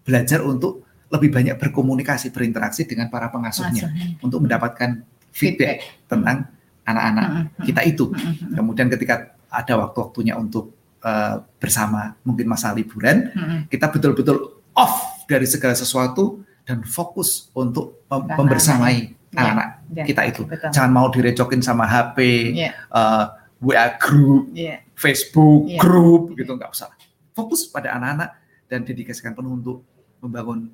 belajar 0.04 0.44
untuk 0.44 0.86
lebih 1.12 1.28
banyak 1.28 1.56
berkomunikasi, 1.58 2.32
berinteraksi 2.32 2.86
dengan 2.86 3.10
para 3.10 3.28
pengasuhnya 3.28 3.90
untuk 4.20 4.44
mendapatkan 4.44 5.04
feedback, 5.32 6.04
tentang 6.08 6.48
anak-anak 6.84 7.28
Mm-mm. 7.28 7.64
kita 7.66 7.82
itu. 7.84 8.12
Mm-mm. 8.12 8.54
Kemudian 8.56 8.88
ketika 8.88 9.34
ada 9.50 9.74
waktu-waktunya 9.82 10.36
untuk 10.36 10.72
eh, 11.02 11.36
bersama, 11.58 12.14
mungkin 12.22 12.46
masa 12.46 12.70
liburan, 12.72 13.34
kita 13.68 13.90
betul-betul 13.90 14.61
off 14.82 14.94
dari 15.24 15.46
segala 15.46 15.74
sesuatu 15.74 16.42
dan 16.62 16.82
fokus 16.82 17.50
untuk 17.54 18.02
mem- 18.04 18.26
Anak-anak. 18.26 18.38
membersamai 18.38 18.98
Iya. 19.32 19.38
anak-anak 19.38 19.70
Iya, 19.92 20.04
kita 20.04 20.22
itu. 20.26 20.42
betul. 20.44 20.70
Jangan 20.72 20.92
mau 20.92 21.08
direcokin 21.08 21.62
sama 21.62 21.86
HP, 21.86 22.18
Iya, 22.54 22.72
eh, 22.74 23.26
WA 23.62 23.88
group, 23.96 24.52
iya. 24.52 24.82
Facebook 24.94 25.68
Iya. 25.68 25.80
group, 25.80 26.34
gitu 26.34 26.52
nggak 26.52 26.68
usah. 26.70 26.92
Fokus 27.32 27.64
pada 27.66 27.94
anak-anak 27.94 28.30
dan 28.68 28.82
dedikasikan 28.82 29.32
penuh 29.32 29.54
untuk 29.54 29.78
membangun 30.20 30.68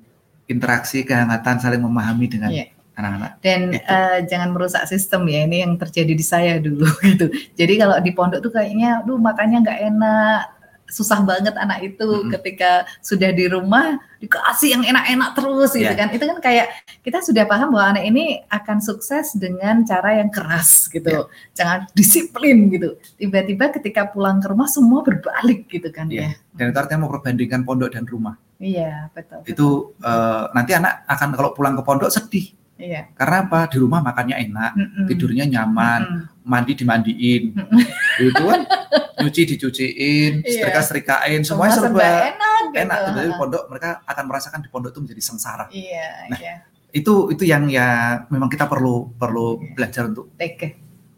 interaksi, 0.44 1.02
kehangatan, 1.02 1.56
saling 1.58 1.78
memahami 1.78 2.26
dengan 2.26 2.50
Iya. 2.50 2.72
anak-anak. 2.94 3.30
Dan 3.38 3.60
eh, 3.72 4.18
jangan 4.26 4.50
merusak 4.50 4.82
sistem 4.84 5.22
ya. 5.24 5.44
Ini 5.44 5.62
yang 5.62 5.76
terjadi 5.76 6.12
di 6.12 6.24
saya 6.24 6.58
dulu 6.58 6.82
gitu. 7.06 7.28
Jadi 7.54 7.74
kalau 7.76 7.94
di 8.00 8.10
pondok 8.10 8.40
tuh 8.40 8.50
kayaknya, 8.50 9.04
duh 9.04 9.16
makannya 9.16 9.62
nggak 9.62 9.80
enak, 9.86 10.40
susah 10.88 11.20
banget 11.20 11.52
anak 11.54 11.84
itu 11.84 12.00
Mm-mm. 12.00 12.32
ketika 12.32 12.82
sudah 13.04 13.28
di 13.30 13.44
rumah 13.46 14.00
dikasih 14.18 14.72
yang 14.74 14.82
enak-enak 14.82 15.30
terus 15.36 15.70
gitu 15.72 15.84
Iya. 15.86 15.94
kan. 15.94 16.08
Itu 16.10 16.24
kan 16.26 16.38
kayak 16.40 16.66
kita 17.04 17.20
sudah 17.20 17.44
paham 17.44 17.70
bahwa 17.70 17.94
anak 17.94 18.04
ini 18.08 18.40
akan 18.48 18.80
sukses 18.80 19.36
dengan 19.36 19.84
cara 19.84 20.18
yang 20.18 20.32
keras 20.32 20.88
gitu. 20.88 21.06
Iya. 21.06 21.22
Jangan 21.54 21.78
disiplin 21.92 22.72
gitu. 22.72 22.96
Tiba-tiba 23.14 23.70
ketika 23.70 24.08
pulang 24.08 24.40
ke 24.40 24.48
rumah 24.48 24.66
semua 24.66 25.04
berbalik 25.04 25.68
gitu 25.68 25.92
kan 25.92 26.08
Iya. 26.08 26.32
ya. 26.34 26.56
Dan 26.56 26.72
itu 26.72 26.78
artinya 26.80 27.06
mau 27.06 27.12
perbandingkan 27.12 27.62
pondok 27.62 27.92
dan 27.94 28.08
rumah. 28.08 28.34
Iya, 28.58 29.06
betul. 29.14 29.44
betul. 29.44 29.52
Itu 29.54 29.68
eh, 30.02 30.44
nanti 30.50 30.72
anak 30.74 31.06
akan 31.06 31.28
kalau 31.36 31.50
pulang 31.54 31.78
ke 31.78 31.82
pondok 31.84 32.10
sedih. 32.10 32.50
Iya. 32.78 33.10
Karena 33.12 33.36
apa? 33.42 33.66
Di 33.66 33.76
rumah 33.76 34.00
makannya 34.00 34.38
enak, 34.40 34.72
Mm-mm. 34.72 35.04
tidurnya 35.10 35.44
nyaman, 35.44 36.00
Mm-mm. 36.00 36.46
mandi 36.46 36.72
dimandiin, 36.72 37.50
Mm-mm. 37.50 37.82
itu 38.22 38.38
kan 38.40 38.60
nyuci 39.20 39.42
dicuciin, 39.44 40.32
Iya. 40.40 40.62
setrika 40.62 40.80
setrikain, 40.80 41.42
semuanya 41.42 41.74
Semua 41.74 41.90
serba 41.90 42.06
enak 42.06 42.60
gitu. 42.70 42.78
enak. 42.78 42.98
Gitu. 43.04 43.20
Pondok 43.34 43.62
mereka 43.66 43.88
akan 44.04 44.24
merasakan 44.24 44.58
di 44.62 44.68
pondok 44.70 44.90
itu 44.90 45.00
menjadi 45.02 45.22
sengsara. 45.24 45.66
Iya, 45.68 46.30
Nah, 46.30 46.38
iya. 46.38 46.54
itu 46.88 47.14
itu 47.28 47.42
yang 47.42 47.66
ya 47.66 47.86
memang 48.30 48.46
kita 48.46 48.64
perlu 48.64 49.10
perlu 49.12 49.58
belajar 49.74 50.06
untuk 50.06 50.30
TK. 50.34 50.60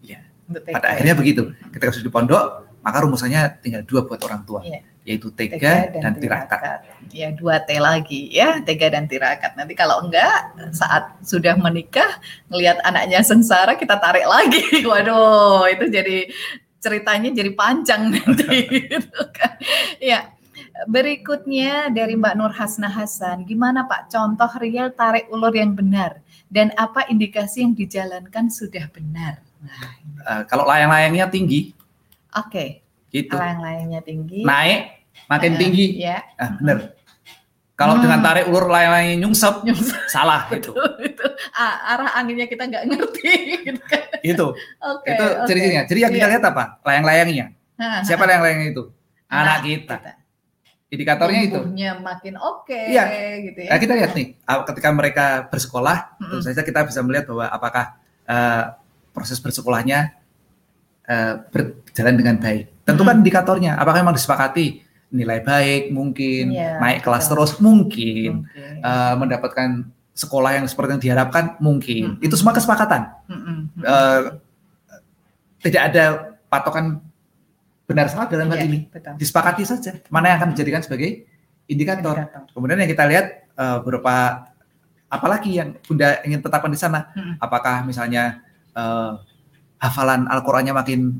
Iya. 0.01 0.19
Pada 0.73 0.97
akhirnya 0.97 1.13
begitu. 1.15 1.53
Ketika 1.69 1.93
sudah 1.93 2.07
di 2.09 2.11
pondok, 2.11 2.43
maka 2.81 3.05
rumusannya 3.05 3.61
tinggal 3.61 3.85
dua 3.85 4.03
buat 4.03 4.19
orang 4.25 4.43
tua, 4.43 4.65
Iya. 4.65 4.81
Yaitu 5.05 5.33
Tega 5.33 5.57
tega 5.89 6.01
dan 6.01 6.13
tirakat. 6.21 6.81
Ya 7.11 7.33
dua 7.33 7.59
T 7.65 7.81
lagi 7.81 8.29
ya, 8.31 8.61
tega 8.61 8.93
dan 8.93 9.09
tirakat. 9.09 9.57
Nanti 9.57 9.73
kalau 9.73 10.07
enggak 10.07 10.55
saat 10.77 11.17
sudah 11.25 11.57
menikah 11.57 12.21
ngelihat 12.53 12.79
anaknya 12.85 13.25
sengsara 13.25 13.75
kita 13.75 13.97
tarik 13.97 14.29
lagi. 14.29 14.63
Waduh, 14.91 15.67
itu 15.73 15.89
jadi 15.89 16.29
ceritanya 16.81 17.33
jadi 17.33 17.51
panjang 17.57 18.09
nanti 18.15 18.69
gitu 18.69 19.23
kan. 19.33 19.57
Ya. 19.99 20.33
Berikutnya 20.89 21.93
dari 21.93 22.17
Mbak 22.17 22.35
Nur 22.41 22.53
Hasna 22.57 22.89
Hasan, 22.89 23.45
gimana 23.45 23.85
Pak 23.85 24.09
contoh 24.09 24.49
real 24.57 24.89
tarik 24.97 25.29
ulur 25.29 25.53
yang 25.53 25.77
benar 25.77 26.25
dan 26.49 26.73
apa 26.73 27.05
indikasi 27.05 27.61
yang 27.61 27.77
dijalankan 27.77 28.49
sudah 28.49 28.89
benar? 28.89 29.45
Nah, 29.61 30.01
Eh, 30.21 30.43
kalau 30.45 30.69
layang-layangnya 30.69 31.33
tinggi, 31.33 31.73
oke, 32.37 32.85
gitu, 33.11 33.35
layang-layangnya 33.35 34.01
tinggi. 34.01 34.41
naik 34.43 34.81
makin 35.27 35.53
Eh, 35.53 35.59
tinggi, 35.59 35.87
Ya. 35.99 36.23
ah, 36.37 36.55
bener. 36.57 36.95
Kalau 37.75 37.97
Hmm. 37.97 38.05
dengan 38.05 38.21
tarik 38.21 38.45
ulur 38.47 38.69
layang-layangnya 38.69 39.25
nyungsep, 39.25 39.65
salah 40.07 40.45
itu. 40.53 40.71
itu 41.01 41.25
ah, 41.53 41.75
arah 41.91 42.13
anginnya 42.15 42.45
kita 42.45 42.65
nggak 42.65 42.85
ngerti 42.87 43.33
gitu 43.65 43.83
kan. 43.91 44.05
Itu, 44.21 44.47
Oke. 44.79 45.09
itu 45.09 45.25
oke. 45.25 45.45
ciri-cirinya. 45.45 45.83
Jadi 45.85 45.99
yang 45.99 46.13
kita 46.13 46.23
Iya. 46.23 46.33
lihat 46.37 46.45
apa? 46.47 46.65
Layang-layangnya. 46.83 47.47
Siapa 48.05 48.23
layang-layangnya 48.23 48.69
itu? 48.71 48.85
Anak 49.27 49.45
nah, 49.47 49.59
kita. 49.61 49.97
Indikatornya 50.87 51.41
itu. 51.41 51.55
Tumbuhnya 51.57 51.91
makin 51.97 52.35
oke 52.37 52.75
Iya. 52.75 53.05
gitu 53.47 53.61
ya. 53.63 53.71
Nah, 53.71 53.79
kita 53.79 53.93
lihat 53.95 54.13
nih, 54.13 54.27
ah, 54.43 54.61
ketika 54.67 54.89
mereka 54.91 55.27
bersekolah, 55.47 55.99
Mm-mm. 56.19 56.31
tentu 56.37 56.45
saja 56.45 56.61
kita 56.61 56.85
bisa 56.85 57.01
melihat 57.01 57.25
bahwa 57.27 57.47
apakah 57.49 57.85
eh, 58.27 58.65
proses 59.11 59.39
bersekolahnya 59.39 60.20
eh, 61.11 61.35
berjalan 61.51 62.15
dengan 62.15 62.37
baik. 62.39 62.87
Tentu 62.87 63.03
kan 63.03 63.19
indikatornya, 63.19 63.75
apakah 63.75 64.07
memang 64.07 64.15
disepakati 64.15 64.87
nilai 65.11 65.43
baik 65.43 65.91
mungkin, 65.91 66.55
Iya, 66.55 66.79
naik 66.79 67.03
kelas 67.03 67.27
betul. 67.27 67.35
terus 67.35 67.53
mungkin, 67.59 68.47
Oke. 68.47 68.63
eh, 68.79 69.15
mendapatkan 69.19 69.69
sekolah 70.15 70.51
yang 70.55 70.67
seperti 70.71 70.91
yang 70.95 71.03
diharapkan 71.03 71.59
mungkin. 71.59 72.15
Mm-mm. 72.15 72.25
Itu 72.25 72.39
semua 72.39 72.55
kesepakatan. 72.55 73.11
Mm-mm. 73.27 73.59
Eh, 73.83 74.21
tidak 75.61 75.83
ada 75.93 76.05
patokan 76.47 77.03
benar 77.85 78.07
salah 78.07 78.31
dalam 78.31 78.47
hal 78.55 78.63
Iya, 78.63 78.67
ini. 78.71 78.79
betul. 78.87 79.19
Disepakati 79.19 79.63
saja 79.67 79.99
mana 80.15 80.31
yang 80.31 80.39
akan 80.39 80.49
dijadikan 80.55 80.81
sebagai 80.81 81.27
indikator. 81.67 82.15
Indikator. 82.17 82.47
Kemudian 82.55 82.79
yang 82.79 82.91
kita 82.91 83.05
lihat 83.11 83.27
eh, 83.51 83.77
beberapa 83.83 84.47
apalagi 85.11 85.59
yang 85.59 85.75
Bunda 85.83 86.23
ingin 86.23 86.39
tetapkan 86.39 86.71
di 86.71 86.79
sana. 86.79 87.11
Mm-mm. 87.19 87.35
Apakah 87.43 87.83
misalnya 87.83 88.41
eh, 88.73 89.11
hafalan 89.81 90.29
Al-Qur'annya 90.29 90.71
makin 90.71 91.17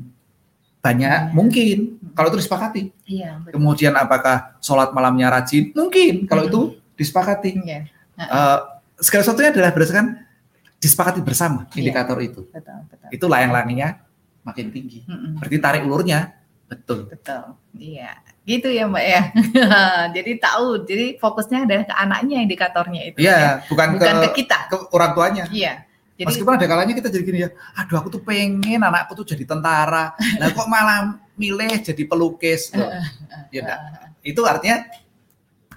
banyak? 0.79 1.09
Iya. 1.09 1.33
Mungkin 1.33 1.77
kalau 2.13 2.29
itu 2.29 2.39
disepakati. 2.39 2.81
Iya, 3.03 3.37
betul. 3.39 3.57
Kemudian 3.57 3.93
apakah 3.93 4.57
sholat 4.59 4.89
malamnya 4.91 5.29
rajin? 5.29 5.73
Mungkin 5.73 6.25
kalau 6.25 6.45
itu 6.45 6.61
disepakati. 6.95 7.57
Iya, 7.57 7.89
Eh, 8.13 8.57
segala 8.97 9.25
sesuatunya 9.25 9.49
adalah 9.49 9.73
berdasarkan 9.73 10.13
disepakati 10.77 11.19
bersama 11.19 11.65
Iya. 11.67 11.77
indikator 11.81 12.17
itu. 12.17 12.45
betul, 12.47 12.77
betul. 12.85 13.09
Itu 13.09 13.25
layang-layangnya 13.25 13.97
makin 14.41 14.69
tinggi. 14.69 15.01
Mm-mm. 15.05 15.41
Berarti 15.41 15.57
tarik 15.57 15.81
ulurnya 15.83 16.37
betul. 16.65 17.09
Betul. 17.09 17.57
Iya. 17.73 18.13
Gitu 18.41 18.69
ya, 18.69 18.85
Mbak 18.85 19.05
ya. 19.05 19.21
jadi 20.15 20.31
tahu, 20.37 20.85
jadi 20.85 21.17
fokusnya 21.17 21.65
adalah 21.65 21.85
ke 21.85 21.93
anaknya 21.93 22.37
indikatornya 22.41 23.01
itu. 23.05 23.17
ya. 23.17 23.25
Iya, 23.25 23.37
bukan, 23.65 23.87
Bukan 23.97 24.15
ke, 24.17 24.21
ke, 24.21 24.29
kita. 24.45 24.59
ke 24.69 24.77
orang 24.93 25.11
tuanya. 25.13 25.43
Iya. 25.49 25.73
Jadi 26.21 26.29
Meskipun 26.37 26.53
ada 26.53 26.67
kalanya 26.69 26.93
kita 26.93 27.09
jadi 27.09 27.23
gini 27.25 27.39
ya, 27.41 27.49
aduh 27.73 27.97
aku 27.97 28.13
tuh 28.13 28.21
pengen 28.21 28.61
anakku 28.79 29.17
tuh 29.17 29.25
jadi 29.25 29.41
tentara, 29.41 30.13
lah 30.13 30.47
kok 30.53 30.69
malah 30.69 31.17
milih 31.33 31.81
jadi 31.81 32.03
pelukis. 32.05 32.69
Loh, 32.71 32.93
ya 33.49 33.65
enggak. 33.65 33.79
Itu 34.21 34.45
artinya 34.45 34.85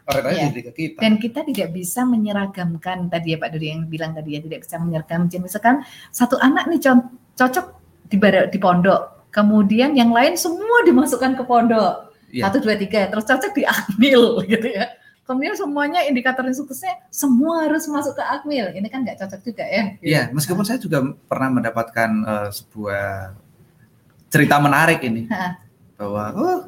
Iya. 0.05 0.53
jadi 0.53 0.61
ke 0.69 0.73
kita. 0.77 0.99
dan 1.01 1.17
kita 1.17 1.41
tidak 1.49 1.73
bisa 1.73 2.05
menyeragamkan 2.05 3.09
tadi 3.09 3.33
ya 3.33 3.41
Pak 3.41 3.57
Dodi 3.57 3.73
yang 3.73 3.89
bilang 3.89 4.13
tadi 4.13 4.37
ya 4.37 4.45
tidak 4.45 4.61
bisa 4.61 4.77
menyeragamkan 4.77 5.41
misalkan 5.41 5.81
satu 6.13 6.37
anak 6.45 6.69
nih 6.69 6.77
co- 6.77 7.09
cocok 7.33 7.67
di 8.13 8.21
di 8.53 8.59
pondok 8.61 9.33
kemudian 9.33 9.97
yang 9.97 10.13
lain 10.13 10.37
semua 10.37 10.85
dimasukkan 10.85 11.41
ke 11.41 11.45
pondok 11.49 12.13
Iya. 12.29 12.51
satu 12.51 12.61
dua 12.61 12.77
tiga 12.77 13.09
terus 13.09 13.25
cocok 13.25 13.53
di 13.57 13.63
akmil 13.65 14.23
gitu 14.53 14.69
ya 14.77 14.93
kemudian 15.25 15.57
semuanya 15.57 16.05
indikator 16.05 16.45
suksesnya 16.53 17.01
semua 17.09 17.65
harus 17.65 17.89
masuk 17.89 18.17
ke 18.17 18.25
akmil 18.25 18.71
ini 18.77 18.89
kan 18.93 19.01
nggak 19.05 19.21
cocok 19.25 19.41
juga 19.41 19.65
ya 19.65 19.83
gitu. 19.97 20.05
Iya, 20.05 20.23
meskipun 20.31 20.65
saya 20.65 20.79
juga 20.79 21.01
pernah 21.27 21.49
mendapatkan 21.49 22.11
eh, 22.25 22.49
sebuah 22.53 23.33
cerita 24.29 24.57
menarik 24.61 25.01
ini 25.05 25.25
Ha. 25.31 25.57
bahwa 25.97 26.25
oh 26.37 26.61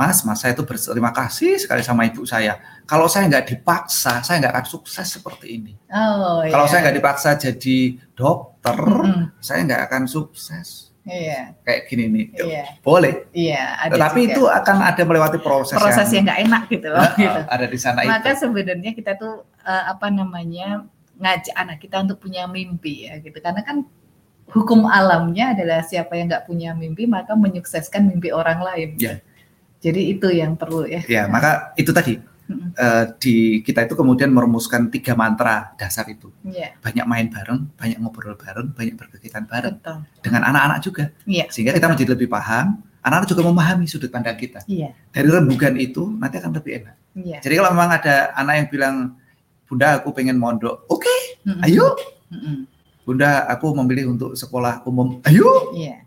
Mas, 0.00 0.24
Mas 0.24 0.40
saya 0.40 0.56
itu 0.56 0.64
berterima 0.64 1.12
kasih 1.12 1.60
sekali 1.60 1.84
sama 1.84 2.08
ibu 2.08 2.24
saya. 2.24 2.56
Kalau 2.88 3.04
saya 3.04 3.28
nggak 3.28 3.52
dipaksa, 3.52 4.24
saya 4.24 4.40
nggak 4.40 4.54
akan 4.56 4.66
sukses 4.66 5.04
seperti 5.04 5.60
ini. 5.60 5.72
oh 5.92 6.40
Kalau 6.48 6.64
iya. 6.64 6.70
saya 6.72 6.80
nggak 6.88 6.96
dipaksa 6.96 7.28
jadi 7.36 8.00
dokter, 8.16 8.76
Mm-mm. 8.80 9.28
saya 9.44 9.60
nggak 9.66 9.82
akan 9.90 10.02
sukses. 10.08 10.89
Iya. 11.08 11.56
Kayak 11.64 11.80
gini 11.88 12.04
nih, 12.08 12.26
iya. 12.44 12.64
boleh. 12.84 13.28
iya 13.32 13.76
ada 13.80 13.96
Tetapi 13.96 14.20
juga. 14.24 14.32
itu 14.34 14.42
akan 14.48 14.76
ada 14.84 15.02
melewati 15.04 15.38
proses, 15.40 15.76
proses 15.80 16.08
yang 16.12 16.24
nggak 16.28 16.40
enak 16.44 16.62
gitu 16.68 16.88
loh 16.92 17.00
eh, 17.00 17.16
gitu. 17.24 17.40
ada 17.48 17.66
di 17.66 17.78
sana 17.80 17.98
maka 18.04 18.30
itu. 18.36 18.40
sebenarnya 18.44 18.90
kita 18.92 19.12
tuh 19.16 19.44
eh, 19.64 19.84
apa 19.88 20.06
namanya 20.12 20.84
ngajak 21.20 21.54
anak 21.56 21.76
kita 21.84 21.96
untuk 22.00 22.18
punya 22.20 22.48
mimpi 22.48 23.08
ya 23.08 23.20
gitu. 23.20 23.36
Karena 23.40 23.60
kan 23.60 23.84
hukum 24.50 24.88
alamnya 24.88 25.52
adalah 25.52 25.84
siapa 25.84 26.16
yang 26.16 26.32
nggak 26.32 26.48
punya 26.48 26.72
mimpi 26.72 27.04
maka 27.04 27.36
menyukseskan 27.36 28.08
mimpi 28.08 28.32
orang 28.32 28.60
lain. 28.60 28.90
Ya. 28.96 29.20
jadi 29.80 30.12
itu 30.16 30.28
yang 30.28 30.60
perlu 30.60 30.84
ya. 30.84 31.00
Ya, 31.08 31.24
maka 31.24 31.72
itu 31.80 31.88
tadi 31.92 32.20
Eh, 32.50 33.04
di 33.18 33.34
kita 33.60 33.84
itu 33.84 33.94
kemudian 33.94 34.30
merumuskan 34.30 34.90
tiga 34.90 35.12
mantra 35.14 35.74
dasar 35.74 36.06
itu. 36.06 36.30
Iya, 36.42 36.74
Banyak 36.78 37.06
main 37.06 37.26
bareng, 37.28 37.70
banyak 37.74 37.98
ngobrol 37.98 38.34
bareng, 38.34 38.74
banyak 38.74 38.94
berkegiatan 38.94 39.44
bareng 39.44 39.76
betul 39.78 39.98
dengan 40.22 40.42
anak-anak 40.46 40.78
juga. 40.80 41.04
Iya, 41.24 41.46
Sehingga 41.50 41.70
kita 41.72 41.86
menjadi 41.86 42.14
lebih 42.14 42.28
paham, 42.28 42.82
anak-anak 43.00 43.28
juga 43.28 43.42
memahami 43.46 43.84
sudut 43.86 44.08
pandang 44.08 44.36
kita. 44.36 44.60
iya 44.66 44.92
Dari 45.10 45.26
rembugan 45.26 45.74
itu 45.76 46.08
nanti 46.14 46.38
akan 46.38 46.52
lebih 46.54 46.72
enak. 46.84 46.94
iya 47.16 47.38
Jadi 47.40 47.54
kalau 47.56 47.70
memang 47.72 47.90
ada 47.94 48.14
anak 48.34 48.54
yang 48.58 48.68
bilang, 48.68 48.96
Bunda 49.64 50.02
aku 50.02 50.10
pengen 50.10 50.34
mondok, 50.34 50.82
oke, 50.90 51.14
Mm-mm. 51.46 51.62
ayo. 51.62 51.94
Mm-mm. 52.28 52.66
Bunda 53.06 53.46
aku 53.46 53.70
memilih 53.74 54.12
untuk 54.12 54.34
sekolah 54.34 54.82
umum, 54.84 55.18
ayo. 55.24 55.70
iya 55.72 56.02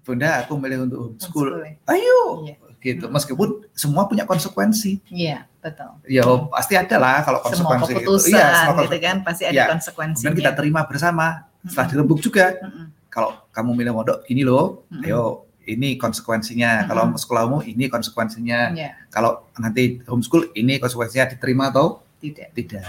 Bunda 0.00 0.40
aku 0.40 0.56
memilih 0.56 0.88
untuk 0.88 0.98
homeschool, 1.12 1.48
ayo. 1.86 2.20
Iya. 2.42 2.56
Gitu. 2.80 3.04
Hmm. 3.04 3.12
Meskipun 3.12 3.48
semua 3.76 4.08
punya 4.08 4.24
konsekuensi. 4.24 5.04
iya 5.12 5.44
betul 5.60 5.90
Ya 6.08 6.24
pasti 6.48 6.74
ada 6.74 6.96
lah 6.96 7.20
kalau 7.20 7.38
semua 7.52 7.76
konsekuensi 7.76 7.92
keputusan 8.00 8.32
Iya, 8.32 8.46
semua 8.66 8.82
gitu 8.84 8.98
kan 8.98 9.16
pasti 9.20 9.42
ada 9.44 9.54
Iya. 9.54 9.64
konsekuensinya 9.68 10.28
Kemudian 10.32 10.40
kita 10.40 10.52
terima 10.56 10.80
bersama. 10.84 11.26
Setelah 11.60 11.86
dirembuk 11.92 12.18
juga, 12.18 12.56
Mm-mm. 12.56 12.84
kalau 13.12 13.36
kamu 13.52 13.70
milih 13.76 13.92
mondok 13.92 14.24
gini 14.24 14.40
loh, 14.42 14.80
Mm-mm. 14.88 15.04
ayo 15.04 15.44
ini 15.68 16.00
konsekuensinya. 16.00 16.82
Mm-mm. 16.82 16.88
Kalau 16.88 17.02
sekolahmu 17.14 17.58
ini 17.62 17.84
konsekuensinya. 17.86 18.72
Iya, 18.72 18.96
Kalau 19.08 19.44
nanti 19.54 20.00
homeschool 20.08 20.48
ini 20.56 20.80
konsekuensinya 20.80 21.28
diterima 21.28 21.68
atau 21.68 22.00
tidak 22.18 22.48
tidak. 22.56 22.80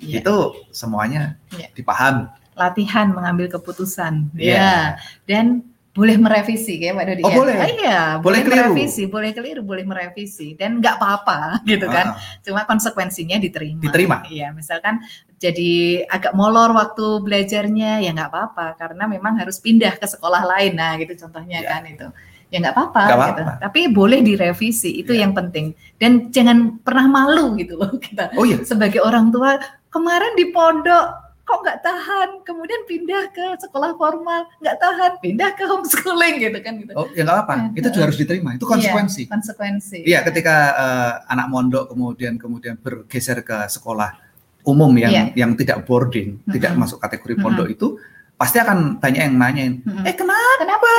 Iya. 0.00 0.24
Itu 0.24 0.36
semuanya 0.72 1.36
Iya. 1.52 1.68
dipahami. 1.76 2.24
latihan 2.50 3.08
mengambil 3.08 3.48
keputusan. 3.48 4.36
Iya. 4.36 4.52
Ya. 4.56 4.76
Dan 5.24 5.64
boleh 5.90 6.16
merevisi 6.16 6.78
kayak 6.78 6.94
Pak 6.94 7.04
Dodi. 7.10 7.22
Oh, 7.26 7.30
ya? 7.30 7.36
boleh. 7.36 7.54
Ah, 7.56 7.66
iya, 7.68 8.00
Boleh 8.16 8.22
boleh, 8.22 8.38
keliru. 8.46 8.70
merevisi, 8.70 9.02
boleh 9.10 9.30
keliru, 9.34 9.60
boleh 9.66 9.82
merevisi 9.82 10.54
dan 10.54 10.78
nggak 10.78 10.96
apa-apa 10.96 11.38
gitu 11.70 11.86
kan. 11.90 12.14
Ah, 12.14 12.38
Cuma 12.40 12.62
konsekuensinya 12.62 13.36
diterima. 13.36 13.82
Diterima. 13.82 14.16
Iya, 14.30 14.54
misalkan 14.54 15.02
jadi 15.36 16.04
agak 16.06 16.30
molor 16.32 16.70
waktu 16.70 17.24
belajarnya 17.26 18.00
ya 18.00 18.10
nggak 18.12 18.30
apa-apa 18.30 18.78
karena 18.78 19.10
memang 19.10 19.34
harus 19.34 19.58
pindah 19.58 19.98
ke 19.98 20.06
sekolah 20.06 20.46
lain. 20.46 20.78
Nah, 20.78 20.94
gitu 20.94 21.16
contohnya 21.18 21.58
Ya. 21.58 21.74
kan 21.74 21.82
itu. 21.84 22.06
Ya 22.50 22.58
nggak 22.58 22.74
apa-apa 22.74 23.00
gitu. 23.02 23.14
apa-apa. 23.18 23.52
Tapi 23.58 23.80
boleh 23.90 24.22
direvisi, 24.22 24.94
itu 24.94 25.10
Ya. 25.10 25.26
yang 25.26 25.34
penting. 25.34 25.74
Dan 25.98 26.30
jangan 26.30 26.78
pernah 26.82 27.06
malu 27.06 27.58
gitu 27.58 27.74
loh 27.74 27.90
kita 28.04 28.30
Oh 28.38 28.46
iya, 28.46 28.62
sebagai 28.62 29.02
orang 29.02 29.30
tua 29.30 29.58
kemarin 29.90 30.38
di 30.38 30.54
pondok 30.54 31.19
kok 31.50 31.60
nggak 31.60 31.80
tahan 31.82 32.28
kemudian 32.40 32.80
pindah 32.86 33.26
ke 33.28 33.42
sekolah 33.58 33.90
formal 33.92 34.46
nggak 34.56 34.78
tahan 34.78 35.12
pindah 35.18 35.50
ke 35.52 35.66
homeschooling 35.66 36.38
gitu 36.38 36.58
kan 36.62 36.78
gitu 36.78 36.92
oh 36.94 37.10
ya 37.10 37.26
nggak 37.26 37.38
apa. 37.42 37.54
Ya, 37.74 37.82
Itu 37.82 37.88
juga 37.90 38.04
harus 38.06 38.16
diterima. 38.16 38.54
Itu 38.54 38.64
konsekuensi. 38.64 39.26
konsekuensi 39.26 39.98
Iya, 40.06 40.22
ketika 40.22 40.54
eh, 40.72 41.12
anak 41.28 41.46
mondok 41.48 41.90
kemudian 41.90 42.38
kemudian 42.38 42.78
bergeser 42.78 43.42
ke 43.42 43.66
sekolah 43.66 44.14
umum 44.62 44.94
yang 44.94 45.10
Iya. 45.10 45.24
yang 45.36 45.58
tidak 45.58 45.82
boarding, 45.82 46.38
Mm-mm. 46.38 46.52
tidak 46.52 46.76
masuk 46.76 47.00
kategori 47.00 47.34
pondok 47.34 47.66
itu 47.66 47.98
pasti 48.36 48.56
akan 48.56 48.96
banyak 48.96 49.20
yang 49.20 49.34
nanyain, 49.34 49.74
Mm-mm. 49.82 50.04
"Eh, 50.04 50.14
kenapa? 50.14 50.52
kenapa 50.56 50.90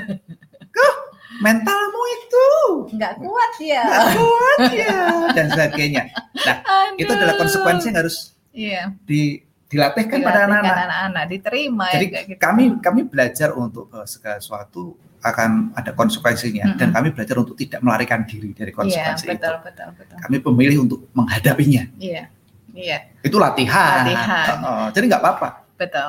Kok 0.70 0.94
mentalmu 1.40 2.02
itu 2.16 2.46
nggak 2.94 3.12
kuat 3.18 3.52
ya 3.60 3.82
nggak 3.84 4.06
kuat 4.14 4.58
ya?" 4.72 4.94
dan 5.30 5.46
sebagainya. 5.48 6.02
Nah, 6.40 6.56
itu 7.00 7.10
adalah 7.10 7.34
Aduh. 7.34 7.42
konsekuensi 7.42 7.86
yang 7.86 7.98
harus 7.98 8.16
Iya. 8.50 8.82
di 9.04 9.38
dilatihkan 9.70 10.18
pada 10.20 10.40
anak-anak. 10.44 10.76
anak-anak 10.82 11.24
diterima 11.30 11.86
Jadi 11.88 12.06
ya 12.08 12.20
gitu. 12.26 12.38
kami 12.38 12.64
kami 12.76 13.00
belajar 13.06 13.54
untuk 13.54 13.86
bahwa 13.86 14.02
segala 14.04 14.36
sesuatu 14.36 14.82
akan 15.20 15.70
ada 15.72 15.92
konsekuensinya 15.92 16.74
dan 16.74 16.90
Mm-mm. 16.90 16.96
kami 16.96 17.08
belajar 17.12 17.36
untuk 17.38 17.54
tidak 17.54 17.78
melarikan 17.78 18.24
diri 18.24 18.50
dari 18.50 18.68
Iya, 18.68 18.76
konsekuensi 18.76 19.24
itu. 19.24 19.32
betul 19.36 19.54
betul 19.62 19.88
betul. 19.94 20.16
Kami 20.18 20.36
memilih 20.42 20.78
untuk 20.82 21.06
menghadapinya. 21.12 21.86
Iya. 21.96 22.22
Iya, 22.70 22.98
Itu 23.20 23.36
latihan. 23.36 24.06
Latihan. 24.06 24.46
Heeh, 24.56 24.84
jadi 24.90 25.04
nggak 25.06 25.22
apa-apa. 25.22 25.48
betul. 25.74 26.08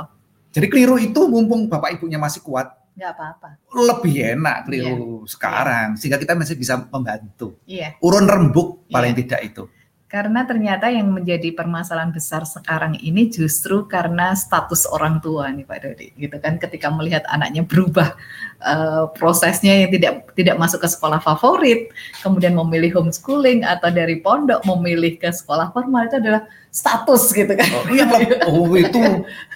Jadi 0.52 0.66
keliru 0.68 0.96
itu 0.96 1.22
mumpung 1.26 1.66
bapak 1.66 1.96
ibunya 1.96 2.18
masih 2.18 2.40
kuat, 2.40 2.70
Nggak 2.92 3.12
apa-apa. 3.12 3.50
lebih 3.72 4.14
enak 4.36 4.58
keliru 4.66 5.24
sekarang 5.26 5.96
sehingga 5.96 6.16
kita 6.16 6.34
masih 6.34 6.54
bisa 6.56 6.76
membantu. 6.84 7.58
Iya. 7.64 7.98
Urun 8.00 8.26
rembuk 8.26 8.86
paling 8.88 9.12
Iya. 9.12 9.20
tidak 9.20 9.42
itu. 9.44 9.64
Karena 10.12 10.44
ternyata 10.44 10.92
yang 10.92 11.08
menjadi 11.08 11.56
permasalahan 11.56 12.12
besar 12.12 12.44
sekarang 12.44 13.00
ini 13.00 13.32
justru 13.32 13.88
karena 13.88 14.36
status 14.36 14.84
orang 14.92 15.24
tua 15.24 15.48
nih 15.48 15.64
Pak 15.64 15.78
Dodi, 15.88 16.12
gitu 16.20 16.36
kan? 16.36 16.60
Ketika 16.60 16.92
melihat 16.92 17.24
anaknya 17.32 17.64
berubah 17.64 18.20
eh, 18.60 19.08
prosesnya 19.16 19.72
yang 19.72 19.88
tidak 19.88 20.36
tidak 20.36 20.60
masuk 20.60 20.84
ke 20.84 20.92
sekolah 20.92 21.24
favorit, 21.24 21.96
kemudian 22.20 22.52
memilih 22.60 23.00
homeschooling 23.00 23.64
atau 23.64 23.88
dari 23.88 24.20
pondok 24.20 24.60
memilih 24.68 25.16
ke 25.16 25.32
sekolah 25.32 25.72
formal 25.72 26.04
itu 26.04 26.20
adalah 26.20 26.44
status 26.68 27.32
gitu 27.32 27.54
kan? 27.56 27.72
Oh, 27.72 27.88
leb- 27.88 28.40
oh, 28.52 28.68
itu 28.76 29.00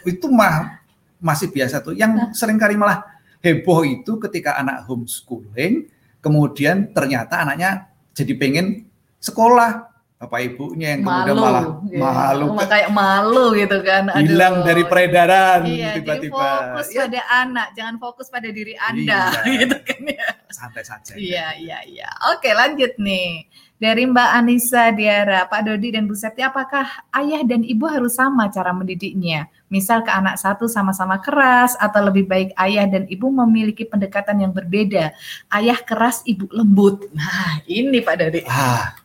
itu 0.07 0.25
mah 0.31 0.79
masih 1.19 1.51
biasa 1.51 1.83
tuh. 1.83 1.99
Yang 1.99 2.31
sering 2.31 2.55
kali 2.55 2.79
malah 2.79 3.03
heboh 3.43 3.83
itu 3.83 4.15
ketika 4.23 4.55
anak 4.55 4.87
homeschooling, 4.87 5.91
kemudian 6.23 6.95
ternyata 6.95 7.43
anaknya 7.43 7.91
jadi 8.15 8.39
pengen 8.39 8.87
sekolah. 9.19 9.91
Bapak 10.16 10.39
ibunya 10.47 10.95
yang 10.95 11.03
kemudian 11.03 11.36
malu, 11.36 11.43
malah 11.43 11.63
gitu. 11.91 11.99
malu 11.99 12.45
Oh, 12.55 12.68
kayak 12.72 12.88
malu 12.88 13.45
gitu 13.51 13.78
kan? 13.84 14.07
Aduh. 14.16 14.24
hilang 14.24 14.55
dari 14.63 14.84
peredaran 14.88 15.68
Iya, 15.68 15.99
tiba-tiba. 15.99 16.39
fokus 16.39 16.88
Ya, 16.95 17.03
pada 17.03 17.22
anak, 17.43 17.68
jangan 17.76 17.95
fokus 17.99 18.28
pada 18.32 18.47
diri 18.47 18.80
Anda, 18.80 19.36
Iya. 19.43 19.43
gitu 19.59 19.78
kan 19.84 20.01
ya. 20.07 20.28
santai 20.55 20.88
saja. 20.88 21.20
Iya, 21.20 21.59
iya, 21.59 21.78
iya. 21.84 22.07
Oke, 22.32 22.47
lanjut 22.55 22.95
nih. 22.95 23.43
Dari 23.76 24.07
Mbak 24.07 24.30
Anissa 24.39 24.88
Diara, 24.95 25.51
Pak 25.51 25.68
Dodi 25.68 25.91
dan 25.91 26.07
Bu 26.07 26.16
Septi, 26.16 26.39
apakah 26.39 26.88
ayah 27.11 27.43
dan 27.43 27.59
ibu 27.68 27.84
harus 27.91 28.16
sama 28.16 28.47
cara 28.47 28.72
mendidiknya? 28.72 29.51
Misal 29.68 29.99
ke 29.99 30.16
anak 30.16 30.39
satu 30.39 30.72
sama-sama 30.72 31.20
keras, 31.20 31.76
atau 31.76 32.07
lebih 32.07 32.24
baik 32.24 32.55
ayah 32.55 32.88
dan 32.88 33.03
ibu 33.11 33.28
memiliki 33.28 33.84
pendekatan 33.84 34.47
yang 34.47 34.55
berbeda. 34.55 35.11
Ayah 35.51 35.76
keras, 35.84 36.24
ibu 36.24 36.47
lembut. 36.55 37.03
Nah, 37.11 37.59
ini 37.68 37.99
Pak 37.99 38.16
Dodi. 38.16 38.41
Ah, 38.47 38.95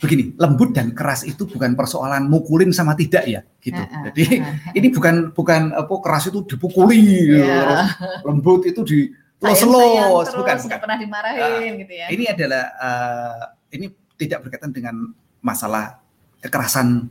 begini, 0.00 0.32
lembut 0.40 0.72
dan 0.72 0.96
keras 0.96 1.22
itu 1.22 1.44
bukan 1.44 1.76
persoalan 1.76 2.24
mukulin 2.24 2.72
sama 2.72 2.96
tidak 2.96 3.28
ya, 3.28 3.40
gitu. 3.60 3.76
Heeh, 3.76 4.02
Jadi 4.08 4.22
heeh. 4.40 4.54
ini 4.80 4.88
bukan 4.88 5.36
bukan 5.36 5.76
apa 5.76 5.94
keras 6.00 6.32
itu 6.32 6.40
dipukuli, 6.48 7.36
Iya. 7.36 7.44
terus 7.44 7.84
lembut 8.24 8.64
itu 8.64 8.80
di 8.82 8.98
Sayang-sayang 9.40 10.08
los 10.12 10.28
terus, 10.28 10.36
bukan, 10.36 10.56
bukan. 10.68 10.78
pernah 10.84 10.96
dimarahin 11.00 11.72
gitu 11.80 11.92
ya. 11.96 12.06
Ini 12.12 12.24
adalah 12.32 12.64
eh, 12.76 13.42
ini 13.76 13.86
tidak 14.16 14.38
berkaitan 14.44 14.68
dengan 14.68 15.16
masalah 15.40 15.96
kekerasan 16.40 17.08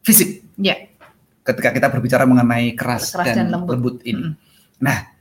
fisik. 0.00 0.44
Iya. 0.56 0.88
Ketika 1.44 1.72
kita 1.72 1.88
berbicara 1.88 2.24
mengenai 2.24 2.72
keras, 2.72 3.12
Keras 3.12 3.24
dan, 3.32 3.36
dan 3.36 3.46
lembut. 3.52 3.68
lembut. 3.72 3.96
ini. 4.04 4.32
Mm-mm. 4.32 4.80
Nah, 4.80 5.12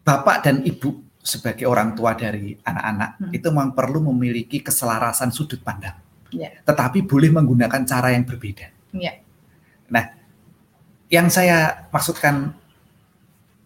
bapak 0.00 0.36
dan 0.44 0.56
ibu 0.62 1.00
sebagai 1.26 1.66
orang 1.66 1.98
tua 1.98 2.14
dari 2.14 2.54
anak-anak 2.54 3.10
Hmm. 3.18 3.32
itu 3.34 3.46
memang 3.50 3.74
perlu 3.74 3.98
memiliki 4.14 4.62
keselarasan 4.62 5.34
sudut 5.34 5.58
pandang. 5.58 5.98
Iya. 6.30 6.62
Tetapi 6.62 7.02
boleh 7.02 7.34
menggunakan 7.34 7.82
cara 7.82 8.14
yang 8.14 8.22
berbeda. 8.22 8.70
Iya. 8.94 9.18
Nah, 9.90 10.04
yang 11.06 11.26
saya 11.26 11.86
maksudkan 11.90 12.54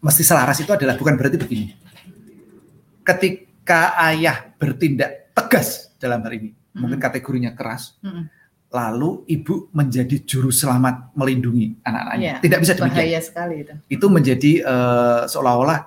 mesti 0.00 0.24
selaras 0.24 0.56
itu 0.58 0.72
adalah 0.72 0.96
bukan 0.96 1.20
berarti 1.20 1.36
begini. 1.36 1.76
Ketika 3.00 3.96
ayah 4.08 4.52
bertindak 4.56 5.32
tegas 5.32 5.92
dalam 5.96 6.20
hal 6.20 6.32
ini, 6.32 6.50
Hmm. 6.70 6.86
mungkin 6.86 7.02
kategorinya 7.02 7.50
keras, 7.52 7.98
Mm-mm. 7.98 8.30
lalu 8.70 9.26
ibu 9.26 9.66
menjadi 9.74 10.22
juru 10.22 10.54
selamat 10.54 11.10
melindungi 11.18 11.74
anak-anaknya. 11.82 12.22
Iya, 12.22 12.34
Tidak 12.38 12.58
bisa 12.62 12.72
demikian. 12.78 13.02
Bahaya 13.02 13.20
sekali 13.20 13.54
itu. 13.66 13.74
Itu 13.90 14.06
menjadi 14.06 14.52
eh, 14.62 15.20
seolah-olah 15.26 15.78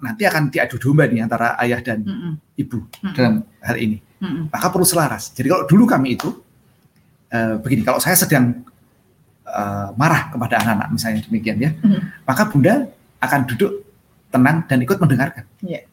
nanti 0.00 0.22
akan 0.24 0.48
diadu 0.48 0.76
domba 0.76 1.04
nih 1.06 1.22
antara 1.22 1.54
ayah 1.60 1.80
dan 1.80 2.02
Mm-mm. 2.04 2.32
ibu 2.54 2.78
Mm-mm. 2.84 3.14
dalam 3.14 3.34
hal 3.62 3.76
ini. 3.76 3.98
Mm-mm. 4.18 4.50
Maka 4.50 4.66
perlu 4.68 4.86
selaras. 4.86 5.30
Jadi 5.32 5.46
kalau 5.48 5.64
dulu 5.66 5.84
kami 5.84 6.14
itu 6.14 6.28
eh, 7.28 7.54
begini, 7.60 7.84
kalau 7.84 8.00
saya 8.00 8.16
sedang 8.16 8.64
eh, 9.44 9.88
marah 9.96 10.28
kepada 10.28 10.60
anak-anak 10.60 10.88
misalnya 10.90 11.20
demikian 11.24 11.56
ya, 11.58 11.70
Mhm. 11.72 12.24
maka 12.24 12.42
bunda 12.48 12.88
akan 13.18 13.40
duduk 13.48 13.72
tenang 14.28 14.64
dan 14.68 14.78
ikut 14.80 14.96
mendengarkan. 14.96 15.44
Iya. 15.60 15.88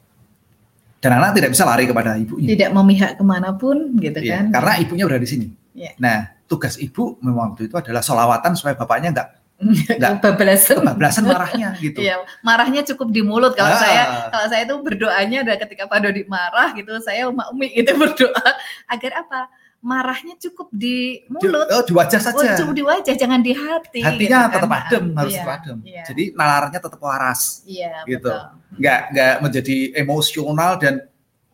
Dan 0.99 1.11
anak 1.15 1.37
tidak 1.37 1.53
bisa 1.53 1.63
lari 1.63 1.85
kepada 1.85 2.17
ibunya. 2.17 2.49
Tidak 2.51 2.69
memihak 2.73 3.11
ke 3.15 3.23
mana 3.23 3.53
pun 3.53 3.93
gitu 4.01 4.19
Iya, 4.19 4.41
kan. 4.41 4.45
karena 4.59 4.71
ibunya 4.81 5.03
berada 5.05 5.21
di 5.21 5.29
sini. 5.29 5.47
Iya. 5.71 5.91
Nah, 6.01 6.17
tugas 6.49 6.75
ibu 6.81 7.15
memang 7.21 7.53
waktu 7.53 7.69
itu 7.69 7.75
adalah 7.77 8.01
solawatan 8.01 8.57
supaya 8.57 8.73
bapaknya 8.73 9.09
nggak 9.13 9.27
nggak 9.97 10.19
Kebablasan. 10.19 10.83
kebablasan 10.83 11.23
marahnya 11.25 11.69
gitu. 11.85 11.99
Iya, 11.99 12.19
marahnya 12.41 12.83
cukup 12.83 13.07
di 13.09 13.21
mulut. 13.21 13.55
Kalau 13.55 13.71
Ah. 13.71 13.79
saya 13.79 14.03
kalau 14.27 14.47
saya 14.47 14.61
itu 14.63 14.75
berdoanya 14.79 15.37
adalah 15.41 15.59
ketika 15.59 15.87
Pak 15.87 15.99
Dodi 15.99 16.23
marah 16.27 16.75
gitu, 16.75 16.91
saya 16.99 17.27
Umi 17.27 17.71
itu 17.71 17.87
berdoa 18.01 18.45
agar 18.85 19.11
apa? 19.21 19.41
Marahnya 19.79 20.33
cukup 20.41 20.73
di 20.73 21.21
Di, 21.21 21.45
mulut. 21.45 21.69
oh, 21.69 21.83
di 21.85 21.93
wajah 21.93 22.17
Oh, 22.19 22.41
saja. 22.41 22.57
cukup 22.57 22.73
di 22.73 22.81
wajah, 22.81 23.13
jangan 23.13 23.39
di 23.39 23.53
hati. 23.53 24.01
Hatinya 24.01 24.17
gitu 24.17 24.49
kan. 24.49 24.53
tetap 24.57 24.71
adem, 24.73 25.05
harus 25.13 25.31
Iya, 25.31 25.39
tetap 25.39 25.55
adem. 25.55 25.77
iya. 25.85 26.03
Jadi 26.03 26.23
nalarnya 26.33 26.79
tetap 26.81 26.99
waras. 26.99 27.41
Iya, 27.63 27.93
gitu. 28.03 28.25
betul. 28.25 28.39
Nggak 28.75 28.99
nggak 29.13 29.33
menjadi 29.39 29.77
emosional 29.95 30.71
dan 30.81 30.93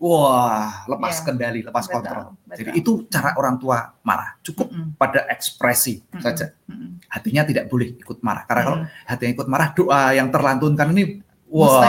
wah 0.01 0.81
lepas 0.87 1.13
Iya. 1.13 1.23
kendali, 1.23 1.59
lepas 1.61 1.85
Betul, 1.85 1.95
kontrol. 1.95 2.25
betul. 2.41 2.57
Jadi 2.57 2.69
itu 2.73 2.91
cara 3.05 3.29
orang 3.35 3.55
tua 3.55 3.77
marah. 4.01 4.33
Cukup 4.41 4.67
Mm-mm, 4.67 4.97
pada 4.97 5.29
ekspresi 5.29 6.01
mm-mm, 6.01 6.19
saja. 6.19 6.57
mm-mm. 6.65 6.97
Hatinya 7.05 7.45
tidak 7.45 7.65
boleh 7.67 7.93
ikut 7.95 8.17
marah. 8.19 8.43
Karena 8.43 8.61
kalau 8.63 8.79
Mm. 8.81 8.87
hatinya 9.05 9.31
ikut 9.31 9.47
marah, 9.47 9.69
doa 9.71 10.01
yang 10.11 10.27
terlantunkan 10.27 10.89
ini 10.89 11.03
wah 11.47 11.85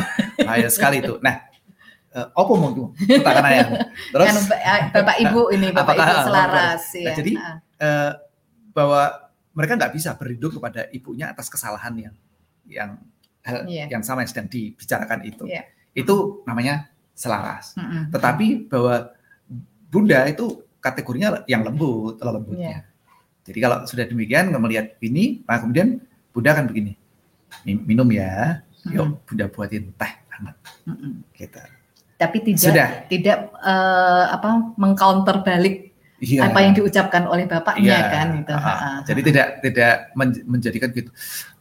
bahaya 0.40 0.68
sekali 0.68 0.98
itu. 0.98 1.20
Nah, 1.20 1.36
eh, 2.10 2.26
apa 2.26 2.50
mau 2.50 2.72
tuh 2.72 2.88
katakan 2.96 3.44
ayahmu? 3.46 3.76
Terus 4.08 4.26
Kan 4.26 4.36
Bapak, 4.40 4.60
Bapak 4.90 5.16
Ibu 5.20 5.40
ini, 5.52 5.66
Bapak 5.68 5.84
Apakah- 5.92 6.08
Ibu 6.08 6.20
selaras 6.24 6.82
Nah, 6.90 7.02
ya. 7.04 7.12
jadi, 7.14 7.32
Ah, 7.36 7.56
eh, 7.78 8.10
bahwa 8.70 9.02
mereka 9.50 9.72
nggak 9.76 9.92
bisa 9.92 10.10
berlindung 10.14 10.54
kepada 10.54 10.88
ibunya 10.90 11.28
atas 11.28 11.46
kesalahan 11.46 11.92
yang 11.92 12.14
yang 12.64 12.90
hal 13.42 13.66
Iya. 13.66 13.90
yang 13.90 14.00
sama 14.00 14.22
yang 14.22 14.30
sedang 14.30 14.46
dibicarakan 14.46 15.20
itu. 15.24 15.44
Iya. 15.44 15.66
Itu 15.90 16.40
namanya 16.44 16.86
selaras. 17.20 17.76
mm-mm. 17.76 18.08
Tetapi 18.08 18.46
bahwa 18.66 19.12
bunda 19.86 20.24
itu 20.24 20.64
kategorinya 20.80 21.44
yang 21.44 21.60
lembut, 21.60 22.16
lembutnya. 22.16 22.88
Jadi 23.44 23.58
kalau 23.60 23.84
sudah 23.84 24.08
demikian 24.08 24.48
melihat 24.56 24.96
ini, 25.00 25.44
maka 25.44 25.68
kemudian 25.68 26.00
bunda 26.32 26.56
akan 26.56 26.64
begini, 26.64 26.96
"Min- 27.66 27.84
minum 27.84 28.08
ya, 28.08 28.64
yuk 28.88 29.04
Mm-mm, 29.04 29.26
bunda 29.28 29.44
buatin 29.46 29.92
teh 29.92 30.12
hangat 30.32 30.56
mm-mm. 30.88 31.20
gitu. 31.36 31.60
Tapi 32.16 32.36
tidak 32.40 32.64
Sudah. 32.64 32.88
tidak 33.08 33.38
eh, 33.60 34.24
apa 34.30 34.48
mengcounter 34.76 35.44
balik 35.44 35.92
Iya. 36.20 36.52
apa 36.52 36.60
yang 36.60 36.76
diucapkan 36.76 37.24
oleh 37.24 37.48
bapaknya 37.48 37.96
Iya, 37.96 38.12
kan 38.12 38.28
itu. 38.44 38.52
ah, 38.52 38.60
Ha-ha. 38.60 38.90
Jadi 39.08 39.20
tidak 39.24 39.46
tidak 39.64 39.94
men- 40.12 40.44
menjadikan 40.44 40.92
gitu. 40.92 41.08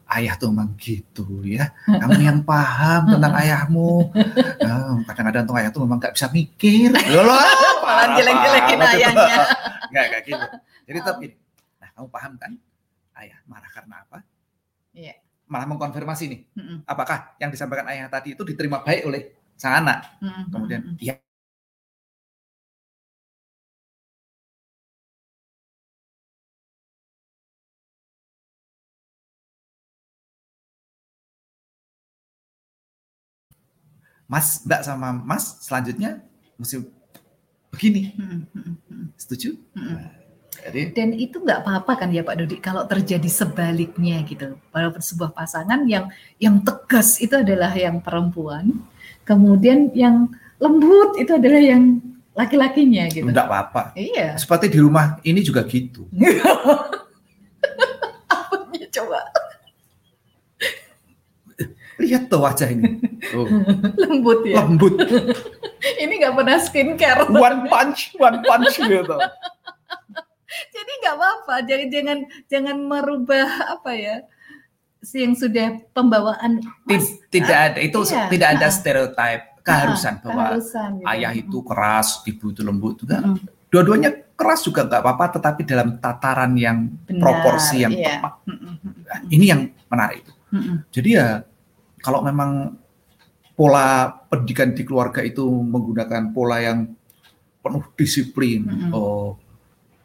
Ayah 0.09 0.33
tuh 0.41 0.49
memang 0.49 0.73
gitu 0.81 1.45
ya. 1.45 1.69
Kamu 2.01 2.17
yang 2.17 2.41
paham 2.41 3.13
tentang 3.13 3.33
ayahmu. 3.37 4.09
Nah, 4.57 5.05
kadang-kadang 5.05 5.45
tuh 5.45 5.55
ayah 5.61 5.69
tuh 5.69 5.81
memang 5.85 6.01
nggak 6.01 6.17
bisa 6.17 6.27
mikir. 6.33 6.89
Loh, 7.13 7.21
loh, 7.21 7.37
malah 7.37 7.77
parah 7.85 8.07
jelek-jelekin 8.17 8.79
ayahnya. 8.81 9.37
Nggak 9.93 10.05
kayak 10.09 10.23
gitu. 10.25 10.45
Jadi 10.85 10.99
gini. 11.01 11.35
Nah, 11.81 11.89
kamu 11.93 12.07
paham 12.09 12.33
kan? 12.37 12.51
Ayah 13.17 13.37
marah 13.45 13.71
karena 13.73 13.95
apa? 14.01 14.17
Iya. 14.93 15.13
Malah 15.49 15.65
mengkonfirmasi 15.69 16.23
nih. 16.29 16.41
Apakah 16.85 17.37
yang 17.37 17.49
disampaikan 17.53 17.85
ayah 17.89 18.09
tadi 18.09 18.33
itu 18.33 18.41
diterima 18.45 18.81
baik 18.81 19.01
oleh 19.05 19.21
sang 19.57 19.85
anak? 19.85 20.17
Kemudian, 20.49 20.97
iya. 21.01 21.17
Mas, 34.29 34.61
Mbak 34.61 34.81
sama 34.85 35.09
Mas 35.11 35.57
selanjutnya 35.65 36.21
mesti 36.61 36.85
begini. 37.73 38.13
Setuju? 39.17 39.57
Jadi 40.59 40.91
Dan 40.93 41.17
itu 41.17 41.41
nggak 41.41 41.65
apa-apa 41.65 42.05
kan 42.05 42.09
ya 42.13 42.21
Pak 42.21 42.35
Dodi 42.37 42.61
kalau 42.61 42.85
terjadi 42.85 43.25
sebaliknya 43.25 44.21
gitu. 44.27 44.53
Walaupun 44.69 45.01
sebuah 45.01 45.33
pasangan 45.33 45.81
yang 45.89 46.13
yang 46.37 46.61
tegas 46.61 47.17
itu 47.17 47.41
adalah 47.41 47.73
yang 47.73 48.05
perempuan, 48.05 48.85
kemudian 49.25 49.89
yang 49.97 50.29
lembut 50.61 51.17
itu 51.17 51.33
adalah 51.33 51.61
yang 51.63 51.97
laki-lakinya 52.35 53.09
gitu. 53.09 53.25
Enggak 53.25 53.49
apa-apa. 53.49 53.97
Iya. 53.97 54.37
Seperti 54.37 54.69
di 54.69 54.79
rumah 54.83 55.17
ini 55.25 55.41
juga 55.41 55.65
gitu. 55.65 56.05
Apanya 58.29 58.87
coba 58.93 59.19
Lihat 61.99 62.23
tuh 62.25 62.39
wajah 62.39 62.67
ini. 62.67 62.95
Oh, 63.31 63.43
lembut 64.01 64.39
ya. 64.43 64.63
lembut. 64.63 64.95
Ini 66.01 66.13
nggak 66.15 66.33
pernah 66.33 66.57
skincare. 66.57 67.27
One 67.29 67.67
punch, 67.67 68.15
one 68.15 68.39
punch 68.41 68.75
gitu. 68.77 69.15
Jadi 70.75 70.91
nggak 70.97 71.15
apa-apa. 71.15 71.53
Jangan 71.61 71.87
jangan 71.89 72.17
jangan 72.45 72.77
merubah 72.79 73.47
apa 73.69 73.91
ya 73.91 74.15
si 74.99 75.23
yang 75.23 75.31
sudah 75.31 75.79
pembawaan 75.89 76.59
Ti- 76.83 77.19
Tidak 77.29 77.59
ada 77.71 77.79
itu 77.79 77.95
Iya. 78.03 78.27
tidak 78.27 78.49
ada 78.53 78.67
Ha-ha. 78.67 78.75
stereotip 78.75 79.41
keharusan 79.61 80.13
Ah, 80.13 80.21
bahwa 80.21 80.43
keharusan 80.51 80.89
gitu. 80.97 81.07
ayah 81.07 81.31
itu 81.33 81.57
keras, 81.61 82.07
ibu 82.25 82.45
itu 82.49 82.61
lembut 82.61 82.93
juga. 82.97 83.21
Mm. 83.21 83.37
Dua-duanya 83.69 84.09
keras 84.33 84.59
juga 84.61 84.83
nggak 84.83 84.99
apa-apa, 84.99 85.25
tetapi 85.35 85.61
dalam 85.63 85.95
tataran 85.97 86.51
yang 86.53 86.89
Benar, 87.05 87.21
proporsi 87.21 87.79
yang 87.79 87.93
iya. 87.93 88.17
tepat. 88.17 88.33
Nah, 88.43 89.19
ini 89.29 89.45
yang 89.45 89.61
menarik 89.85 90.23
mm-mm. 90.49 90.75
Jadi 90.89 91.09
ya 91.13 91.45
kalau 91.99 92.19
memang 92.21 92.75
pola 93.53 94.07
pendidikan 94.27 94.71
di 94.71 94.87
keluarga 94.87 95.19
itu 95.19 95.43
menggunakan 95.43 96.31
pola 96.31 96.63
yang 96.63 96.95
penuh 97.59 97.83
disiplin, 97.93 98.63
Mm-mm. 98.63 98.91
oh, 98.95 99.35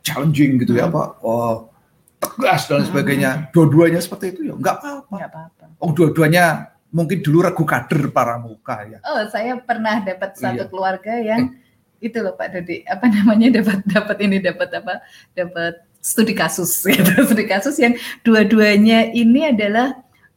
challenging 0.03 0.59
gitu 0.59 0.74
ya, 0.74 0.90
Mm. 0.90 0.95
Pak, 0.95 1.09
oh, 1.22 1.70
tegas 2.18 2.66
dan 2.66 2.82
sebagainya. 2.82 3.49
Dua-duanya 3.55 4.03
seperti 4.03 4.34
itu 4.34 4.51
ya, 4.51 4.55
nggak 4.59 4.76
apa-apa. 4.82 5.14
Nggak 5.14 5.30
apa-apa. 5.30 5.64
Oh, 5.78 5.95
dua-duanya 5.95 6.74
mungkin 6.90 7.22
dulu 7.22 7.47
regu 7.47 7.62
kader 7.62 8.11
para 8.11 8.38
muka 8.38 8.86
ya. 8.86 8.99
Oh, 9.07 9.22
saya 9.30 9.55
pernah 9.59 10.03
dapat 10.03 10.34
satu 10.34 10.66
Iya. 10.66 10.70
keluarga 10.70 11.14
yang 11.18 11.55
itu 12.03 12.18
loh 12.20 12.34
Pak 12.36 12.49
Dodi, 12.53 12.82
apa 12.84 13.07
namanya 13.09 13.62
dapat 13.62 13.80
dapat 13.86 14.16
ini 14.20 14.36
dapat 14.42 14.68
apa? 14.76 14.95
Dapat 15.32 15.74
studi 16.03 16.34
kasus 16.34 16.70
gitu. 16.90 17.22
Studi 17.22 17.47
kasus 17.47 17.78
yang 17.78 17.95
dua-duanya 18.26 19.14
ini 19.14 19.49
adalah 19.49 19.95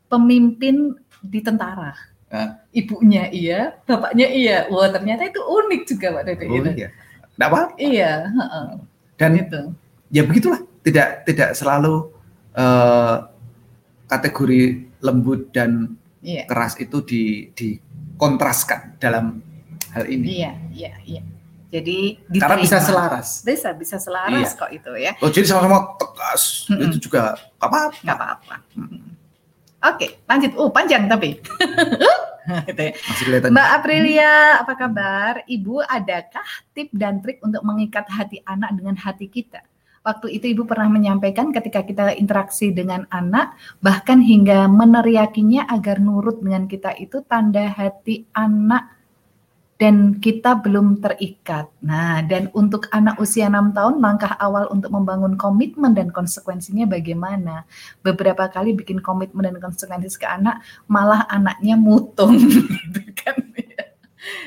pemimpin 0.08 0.96
di 1.28 1.40
tentara. 1.40 1.92
Ah. 2.28 2.60
Ibunya 2.72 3.32
iya, 3.32 3.72
bapaknya 3.84 4.28
iya. 4.28 4.58
Wah, 4.68 4.92
ternyata 4.92 5.24
itu 5.24 5.40
unik 5.40 5.82
juga 5.88 6.08
Pak. 6.12 6.24
Oh 6.28 6.36
gitu. 6.36 6.70
iya. 6.76 6.90
Nggak 7.38 7.50
apa 7.50 7.62
Iya, 7.78 8.12
Dan 9.16 9.30
gitu. 9.38 9.60
ya 10.10 10.22
begitulah, 10.24 10.60
tidak 10.82 11.08
tidak 11.24 11.50
selalu 11.54 12.12
eh, 12.52 13.16
kategori 14.06 14.62
lembut 15.00 15.52
dan 15.52 15.94
Iya. 16.20 16.44
keras 16.46 16.76
itu 16.76 16.98
di 17.02 17.24
dikontraskan 17.54 18.98
dalam 18.98 19.40
hal 19.94 20.04
ini. 20.06 20.42
Iya, 20.42 20.52
iya, 20.74 20.94
iya. 21.06 21.22
Jadi 21.68 22.16
Karena 22.34 22.58
bisa 22.58 22.80
diterima. 22.80 22.88
selaras. 22.90 23.28
bisa 23.44 23.70
bisa 23.72 23.98
selaras 23.98 24.50
Iya. 24.52 24.60
kok 24.60 24.72
itu 24.74 24.92
ya. 24.98 25.12
Oh, 25.20 25.30
jadi 25.30 25.46
sama-sama 25.46 25.96
tegas 25.96 26.66
Mm-mm. 26.68 26.90
itu 26.90 27.08
juga 27.08 27.36
nggak 27.56 27.70
apa-apa. 27.70 28.00
nggak 28.02 28.18
apa-apa. 28.18 28.56
Oke, 29.86 30.26
lanjut. 30.26 30.52
Oh, 30.58 30.74
panjang 30.74 31.06
tapi. 31.06 31.38
Gitu 32.48 32.80
ya. 32.80 32.94
Masih 32.96 33.24
kelihatan. 33.28 33.50
Mbak 33.52 33.70
Aprilia, 33.76 34.34
apa 34.64 34.74
kabar? 34.80 35.34
Ibu, 35.46 35.84
adakah 35.84 36.48
tip 36.72 36.88
dan 36.96 37.20
trik 37.20 37.44
untuk 37.44 37.60
mengikat 37.68 38.08
hati 38.08 38.40
anak 38.48 38.72
dengan 38.80 38.96
hati 38.96 39.28
kita? 39.28 39.60
Waktu 40.08 40.40
itu 40.40 40.56
ibu 40.56 40.64
pernah 40.64 40.88
menyampaikan 40.88 41.52
ketika 41.52 41.84
kita 41.84 42.16
interaksi 42.16 42.72
dengan 42.72 43.04
anak, 43.12 43.60
bahkan 43.84 44.24
hingga 44.24 44.72
meneriakinya 44.72 45.68
agar 45.68 46.00
nurut 46.00 46.40
dengan 46.40 46.64
kita 46.72 46.96
itu 46.96 47.20
tanda 47.28 47.68
hati 47.68 48.24
anak 48.32 48.97
dan 49.78 50.18
kita 50.18 50.58
belum 50.58 50.98
terikat. 51.02 51.70
Nah, 51.86 52.26
dan 52.26 52.50
untuk 52.58 52.90
anak 52.90 53.22
usia 53.22 53.46
6 53.46 53.78
tahun, 53.78 54.02
langkah 54.02 54.34
awal 54.42 54.66
untuk 54.74 54.90
membangun 54.90 55.38
komitmen 55.38 55.94
dan 55.94 56.10
konsekuensinya 56.10 56.90
bagaimana? 56.90 57.64
Beberapa 58.02 58.50
kali 58.50 58.74
bikin 58.74 59.06
komitmen 59.06 59.46
dan 59.46 59.62
konsekuensi 59.62 60.18
ke 60.18 60.26
anak, 60.26 60.66
malah 60.90 61.30
anaknya 61.30 61.78
mutung 61.78 62.42
gitu 62.74 63.02
kan. 63.14 63.38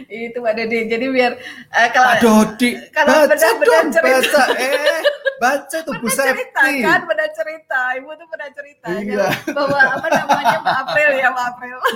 Itu 0.06 0.38
Pak 0.38 0.52
Dodi. 0.54 0.78
Jadi 0.86 1.06
biar 1.08 1.32
eh, 1.70 1.88
kalau 1.90 2.08
Pak 2.08 2.20
Dodi, 2.20 2.70
kalau 2.90 3.24
baca 3.24 3.48
dong, 3.58 3.88
cerita. 3.90 4.40
baca. 4.40 4.42
Eh, 4.56 5.00
baca 5.40 5.76
tuh 5.80 5.94
Bu 5.96 6.06
cerita 6.06 6.60
kan, 6.60 7.00
pernah 7.04 7.28
cerita, 7.32 7.80
ibu 7.96 8.12
tuh 8.12 8.28
pernah 8.28 8.48
cerita 8.52 8.86
Iya. 8.92 9.24
kan, 9.24 9.56
bahwa 9.56 9.80
apa 9.96 10.06
namanya 10.12 10.56
Pak 10.60 10.76
April 10.84 11.10
ya 11.16 11.28
Pak 11.30 11.46
April, 11.50 11.78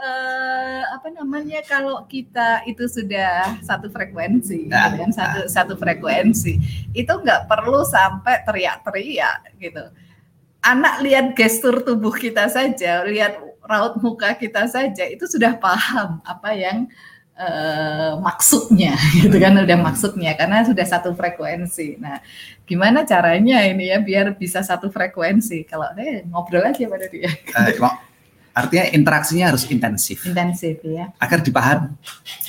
Eh, 0.00 0.82
apa 0.88 1.12
namanya 1.12 1.60
kalau 1.62 2.08
kita 2.08 2.64
itu 2.64 2.88
sudah 2.88 3.60
satu 3.60 3.92
frekuensi, 3.92 4.64
Nah. 4.64 4.88
gitu 4.88 5.04
kan, 5.04 5.10
satu 5.12 5.40
satu 5.44 5.74
frekuensi, 5.76 6.56
itu 6.92 7.12
nggak 7.12 7.44
perlu 7.44 7.84
sampai 7.84 8.40
teriak-teriak 8.42 9.60
gitu. 9.60 9.84
Anak 10.60 11.00
lihat 11.00 11.34
gestur 11.34 11.80
tubuh 11.80 12.12
kita 12.12 12.48
saja, 12.48 13.04
lihat 13.04 13.44
raut 13.70 13.94
muka 14.02 14.34
kita 14.34 14.66
saja, 14.66 15.06
itu 15.06 15.22
sudah 15.30 15.54
paham 15.54 16.18
apa 16.26 16.50
yang 16.58 16.90
eh, 17.38 18.12
maksudnya 18.18 18.98
gitu 19.22 19.38
kan 19.38 19.54
udah 19.56 19.78
maksudnya 19.78 20.34
karena 20.34 20.66
sudah 20.66 20.82
satu 20.84 21.14
frekuensi. 21.14 21.96
Nah, 22.02 22.18
gimana 22.66 23.06
caranya 23.06 23.62
ini 23.64 23.94
ya 23.94 24.02
biar 24.02 24.34
bisa 24.34 24.60
satu 24.60 24.90
frekuensi? 24.90 25.64
Kalau 25.64 25.88
eh 25.96 26.26
ngobrol 26.26 26.66
aja 26.66 26.84
pada 26.84 27.06
dia 27.06 27.30
mau- 27.78 27.98
artinya 28.50 28.90
interaksinya 28.90 29.54
harus 29.54 29.62
intensif 29.70 30.26
intensif 30.26 30.82
ya. 30.82 31.14
agar 31.22 31.38
dipahami. 31.38 31.94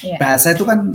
Iya. 0.02 0.18
Bahasa 0.18 0.52
itu 0.52 0.66
kan 0.66 0.90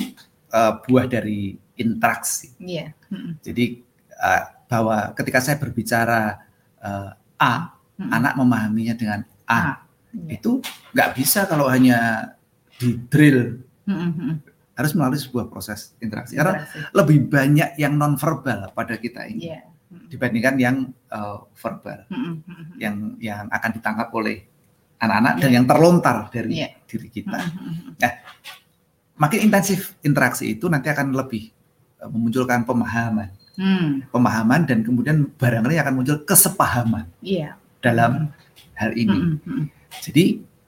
eh, 0.50 0.72
buah 0.84 1.06
dari 1.06 1.54
interaksi. 1.78 2.52
Iya. 2.58 2.90
Mm-mm. 3.08 3.38
Jadi 3.40 3.80
eh, 4.12 4.42
bahwa 4.66 5.14
ketika 5.14 5.38
saya 5.38 5.56
berbicara 5.56 6.42
eh, 6.82 7.10
A, 7.38 7.54
Mm-mm. 7.96 8.10
anak 8.12 8.32
memahaminya 8.34 8.94
dengan 8.98 9.20
A. 9.46 9.56
A, 9.56 9.85
iya. 10.24 10.40
Itu 10.40 10.64
nggak 10.92 11.10
bisa 11.12 11.44
kalau 11.44 11.68
hanya 11.68 12.32
di 12.76 12.96
drill, 13.08 13.60
mm-mm. 13.84 14.40
harus 14.72 14.92
melalui 14.92 15.16
sebuah 15.16 15.48
proses 15.48 15.92
interaksi. 15.98 16.36
Karena 16.36 16.64
Interaksi. 16.64 16.92
lebih 16.92 17.18
banyak 17.28 17.70
yang 17.76 17.92
non 17.94 18.16
verbal 18.16 18.72
pada 18.72 18.96
kita 18.96 19.24
ini 19.24 19.48
Iya. 19.48 19.60
dibandingkan 20.08 20.54
yang 20.56 20.76
eh, 21.08 21.38
verbal, 21.54 22.04
mm-mm. 22.08 22.76
yang 22.76 23.16
yang 23.16 23.48
akan 23.48 23.70
ditangkap 23.72 24.08
oleh 24.12 24.44
anak-anak 24.96 25.34
dan 25.40 25.48
Iya. 25.48 25.56
yang 25.60 25.66
terlontar 25.66 26.16
dari 26.28 26.50
Iya. 26.56 26.68
diri 26.84 27.08
kita. 27.08 27.36
Mm-mm, 27.36 27.96
mm-mm. 27.96 28.14
Makin 29.16 29.48
intensif 29.48 29.96
interaksi 30.04 30.52
itu 30.52 30.68
nanti 30.68 30.92
akan 30.92 31.12
lebih 31.12 31.48
eh, 31.96 32.08
memunculkan 32.08 32.64
pemahaman, 32.64 33.32
Hmm, 33.56 34.04
pemahaman 34.12 34.68
dan 34.68 34.84
kemudian 34.84 35.32
barangkali 35.32 35.80
akan 35.80 35.92
muncul 35.96 36.20
kesepahaman 36.28 37.08
Iya. 37.24 37.56
dalam 37.80 38.28
hal 38.76 38.92
ini. 38.92 39.40
Mm-mm. 39.40 39.72
Jadi 40.02 40.24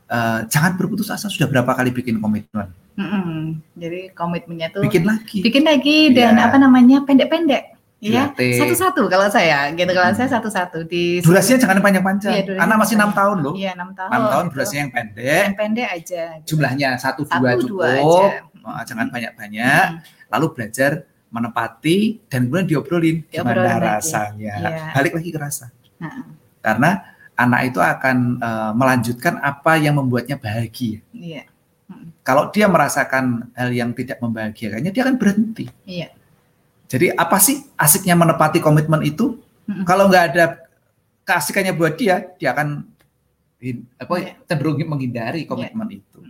eh, 0.07 0.39
jangan 0.47 0.73
berputus 0.75 1.09
asa 1.09 1.29
sudah 1.29 1.47
berapa 1.47 1.69
kali 1.69 1.91
bikin 1.91 2.17
komitmen, 2.17 2.73
Mm-mm. 2.95 3.61
Jadi 3.75 4.11
komitmennya 4.11 4.69
tuh 4.71 4.83
bikin 4.83 5.05
lagi. 5.05 5.39
bikin 5.41 5.63
lagi 5.63 6.11
dan 6.13 6.35
Iya. 6.35 6.47
apa 6.47 6.57
namanya 6.57 7.05
pendek-pendek. 7.05 7.77
Ya, 7.99 8.31
satu-satu 8.31 9.11
kalau 9.11 9.27
saya, 9.27 9.75
gitu 9.75 9.91
kalau 9.91 10.15
saya 10.15 10.31
satu-satu 10.31 10.87
di 10.87 11.19
Durasinya 11.19 11.59
jangan 11.59 11.83
panjang-panjang. 11.83 12.31
Iya, 12.31 12.43
durasinya 12.47 12.63
Anak 12.65 12.77
masih 12.79 12.95
enam 12.95 13.11
tahun 13.11 13.37
loh. 13.43 13.55
Iya, 13.59 13.71
enam 13.75 13.91
tahun. 13.91 14.11
6 14.15 14.23
tahun 14.25 14.45
gitu. 14.47 14.53
durasinya 14.55 14.81
yang 14.81 14.93
pendek, 14.95 15.43
yang 15.43 15.59
pendek 15.59 15.89
aja. 15.91 16.23
gitu. 16.31 16.47
jumlahnya 16.47 16.89
satu, 16.95 17.21
dua 17.27 17.59
cukup. 17.59 17.83
aja. 17.83 18.47
Oh, 18.63 18.83
jangan 18.87 19.07
banyak-banyak. 19.11 19.87
Hmm. 19.91 20.31
Lalu 20.31 20.47
belajar 20.55 20.91
menepati 21.29 21.97
dan 22.27 22.47
kemudian 22.47 22.67
diobrolin 22.67 23.17
Diobrolin 23.27 23.67
gimana 23.67 23.67
lagi. 23.67 23.87
rasanya. 23.99 24.55
Iya. 24.57 24.83
Balik 24.95 25.13
lagi 25.15 25.29
ke 25.29 25.39
rasa. 25.39 25.67
Nah, 25.99 26.23
Karena 26.59 26.91
anak 27.39 27.61
itu 27.71 27.79
akan 27.79 28.17
eh, 28.43 28.71
melanjutkan 28.75 29.39
apa 29.39 29.79
yang 29.79 29.95
membuatnya 29.97 30.35
bahagia. 30.35 30.99
iya, 31.15 31.47
Kalau 32.27 32.51
dia 32.51 32.67
merasakan 32.69 33.49
hal 33.55 33.71
yang 33.73 33.95
tidak 33.95 34.19
membahagiakannya, 34.19 34.91
dia 34.91 35.03
akan 35.07 35.17
berhenti. 35.17 35.71
iya. 35.87 36.11
Jadi 36.89 37.13
apa 37.13 37.37
sih 37.39 37.69
asiknya 37.77 38.17
menepati 38.17 38.59
komitmen 38.65 39.05
itu? 39.05 39.37
Mm-mm. 39.69 39.85
Kalau 39.85 40.09
nggak 40.09 40.25
ada 40.35 40.45
keasikannya 41.29 41.77
buat 41.77 42.01
dia, 42.01 42.25
dia 42.41 42.57
akan 42.57 42.85
apa, 44.01 44.13
Iya. 44.17 44.33
cenderung 44.49 44.81
menghindari 44.89 45.45
komitmen 45.45 46.01
itu. 46.01 46.25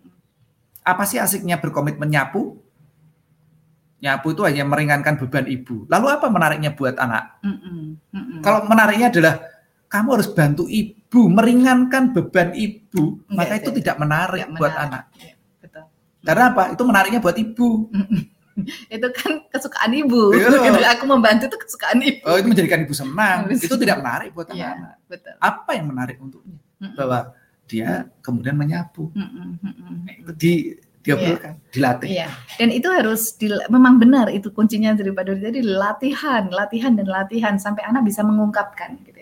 Apa 0.82 1.06
sih 1.06 1.22
asiknya 1.22 1.62
berkomitmen 1.62 2.10
nyapu? 2.10 2.58
Nyapu 3.98 4.30
itu 4.34 4.42
hanya 4.46 4.62
meringankan 4.66 5.18
beban 5.18 5.46
ibu. 5.46 5.86
Lalu 5.90 6.06
apa 6.10 6.26
menariknya 6.30 6.70
buat 6.74 6.94
anak? 6.98 7.38
Mm-mm, 7.42 7.98
mm-mm. 8.14 8.40
Kalau 8.42 8.66
menariknya 8.66 9.10
adalah 9.14 9.34
kamu 9.88 10.08
harus 10.20 10.28
bantu 10.30 10.64
ibu, 10.68 11.20
meringankan 11.28 12.12
beban 12.12 12.52
ibu, 12.52 13.18
Enggak, 13.26 13.36
maka 13.36 13.52
itu 13.56 13.70
tidak. 13.72 13.76
tidak 13.80 13.96
menarik 13.98 14.42
Tidak 14.44 14.56
buat 14.56 14.72
menarik. 14.72 14.84
anak. 14.88 15.02
Iya, 15.16 15.34
betul. 15.58 15.84
Karena 16.22 16.44
apa? 16.52 16.62
Itu 16.76 16.82
menariknya 16.84 17.20
buat 17.20 17.36
ibu. 17.36 17.68
Itu 18.90 19.06
kan 19.14 19.32
kesukaan 19.54 19.92
ibu. 19.94 20.34
Gitu. 20.34 20.82
Aku 20.98 21.04
membantu 21.06 21.46
itu 21.46 21.56
kesukaan 21.62 22.02
ibu. 22.02 22.26
Oh, 22.26 22.34
itu 22.34 22.50
menjadikan 22.50 22.82
ibu 22.82 22.90
senang. 22.90 23.46
Itu 23.54 23.78
tidak 23.78 24.02
menarik 24.02 24.34
buat 24.34 24.50
Iya, 24.50 24.74
anak-anak. 24.74 24.94
betul. 25.06 25.32
Apa 25.38 25.70
yang 25.78 25.86
menarik 25.86 26.16
untuknya? 26.18 26.58
Bahwa 26.98 27.18
dia 27.70 28.10
kemudian 28.18 28.58
menyapu. 28.58 29.14
mm-mm. 29.14 29.62
Itu 30.26 30.32
di 30.34 30.52
diobrolkan, 30.98 31.54
dilatih. 31.70 32.10
Iya, 32.10 32.28
dan 32.58 32.68
itu 32.74 32.90
harus 32.90 33.32
di, 33.38 33.46
memang 33.70 33.96
benar 33.96 34.26
itu 34.28 34.50
kuncinya 34.50 34.90
dari 34.92 35.14
Pak 35.14 35.22
Dodi 35.24 35.40
tadi 35.40 35.60
latihan, 35.62 36.50
latihan 36.50 36.92
dan 36.98 37.06
latihan 37.06 37.54
sampai 37.56 37.86
anak 37.86 38.10
bisa 38.10 38.26
mengungkapkan 38.26 38.98
gitu. 39.06 39.17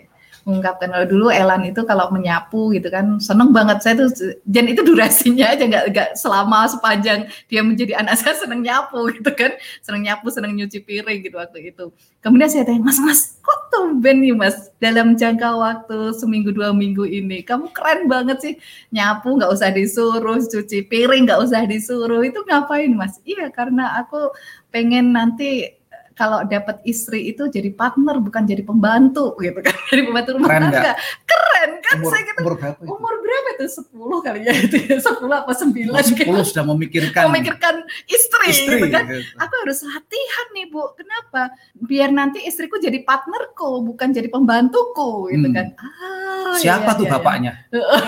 Mengungkapkan 0.47 0.95
kalau 0.95 1.03
dulu 1.11 1.27
Elan 1.27 1.67
itu 1.67 1.83
kalau 1.83 2.07
menyapu 2.07 2.71
gitu 2.71 2.87
kan 2.87 3.19
seneng 3.19 3.51
banget. 3.51 3.83
Saya 3.83 3.99
tuh 3.99 4.31
dan 4.47 4.63
itu 4.71 4.79
durasinya 4.79 5.51
aja 5.51 5.67
nggak 5.67 5.85
nggak 5.91 6.09
selama 6.15 6.71
sepanjang 6.71 7.27
dia 7.51 7.59
menjadi 7.59 7.99
anak 7.99 8.15
saya 8.15 8.31
seneng 8.39 8.63
nyapu 8.63 9.11
gitu 9.11 9.27
kan. 9.35 9.51
Seneng 9.83 10.07
nyapu 10.07 10.31
seneng 10.31 10.55
nyuci 10.55 10.79
piring 10.87 11.19
gitu 11.19 11.35
waktu 11.35 11.75
itu. 11.75 11.91
Kemudian 12.23 12.47
saya 12.47 12.63
tanya 12.63 12.79
mas 12.79 12.95
mas 13.03 13.35
kok 13.43 13.67
tumben 13.75 14.23
nih 14.23 14.31
mas 14.31 14.71
dalam 14.79 15.19
jangka 15.19 15.51
waktu 15.51 16.15
seminggu 16.15 16.55
dua 16.55 16.71
minggu 16.71 17.03
ini? 17.03 17.43
Kamu 17.43 17.75
keren 17.75 18.07
banget 18.07 18.39
sih 18.39 18.53
nyapu 18.95 19.35
nggak 19.35 19.51
usah 19.51 19.75
disuruh 19.75 20.39
cuci 20.39 20.87
piring 20.87 21.27
nggak 21.27 21.43
usah 21.43 21.67
disuruh. 21.67 22.23
Itu 22.23 22.47
ngapain 22.47 22.95
mas? 22.95 23.19
Iya 23.27 23.51
karena 23.51 23.99
aku 23.99 24.31
pengen 24.71 25.11
nanti 25.11 25.76
kalau 26.17 26.41
dapat 26.43 26.81
istri 26.83 27.29
itu 27.29 27.45
jadi 27.45 27.69
partner 27.71 28.17
bukan 28.17 28.43
jadi 28.43 28.65
pembantu 28.65 29.37
gitu 29.37 29.61
kan 29.61 29.75
jadi 29.93 30.01
pembantu 30.03 30.29
rumah 30.33 30.49
Keren 30.49 30.61
tangga 30.73 30.93
keren 31.23 31.71
kan 31.85 31.95
Umur, 32.01 32.11
saya 32.11 32.21
gitu 32.25 32.39
umur 32.41 32.53
berapa 32.57 32.79
itu? 32.81 32.89
umur 32.89 33.13
berapa 33.21 33.47
itu 33.53 33.65
10 33.69 34.25
kali 34.25 34.39
ya 34.43 34.53
itu 34.57 34.75
ya 34.81 34.97
10 34.97 35.29
apa 35.29 35.51
9 35.53 35.77
Umur 35.87 36.01
gitu 36.01 36.33
10 36.33 36.49
sudah 36.49 36.65
memikirkan 36.65 37.23
memikirkan 37.29 37.75
istri, 38.09 38.45
istri. 38.49 38.81
gitu 38.81 38.87
kan 38.89 39.05
gitu. 39.05 39.21
aku 39.37 39.53
harus 39.61 39.79
latihan 39.85 40.47
nih 40.51 40.65
bu 40.67 40.81
kenapa 40.97 41.53
biar 41.77 42.09
nanti 42.09 42.41
istriku 42.43 42.77
jadi 42.77 43.01
partnerku 43.01 43.81
bukan 43.85 44.09
jadi 44.09 44.27
pembantuku 44.27 45.29
gitu 45.29 45.47
Hmm. 45.47 45.53
kan 45.53 45.67
ah, 45.79 46.57
Siapa 46.57 46.91
iya, 46.91 46.97
tuh 46.97 47.05
iya, 47.05 47.07
iya. 47.07 47.15
bapaknya? 47.21 47.53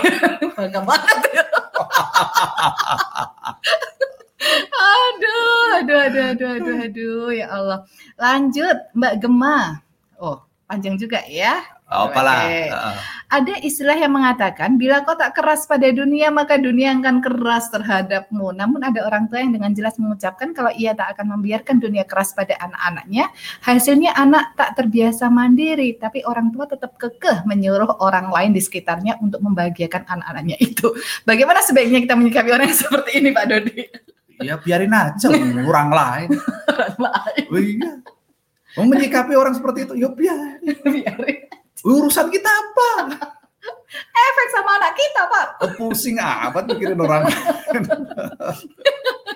bangga 0.57 0.82
banget 0.82 1.18
ya. 1.30 1.43
aduh 4.73 5.67
aduh 5.83 5.99
aduh 6.07 6.25
aduh 6.31 6.49
aduh 6.55 6.75
aduh 6.85 7.27
ya 7.35 7.47
Allah 7.51 7.79
lanjut 8.15 8.77
Mbak 8.95 9.13
Gema 9.19 9.83
oh 10.19 10.43
panjang 10.67 10.95
juga 10.95 11.23
ya 11.27 11.59
Oh, 11.89 12.05
apalah. 12.05 12.45
Oke. 12.45 12.69
Heeh. 12.69 12.97
ada 13.29 13.53
istilah 13.65 13.97
yang 13.97 14.13
mengatakan 14.13 14.77
bila 14.77 15.01
kau 15.05 15.13
tak 15.17 15.33
keras 15.33 15.65
pada 15.65 15.89
dunia 15.89 16.29
maka 16.29 16.57
dunia 16.61 16.93
akan 16.93 17.17
keras 17.17 17.73
terhadapmu. 17.73 18.53
Namun 18.53 18.85
ada 18.85 19.05
orang 19.09 19.25
tua 19.25 19.41
yang 19.41 19.57
dengan 19.57 19.73
jelas 19.73 19.97
mengucapkan 19.97 20.53
kalau 20.53 20.69
ia 20.77 20.93
tak 20.93 21.17
akan 21.17 21.37
membiarkan 21.37 21.81
dunia 21.81 22.05
keras 22.05 22.37
pada 22.37 22.53
anak-anaknya, 22.61 23.33
hasilnya 23.65 24.13
anak 24.13 24.53
tak 24.53 24.77
terbiasa 24.77 25.33
mandiri, 25.33 25.97
tapi 25.97 26.21
orang 26.29 26.53
tua 26.53 26.69
tetap 26.69 26.93
kekeh 26.97 27.41
menyuruh 27.49 27.97
orang 28.05 28.29
lain 28.29 28.53
di 28.53 28.61
sekitarnya 28.61 29.17
untuk 29.17 29.41
membahagiakan 29.41 30.05
anak-anaknya 30.05 30.61
itu. 30.69 30.93
Bagaimana 31.25 31.65
sebaiknya 31.65 32.05
kita 32.05 32.13
menyikapi 32.13 32.49
orang 32.53 32.69
yang 32.69 32.77
seperti 32.85 33.11
ini, 33.17 33.29
Pak 33.33 33.45
Dodi? 33.49 34.09
Ya 34.39 34.55
biarin 34.55 34.93
aja 34.95 35.27
orang 35.63 35.89
lain. 35.91 36.29
Oh, 37.51 37.59
iya. 37.59 37.99
Mau 38.77 38.87
menyikapi 38.87 39.35
orang 39.35 39.51
seperti 39.51 39.83
itu, 39.83 39.93
ya 39.99 40.07
biarin. 40.07 40.59
biarin. 40.95 41.37
Urusan 41.83 42.31
kita 42.31 42.47
apa? 42.47 42.91
Efek 44.09 44.47
sama 44.53 44.71
anak 44.79 44.93
kita, 44.95 45.21
Pak. 45.27 45.47
Oh, 45.59 45.71
pusing 45.75 46.15
amat 46.15 46.63
mikirin 46.67 46.99
orang. 47.01 47.25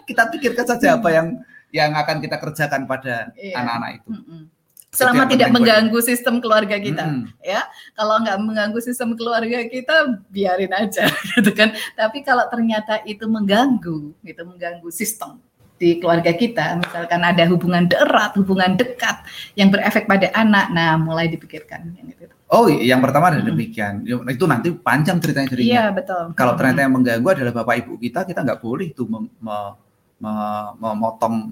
kita 0.07 0.23
pikirkan 0.29 0.65
saja 0.67 0.99
apa 0.99 1.09
yang 1.11 1.27
yang 1.73 1.91
akan 1.97 2.21
kita 2.21 2.37
kerjakan 2.37 2.85
pada 2.85 3.33
Iya. 3.33 3.59
anak-anak 3.59 3.89
itu. 3.99 4.09
Mm-mm. 4.13 4.41
Selama 4.93 5.25
tidak 5.25 5.49
mengganggu 5.49 5.97
sistem 5.99 6.37
keluarga 6.37 6.77
kita. 6.77 7.01
Mm-mm. 7.01 7.33
kalau 7.93 8.21
nggak 8.21 8.37
mengganggu 8.39 8.77
sistem 8.77 9.13
keluarga 9.13 9.65
kita 9.65 9.95
biarin 10.29 10.69
aja 10.69 11.09
gitu 11.33 11.49
kan 11.51 11.69
tapi 11.93 12.21
kalau 12.21 12.45
ternyata 12.47 13.01
itu 13.03 13.25
mengganggu 13.25 14.13
gitu 14.21 14.41
mengganggu 14.43 14.85
sistem 14.87 15.41
di 15.75 15.97
keluarga 15.97 16.29
kita 16.31 16.77
misalkan 16.77 17.19
ada 17.19 17.43
hubungan 17.45 17.89
erat 17.89 18.33
hubungan 18.33 18.73
dekat 18.73 19.25
yang 19.53 19.67
berefek 19.67 20.05
pada 20.05 20.29
anak 20.31 20.69
nah 20.69 20.93
mulai 20.95 21.25
dipikirkan 21.27 21.89
yang 21.91 22.07
itu 22.07 22.29
Oh, 22.47 22.69
yang 22.69 23.01
pertama 23.01 23.33
ada 23.33 23.41
Mm. 23.41 23.49
demikian. 23.49 23.93
Itu 24.29 24.45
nanti 24.45 24.69
panjang 24.69 25.17
ceritanya 25.17 25.49
jadinya. 25.49 25.65
iya 25.65 25.85
betul 25.89 26.37
Kalau 26.37 26.53
ternyata 26.53 26.85
yang 26.85 26.93
mengganggu 26.93 27.25
adalah 27.33 27.49
bapak 27.51 27.81
ibu 27.81 27.97
kita, 27.97 28.21
kita 28.21 28.45
nggak 28.45 28.61
boleh 28.61 28.93
tuh 28.93 29.09
mem- 29.09 29.33
me- 29.41 29.73
me- 30.21 30.73
memotong 30.77 31.49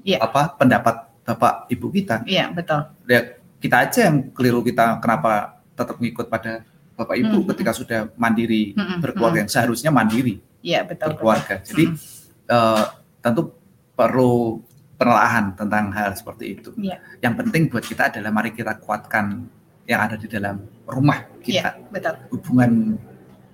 Iya. 0.00 0.22
apa 0.22 0.54
pendapat 0.54 1.09
bapak 1.30 1.70
ibu 1.70 1.86
kita. 1.88 2.26
iya 2.26 2.50
betul 2.50 2.90
Ya, 3.06 3.38
kita 3.56 3.76
aja 3.86 4.00
yang 4.10 4.30
keliru 4.30 4.60
kita 4.60 4.98
kenapa 4.98 5.62
tetap 5.72 5.96
ngikut 5.96 6.26
pada 6.26 6.66
bapak 6.94 7.16
ibu 7.16 7.38
Mm, 7.40 7.48
ketika 7.54 7.72
sudah 7.72 8.00
mandiri 8.14 8.74
Mm, 8.74 8.82
mm, 8.82 8.98
berkeluarga 9.00 9.38
yang 9.40 9.50
seharusnya 9.50 9.90
mandiri 9.90 10.42
iya 10.60 10.82
betul, 10.82 11.14
betul. 11.14 11.22
berkeluarga. 11.22 11.54
Jadi 11.62 11.84
Mm. 11.86 11.96
eh, 12.48 12.84
tentu 13.20 13.42
perlu 13.94 14.58
penelaahan 14.96 15.56
tentang 15.56 15.88
hal 15.90 16.12
seperti 16.12 16.44
itu. 16.52 16.70
Iya. 16.76 17.00
Yang 17.20 17.34
penting 17.40 17.62
buat 17.68 17.80
kita 17.82 18.12
adalah 18.12 18.28
mari 18.28 18.52
kita 18.52 18.76
kuatkan 18.76 19.48
yang 19.88 20.00
ada 20.04 20.14
di 20.14 20.28
dalam 20.28 20.60
rumah 20.84 21.24
iya 21.42 21.72
kita, 21.72 21.88
betul 21.88 22.14
hubungan 22.30 23.00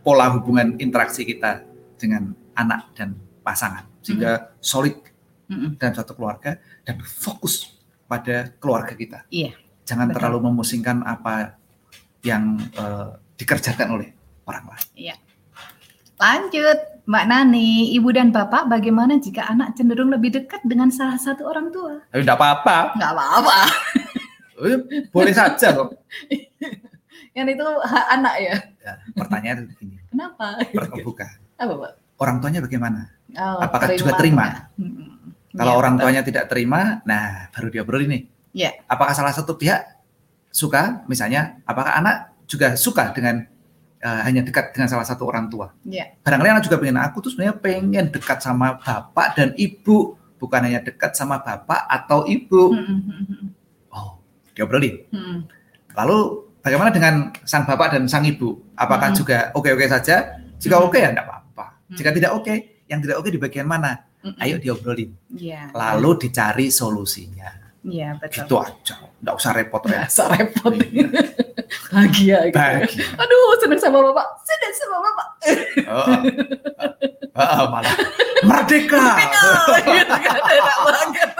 pola 0.02 0.26
hubungan 0.30 0.74
interaksi 0.76 1.22
kita 1.22 1.62
dengan 1.96 2.34
anak 2.52 2.92
dan 2.92 3.14
pasangan 3.40 3.86
sehingga 4.02 4.52
solid 4.58 4.94
Mm-mm. 5.46 5.70
dalam 5.76 5.94
satu 5.94 6.12
keluarga 6.12 6.56
dan 6.82 6.98
fokus 7.00 7.70
pada 8.04 8.50
keluarga 8.56 8.92
kita. 8.92 9.18
Iya, 9.28 9.54
Jangan 9.82 10.10
betul. 10.10 10.16
terlalu 10.18 10.38
memusingkan 10.44 11.00
apa 11.00 11.54
yang 12.20 12.58
eh, 12.58 13.08
dikerjakan 13.34 13.88
oleh 13.92 14.08
orang 14.44 14.66
lain. 14.68 15.14
lanjut 16.16 16.78
Mbak 17.04 17.24
Nani 17.28 17.68
ibu 17.92 18.08
dan 18.08 18.32
bapak 18.32 18.66
bagaimana 18.66 19.14
jika 19.16 19.46
anak 19.46 19.76
cenderung 19.76 20.08
lebih 20.08 20.32
dekat 20.32 20.64
dengan 20.64 20.88
salah 20.88 21.14
satu 21.14 21.44
orang 21.44 21.68
tua 21.68 22.00
Tapi 22.08 22.24
tidak 22.24 22.34
apa-apa, 22.34 22.96
nggak 22.96 23.12
apa-apa 23.12 23.58
Eh, 24.56 24.78
boleh 25.12 25.30
saja 25.30 25.76
kok. 25.76 25.92
kan 27.36 27.44
itu 27.44 27.60
hak 27.60 28.06
anak 28.10 28.34
ya 28.40 28.54
Ya, 28.80 28.92
pertanyaan 29.12 29.68
begini, 29.68 30.00
kenapa 30.08 30.56
bukan. 31.02 31.28
apa 31.54 31.74
Pak? 31.76 31.92
Orang 32.16 32.40
tuanya 32.40 32.64
bagaimana? 32.64 33.12
Oh, 33.34 33.60
Apakah 33.60 33.92
juga 33.92 34.16
terima? 34.16 34.72
Hmm. 34.72 35.15
Kalau 35.56 35.72
Iya, 35.72 35.80
orang 35.80 35.92
betul. 35.96 36.02
tuanya 36.04 36.22
tidak 36.22 36.44
terima, 36.46 36.80
nah 37.02 37.48
baru 37.50 37.68
dia 37.68 37.82
beri 37.82 38.04
nih. 38.06 38.22
Iya. 38.52 38.70
Apakah 38.84 39.12
salah 39.12 39.32
satu 39.32 39.56
pihak 39.56 39.80
suka, 40.48 41.04
misalnya, 41.06 41.60
apakah 41.64 41.96
anak 41.96 42.16
juga 42.44 42.76
suka 42.76 43.10
dengan 43.10 43.44
eh, 43.96 44.20
hanya 44.22 44.44
dekat 44.44 44.70
dengan 44.70 44.86
salah 44.86 45.02
satu 45.02 45.24
orang 45.24 45.48
tua? 45.48 45.72
Iya. 45.82 46.20
Barangkali 46.20 46.48
anak 46.52 46.64
juga 46.64 46.76
pengen, 46.76 47.00
aku 47.00 47.18
tuh 47.18 47.32
sebenarnya 47.32 47.56
pengen 47.56 48.04
dekat 48.08 48.38
sama 48.38 48.76
bapak 48.76 49.34
dan 49.34 49.48
ibu, 49.56 50.14
bukan 50.36 50.60
hanya 50.62 50.84
dekat 50.84 51.16
sama 51.16 51.40
bapak 51.40 51.80
atau 51.88 52.28
ibu. 52.28 52.76
Hmm, 52.76 52.84
hmm, 52.86 53.00
hmm, 53.02 53.24
hmm, 53.26 53.46
Oh, 53.90 54.20
dia 54.52 54.68
beri. 54.68 55.08
hmm. 55.08 55.48
Lalu 55.96 56.16
bagaimana 56.60 56.92
dengan 56.92 57.14
sang 57.42 57.64
bapak 57.64 57.96
dan 57.96 58.04
sang 58.04 58.22
ibu? 58.22 58.60
Apakah 58.76 59.10
Hmm. 59.10 59.16
juga 59.16 59.48
oke-oke 59.56 59.88
saja? 59.88 60.36
Jika 60.60 60.76
Hmm. 60.76 60.86
oke 60.86 61.00
ya 61.00 61.08
enggak 61.10 61.26
apa-apa. 61.26 61.64
Hmm. 61.88 61.96
Jika 61.96 62.10
tidak 62.12 62.30
oke, 62.36 62.54
yang 62.86 63.00
tidak 63.00 63.16
oke 63.16 63.28
di 63.28 63.40
bagian 63.40 63.64
mana? 63.66 64.05
Hmm. 64.26 64.42
Ayo 64.42 64.58
diobrolin. 64.58 65.14
Iya. 65.30 65.70
Lalu 65.70 66.26
dicari 66.26 66.66
solusinya. 66.74 67.46
Iya 67.86 68.18
betul. 68.18 68.42
Gitu 68.42 68.54
aja. 68.58 68.94
Enggak 69.22 69.34
usah 69.38 69.52
repot-repot. 69.54 70.02
Masa 70.02 70.24
repot. 70.34 70.74
Bahagia 71.94 72.38
gitu. 72.50 72.58
Bahagia. 72.58 73.06
Aduh, 73.22 73.54
seneng 73.62 73.78
sama 73.78 73.98
bapak. 74.02 74.26
Seneng 74.42 74.72
sama 74.74 74.96
bapak. 74.98 75.28
Oh, 75.86 76.06
oh, 77.38 77.66
malah 77.70 77.94
merdeka. 78.42 79.06
gitu 79.86 80.14
kan, 80.18 80.40
enak 80.42 80.78
banget. 80.82 81.30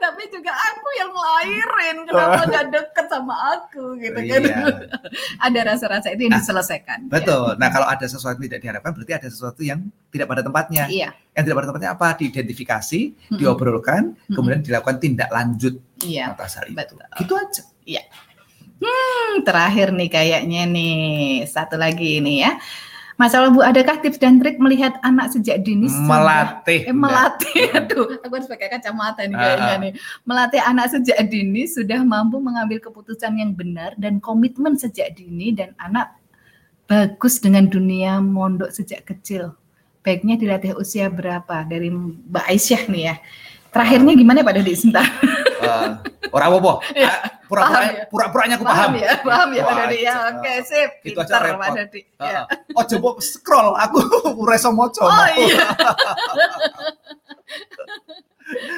Tapi 0.00 0.22
juga 0.32 0.48
aku 0.50 0.88
yang 0.96 1.10
ngelahirin. 1.12 1.96
Kenapa 2.08 2.40
nggak 2.48 2.66
deket 2.72 3.06
sama 3.06 3.34
aku 3.52 4.00
gitu 4.00 4.16
kan. 4.16 4.40
Iya. 4.40 4.64
Ada 5.46 5.60
rasa-rasa 5.68 6.08
itu 6.10 6.24
yang 6.24 6.32
Nah, 6.34 6.40
diselesaikan. 6.40 7.12
Betul. 7.12 7.60
Nah, 7.60 7.68
kalau 7.68 7.84
ada 7.84 8.06
sesuatu 8.08 8.40
yang 8.40 8.48
tidak 8.48 8.60
diharapkan, 8.64 8.90
berarti 8.96 9.12
ada 9.12 9.28
sesuatu 9.28 9.60
yang 9.60 9.78
tidak 10.08 10.26
pada 10.26 10.40
tempatnya. 10.40 10.88
Iya. 10.88 11.12
Yang 11.36 11.42
tidak 11.44 11.56
pada 11.60 11.68
tempatnya 11.68 11.90
apa? 11.92 12.08
Diidentifikasi, 12.16 13.00
Mm-mm. 13.12 13.38
diobrolkan, 13.38 14.02
Mm-mm. 14.16 14.34
kemudian 14.34 14.60
dilakukan 14.64 14.96
tindak 14.98 15.28
lanjut 15.28 15.76
Iya. 16.00 16.32
atas 16.32 16.56
hal 16.56 16.66
itu. 16.66 16.76
Betul. 16.80 16.98
Gitu 17.20 17.32
aja. 17.36 17.62
Hmm, 18.80 19.44
terakhir 19.44 19.92
nih 19.92 20.08
kayaknya 20.08 20.64
nih 20.64 20.96
satu 21.44 21.76
lagi 21.76 22.24
ini 22.24 22.40
ya. 22.40 22.56
Masalah 23.20 23.52
Bu, 23.52 23.60
adakah 23.60 24.00
tips 24.00 24.16
dan 24.16 24.40
trik 24.40 24.56
melihat 24.56 24.96
anak 25.02 25.28
sejak 25.28 25.60
dini? 25.60 25.84
sudah- 25.86 26.08
Melatih. 26.08 26.88
Eh, 26.88 26.96
melatih, 26.96 27.68
aduh, 27.70 28.16
aku 28.16 28.32
harus 28.32 28.48
pakai 28.48 28.72
kacamata 28.72 29.20
nih 29.22 29.36
kayaknya 29.36 29.60
Ah, 29.62 29.68
ah. 29.70 29.78
nih. 29.78 29.92
Melatih 30.24 30.62
anak 30.62 30.86
sejak 30.88 31.18
dini 31.28 31.68
sudah 31.68 32.00
mampu 32.00 32.40
mengambil 32.40 32.80
keputusan 32.80 33.36
yang 33.36 33.52
benar 33.52 33.92
dan 33.94 34.18
komitmen 34.18 34.72
sejak 34.74 35.12
dini 35.12 35.52
dan 35.52 35.76
anak 35.76 36.16
bagus 36.86 37.36
dengan 37.38 37.68
dunia 37.68 38.18
mondok 38.18 38.72
sejak 38.72 39.04
kecil. 39.04 39.52
Baiknya 40.00 40.34
dilatih 40.34 40.72
usia 40.74 41.06
berapa? 41.06 41.60
Dari 41.62 41.92
Mbak 41.92 42.44
Aisyah 42.48 42.82
nih 42.88 43.02
ya. 43.04 43.14
Terakhirnya 43.68 44.16
gimana 44.16 44.40
Pak 44.40 44.54
Dodi? 44.56 44.72
Sebentar. 44.72 45.04
Eh, 45.60 45.88
orang 46.30 46.56
apa? 46.56 46.72
Pura-pura 47.50 47.82
ya? 47.82 48.06
pura-puranya 48.06 48.54
aku 48.54 48.62
paham, 48.62 48.78
paham. 48.78 48.92
ya, 48.96 49.12
paham 49.18 49.48
ya 49.50 49.62
Pak 49.66 49.74
Dodi 49.76 49.98
ya. 50.00 50.14
Oke, 50.30 50.52
sip. 50.62 50.90
Itu 51.02 51.18
aja 51.18 51.26
Pinter 51.26 51.40
repot. 51.44 51.60
Pak 51.60 51.70
Dodi. 51.74 52.00
Ya. 52.16 52.40
Oh 52.72 52.84
coba 52.86 53.08
scroll 53.18 53.68
aku 53.74 53.98
reso 54.48 54.70
moco. 54.70 55.02
Oh 55.02 55.26
iya. 55.36 55.66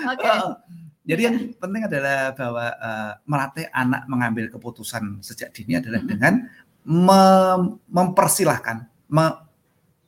Oke. 0.09 0.25
Heeh. 0.25 0.51
Jadi 1.03 1.21
yang 1.21 1.37
penting 1.53 1.83
adalah 1.85 2.31
bahwa 2.33 2.65
eh, 2.71 3.13
melatih 3.25 3.67
anak 3.69 4.03
mengambil 4.07 4.47
keputusan 4.49 5.19
sejak 5.21 5.51
dini 5.51 5.77
adalah 5.77 5.99
Mhm. 5.99 6.09
dengan 6.09 6.35
mem- 6.83 7.79
mempersilahkan, 7.85 8.77
me- 9.09 9.39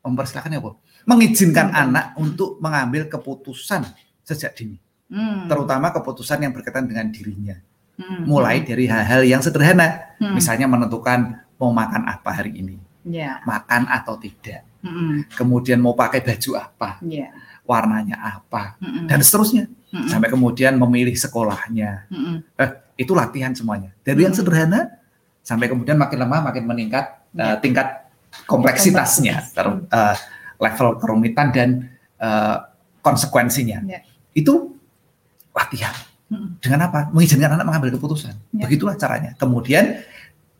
mempersilahkan 0.00 0.50
ya 0.50 0.60
apa? 0.60 0.72
Mengizinkan 1.04 1.68
Mhm. 1.68 1.82
anak 1.82 2.06
untuk 2.14 2.56
mengambil 2.58 3.10
keputusan 3.10 3.84
sejak 4.22 4.54
dini, 4.54 4.78
Hmm. 5.04 5.44
terutama 5.44 5.90
keputusan 5.90 6.40
yang 6.40 6.50
berkaitan 6.50 6.86
dengan 6.86 7.10
dirinya. 7.10 7.58
Hmm. 7.94 8.26
Mulai 8.26 8.66
dari 8.66 8.90
hal-hal 8.90 9.22
yang 9.22 9.38
sederhana, 9.38 10.18
Hmm. 10.18 10.34
misalnya 10.34 10.66
menentukan 10.66 11.46
mau 11.62 11.70
makan 11.70 12.10
apa 12.10 12.42
hari 12.42 12.58
ini, 12.58 12.76
Ya. 13.06 13.38
makan 13.46 13.86
atau 13.86 14.18
tidak, 14.18 14.66
Hmm. 14.82 15.22
kemudian 15.38 15.78
mau 15.78 15.94
pakai 15.94 16.18
baju 16.18 16.58
apa, 16.58 16.98
Ya. 17.06 17.30
warnanya 17.62 18.18
apa, 18.18 18.74
Hmm. 18.82 19.06
dan 19.06 19.22
seterusnya. 19.22 19.70
Hmm. 19.94 20.10
Sampai 20.10 20.26
kemudian 20.26 20.74
memilih 20.74 21.14
sekolahnya, 21.14 22.10
Hmm. 22.10 22.42
itu 22.98 23.14
latihan 23.14 23.54
semuanya. 23.54 23.94
Dari 24.02 24.26
yang 24.26 24.34
Hmm. 24.34 24.42
sederhana 24.42 24.80
sampai 25.46 25.70
kemudian 25.70 25.94
makin 25.94 26.18
lama 26.18 26.50
makin 26.50 26.66
meningkat 26.66 27.14
Ya. 27.30 27.54
eh, 27.54 27.56
tingkat 27.62 28.10
kompleksitasnya, 28.50 29.54
Kompleksitas. 29.54 29.54
ter- 29.54 29.86
eh, 29.94 30.16
level 30.58 30.98
kerumitan 30.98 31.54
dan 31.54 31.68
eh, 32.18 32.56
konsekuensinya. 33.04 33.84
Ya. 33.84 34.00
Itu 34.32 34.80
latihan. 35.52 35.92
Dengan 36.60 36.80
apa? 36.88 37.10
Mengizinkan 37.12 37.54
anak 37.56 37.66
mengambil 37.66 37.90
keputusan. 37.98 38.34
Ya. 38.52 38.64
Begitulah 38.66 38.96
caranya. 38.96 39.34
Kemudian 39.36 40.00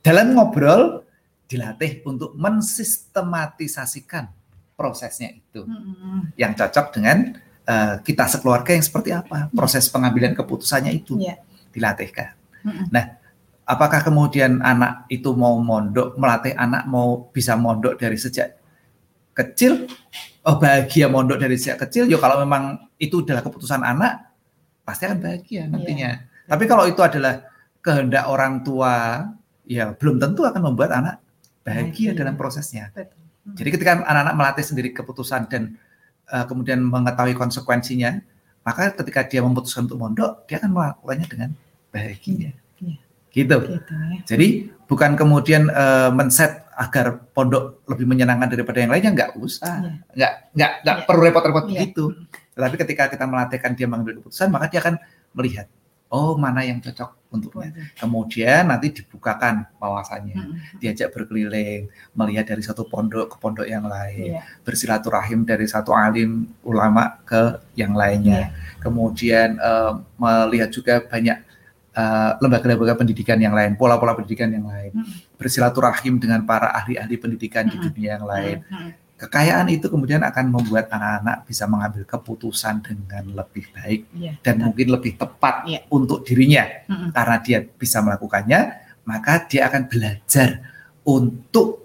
dalam 0.00 0.34
ngobrol 0.36 1.02
dilatih 1.46 2.02
untuk 2.04 2.32
mensistematisasikan 2.34 4.28
prosesnya 4.74 5.30
itu 5.30 5.62
Hmm. 5.64 6.28
yang 6.34 6.52
cocok 6.52 6.86
dengan 6.92 7.38
eh, 7.64 7.96
kita 8.04 8.28
sekeluarga 8.28 8.76
yang 8.76 8.84
seperti 8.84 9.08
apa 9.08 9.48
proses 9.48 9.88
pengambilan 9.88 10.36
keputusannya 10.36 10.92
itu 10.92 11.16
Ya. 11.16 11.40
dilatihkan. 11.72 12.36
Hmm. 12.60 12.92
Nah, 12.92 13.16
apakah 13.64 14.04
kemudian 14.04 14.60
anak 14.60 15.08
itu 15.08 15.32
mau 15.32 15.56
mondok, 15.56 16.12
melatih 16.20 16.52
anak 16.52 16.84
mau 16.84 17.24
bisa 17.32 17.56
mondok 17.56 17.96
dari 17.96 18.20
sejak 18.20 18.52
kecil? 19.32 19.88
Oh 20.44 20.60
bahagia 20.60 21.08
mondok 21.08 21.40
dari 21.40 21.56
sejak 21.56 21.88
kecil? 21.88 22.04
Ya 22.04 22.20
kalau 22.20 22.44
memang 22.44 22.84
itu 23.00 23.24
adalah 23.24 23.40
keputusan 23.40 23.80
anak, 23.80 24.33
pasti 24.84 25.08
akan 25.08 25.18
bahagia 25.18 25.66
nantinya. 25.66 26.20
Tapi 26.44 26.64
kalau 26.68 26.84
itu 26.84 27.00
adalah 27.00 27.40
kehendak 27.80 28.28
orang 28.28 28.60
tua, 28.60 29.24
ya 29.64 29.96
belum 29.96 30.20
tentu 30.20 30.44
akan 30.44 30.60
membuat 30.72 30.92
anak 30.92 31.16
bahagia 31.64 32.12
Bahagia. 32.12 32.20
dalam 32.20 32.34
prosesnya. 32.36 32.92
Betul. 32.92 33.16
Hmm. 33.44 33.56
Jadi 33.56 33.68
ketika 33.76 33.90
anak-anak 34.04 34.34
melatih 34.36 34.64
sendiri 34.64 34.88
keputusan 34.92 35.48
dan 35.48 35.76
uh, 36.32 36.44
kemudian 36.48 36.80
mengetahui 36.80 37.36
konsekuensinya, 37.36 38.20
maka 38.64 38.92
ketika 38.96 39.24
dia 39.28 39.40
memutuskan 39.44 39.84
untuk 39.88 40.00
mondok, 40.00 40.48
dia 40.48 40.60
akan 40.60 40.70
melakukannya 40.72 41.26
dengan 41.28 41.50
bahagia. 41.92 42.52
Iya. 42.80 42.96
Gitu. 43.32 43.56
Gitu 43.68 43.92
ya. 43.92 44.18
Jadi 44.24 44.48
bukan 44.88 45.16
kemudian 45.16 45.68
uh, 45.72 46.08
men-set 46.12 46.64
agar 46.74 47.20
pondok 47.36 47.84
lebih 47.86 48.08
menyenangkan 48.08 48.48
daripada 48.50 48.80
yang 48.80 48.90
lainnya, 48.92 49.12
nggak 49.12 49.30
usah. 49.40 49.80
Iya. 49.80 49.92
Nggak, 50.16 50.32
nggak, 50.56 50.72
nggak 50.84 50.96
Iya. 50.96 51.04
perlu 51.08 51.20
repot-repot 51.24 51.64
Iya. 51.64 51.70
begitu. 51.72 52.04
Tetapi 52.54 52.74
ketika 52.78 53.10
kita 53.10 53.24
melatihkan 53.26 53.74
dia 53.74 53.86
mengambil 53.86 54.22
keputusan, 54.22 54.48
maka 54.48 54.70
dia 54.70 54.78
akan 54.78 54.94
melihat, 55.34 55.66
oh 56.08 56.38
mana 56.38 56.62
yang 56.62 56.78
cocok 56.78 57.10
untuknya. 57.34 57.74
Kemudian 57.98 58.70
nanti 58.70 58.94
dibukakan 58.94 59.66
wawasannya 59.82 60.38
Hmm. 60.38 60.54
diajak 60.78 61.10
berkeliling, 61.10 61.90
melihat 62.14 62.46
dari 62.46 62.62
satu 62.62 62.86
pondok 62.86 63.34
ke 63.34 63.36
pondok 63.42 63.66
yang 63.66 63.82
lain, 63.84 64.38
Iya. 64.38 64.42
bersilaturahim 64.62 65.42
dari 65.42 65.66
satu 65.66 65.90
alim 65.90 66.46
ulama 66.62 67.18
ke 67.26 67.58
yang 67.74 67.90
Iya. 67.90 67.98
lainnya. 67.98 68.42
Kemudian 68.78 69.58
eh, 69.58 69.92
melihat 70.14 70.70
juga 70.70 71.02
banyak 71.02 71.38
eh, 71.94 72.32
lembaga-lembaga 72.42 72.98
pendidikan 72.98 73.38
yang 73.38 73.54
lain, 73.54 73.78
pola-pola 73.78 74.18
pendidikan 74.18 74.50
yang 74.50 74.66
lain, 74.66 74.90
Hmm. 74.94 75.06
bersilaturahim 75.38 76.18
dengan 76.18 76.42
para 76.42 76.74
ahli-ahli 76.74 77.14
pendidikan 77.18 77.70
di 77.70 77.78
Mm-mm. 77.78 77.86
dunia 77.90 78.10
yang 78.18 78.26
lain. 78.26 78.56
Hmm. 78.66 78.90
Kekayaan 79.14 79.70
itu 79.70 79.86
kemudian 79.86 80.20
akan 80.20 80.50
membuat 80.50 80.90
anak-anak 80.90 81.46
bisa 81.46 81.64
mengambil 81.64 82.02
keputusan 82.02 82.82
dengan 82.82 83.24
lebih 83.32 83.70
baik 83.70 84.00
Iya. 84.10 84.32
dan 84.42 84.54
betul. 84.58 84.64
mungkin 84.66 84.86
lebih 84.90 85.12
tepat 85.14 85.54
Iya. 85.64 85.80
untuk 85.88 86.26
dirinya 86.26 86.64
Hmm. 86.90 87.14
karena 87.14 87.36
dia 87.38 87.58
bisa 87.62 88.02
melakukannya, 88.02 88.60
maka 89.02 89.46
dia 89.46 89.70
akan 89.70 89.86
belajar 89.86 90.66
untuk 91.02 91.78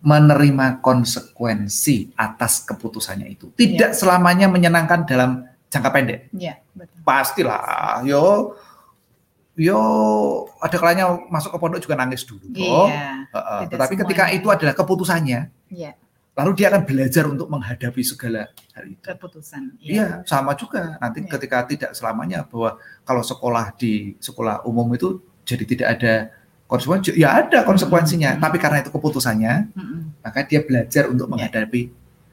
menerima 0.00 0.80
konsekuensi 0.80 2.12
atas 2.14 2.60
keputusannya 2.62 3.28
itu. 3.28 3.52
Tidak 3.52 3.92
selamanya 3.92 4.48
menyenangkan 4.48 5.04
dalam 5.04 5.44
jangka 5.68 5.90
pendek. 5.90 6.20
Iya, 6.30 6.60
betul. 6.72 7.00
Pastilah, 7.00 8.00
yo 8.02 8.52
yo 9.54 9.76
ada 10.56 10.72
kalanya 10.74 11.04
masuk 11.28 11.52
ke 11.52 11.58
pondok 11.58 11.80
juga 11.80 11.96
nangis 11.96 12.24
dulu. 12.24 12.48
toh. 12.48 12.88
Iya. 12.88 13.28
Heeh, 13.28 13.60
tidak 13.64 13.70
Tetapi 13.76 13.94
ketika 13.98 14.24
semuanya. 14.24 14.38
itu 14.40 14.48
adalah 14.50 14.74
keputusannya, 14.74 15.40
Iya, 15.70 15.90
lalu 16.34 16.50
dia 16.56 16.66
akan 16.70 16.82
belajar 16.86 17.24
untuk 17.26 17.50
menghadapi 17.50 18.02
segala 18.02 18.48
hal 18.72 18.84
itu. 18.86 19.02
keputusan. 19.02 19.76
Iya, 19.78 20.22
sama 20.24 20.54
juga. 20.54 20.96
Nanti 20.98 21.20
Iya. 21.22 21.30
ketika 21.36 21.58
tidak 21.66 21.90
selamanya 21.92 22.46
bahwa 22.46 22.78
kalau 23.02 23.20
sekolah 23.20 23.74
di 23.76 24.14
sekolah 24.18 24.64
umum 24.64 24.88
itu 24.94 25.20
jadi 25.44 25.64
tidak 25.66 25.88
ada 25.98 26.12
konsekuensi, 26.64 27.18
ya 27.18 27.34
ada 27.42 27.66
konsekuensinya. 27.66 28.38
Mm-mm. 28.38 28.44
Tapi 28.46 28.56
karena 28.56 28.78
itu 28.78 28.90
keputusannya, 28.90 29.74
Hmm. 29.74 30.14
maka 30.22 30.46
dia 30.46 30.62
belajar 30.62 31.10
untuk 31.10 31.26
Iya. 31.26 31.32
menghadapi 31.34 31.82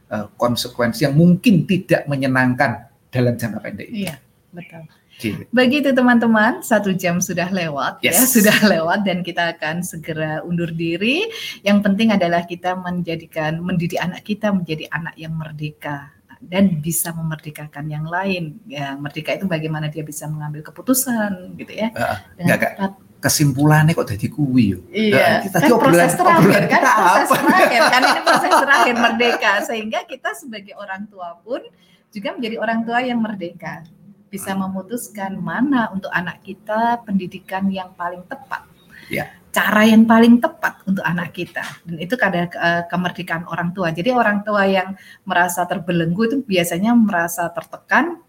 eh, 0.08 0.28
konsekuensi 0.40 1.04
yang 1.04 1.12
mungkin 1.12 1.68
tidak 1.68 2.08
menyenangkan 2.08 2.88
dalam 3.12 3.36
jangka 3.36 3.60
pendek. 3.60 3.92
Iya, 3.92 4.16
betul. 4.56 4.88
Gitu. 5.18 5.50
Begitu 5.50 5.90
teman-teman, 5.92 6.62
satu 6.62 6.94
jam 6.94 7.18
sudah 7.18 7.50
lewat 7.50 8.06
ya, 8.06 8.14
Yes. 8.14 8.38
sudah 8.38 8.54
lewat 8.74 9.02
dan 9.02 9.26
kita 9.26 9.58
akan 9.58 9.82
segera 9.82 10.46
undur 10.46 10.70
diri. 10.70 11.26
Yang 11.62 11.78
penting 11.84 12.14
adalah 12.14 12.46
kita 12.46 12.78
menjadikan, 12.78 13.58
mendidik 13.60 13.98
anak 13.98 14.22
kita 14.22 14.54
menjadi 14.54 14.86
anak 14.90 15.18
yang 15.18 15.34
merdeka 15.34 16.14
dan 16.38 16.78
bisa 16.78 17.10
memerdekakan 17.12 17.90
yang 17.90 18.06
lain. 18.06 18.62
Ya, 18.70 18.94
merdeka 18.94 19.34
itu 19.34 19.50
bagaimana 19.50 19.90
dia 19.90 20.06
bisa 20.06 20.30
mengambil 20.30 20.62
keputusan, 20.62 21.58
gitu 21.58 21.74
ya. 21.74 21.90
Dengan 22.38 22.56
enggak. 22.56 22.74
Kesimpulannya 23.18 23.98
kok 23.98 24.14
jadi 24.14 24.30
kuwi 24.30 24.78
yo. 24.78 24.80
Iya, 24.94 25.42
Nah, 25.42 25.50
tadi 25.50 25.66
kan 25.66 25.74
obrolan- 25.74 25.98
proses 25.98 26.14
terakhir 26.14 26.62
kan, 26.62 26.70
kita 26.70 26.92
proses 26.94 27.30
apa? 27.34 27.42
terakhir 27.42 27.82
kan 27.82 28.02
ini 28.06 28.22
proses 28.30 28.54
terakhir 28.54 28.94
merdeka 28.96 29.54
sehingga 29.66 30.00
kita 30.06 30.30
sebagai 30.38 30.74
orang 30.78 31.10
tua 31.10 31.34
pun 31.42 31.66
juga 32.08 32.30
menjadi 32.32 32.56
orang 32.56 32.80
tua 32.86 33.00
yang 33.02 33.18
merdeka 33.18 33.82
bisa 34.28 34.52
memutuskan 34.54 35.40
mana 35.40 35.88
untuk 35.90 36.12
anak 36.12 36.44
kita 36.44 37.00
pendidikan 37.04 37.68
yang 37.72 37.96
paling 37.96 38.24
tepat, 38.28 38.68
Ya. 39.08 39.32
cara 39.52 39.88
yang 39.88 40.04
paling 40.04 40.38
tepat 40.38 40.84
untuk 40.84 41.02
anak 41.02 41.32
kita 41.32 41.64
dan 41.88 41.96
itu 41.98 42.14
kadang 42.14 42.52
eh, 42.52 42.84
kemerdekaan 42.86 43.48
orang 43.48 43.72
tua. 43.72 43.90
Jadi 43.90 44.12
orang 44.12 44.44
tua 44.44 44.68
yang 44.68 44.94
merasa 45.24 45.64
terbelenggu 45.64 46.22
itu 46.28 46.38
biasanya 46.44 46.92
merasa 46.94 47.48
tertekan 47.50 48.20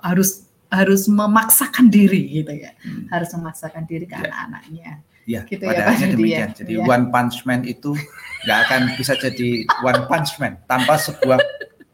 harus 0.00 0.48
harus 0.72 1.06
memaksakan 1.06 1.86
diri 1.86 2.42
gitu 2.42 2.50
ya, 2.50 2.74
Hmm. 2.82 3.06
harus 3.12 3.30
memaksakan 3.30 3.84
diri 3.86 4.10
ke 4.10 4.16
Ya. 4.16 4.26
anak-anaknya. 4.26 4.90
Ya, 5.24 5.40
Gitu 5.48 5.64
ya, 5.64 5.70
pada 5.72 5.82
akhirnya 5.88 6.08
Didi 6.10 6.16
demikian. 6.20 6.48
ya. 6.50 6.56
Jadi 6.58 6.72
Iya. 6.76 6.84
one 6.84 7.06
punch 7.08 7.36
man 7.46 7.60
itu 7.64 7.90
nggak 8.44 8.58
akan 8.68 8.80
bisa 8.98 9.12
jadi 9.16 9.48
one 9.80 10.02
punch 10.04 10.36
man 10.36 10.60
tanpa 10.66 10.98
sebuah 10.98 11.38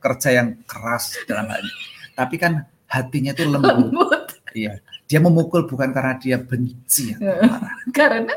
kerja 0.00 0.28
yang 0.32 0.48
keras 0.64 1.14
dalam 1.28 1.46
hal 1.46 1.60
ini. 1.60 1.74
Tapi 2.16 2.34
kan 2.40 2.52
hatinya 2.90 3.32
itu 3.32 3.46
lembut. 3.46 3.94
Lembut. 3.94 4.22
Iya. 4.50 4.82
Dia 5.06 5.22
memukul 5.22 5.66
bukan 5.66 5.94
karena 5.94 6.18
dia 6.18 6.36
benci 6.42 7.14
atau 7.14 7.30
marah, 7.46 7.74
Karena 7.96 8.34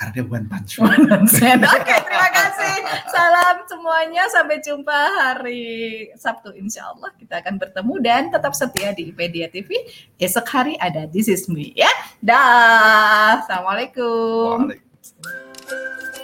karena 0.00 0.16
dia 0.16 0.24
man. 0.24 0.48
nonsen. 0.48 1.60
Oke, 1.76 1.92
terima 2.08 2.28
kasih. 2.32 2.76
Salam 3.12 3.68
semuanya. 3.68 4.24
Sampai 4.32 4.56
jumpa 4.64 4.96
hari 4.96 6.08
Sabtu. 6.16 6.56
Insya 6.56 6.88
Allah 6.88 7.12
kita 7.20 7.44
akan 7.44 7.60
bertemu 7.60 7.94
dan 8.00 8.32
tetap 8.32 8.56
setia 8.56 8.96
di 8.96 9.12
IPedia 9.12 9.52
TV. 9.52 9.76
Esok 10.16 10.48
hari 10.48 10.80
ada 10.80 11.04
This 11.04 11.28
Is 11.28 11.52
Me 11.52 11.76
ya. 11.76 11.92
Dah. 12.24 13.44
Assalamualaikum. 13.44 14.72
Waalaikumsalam. 14.72 16.19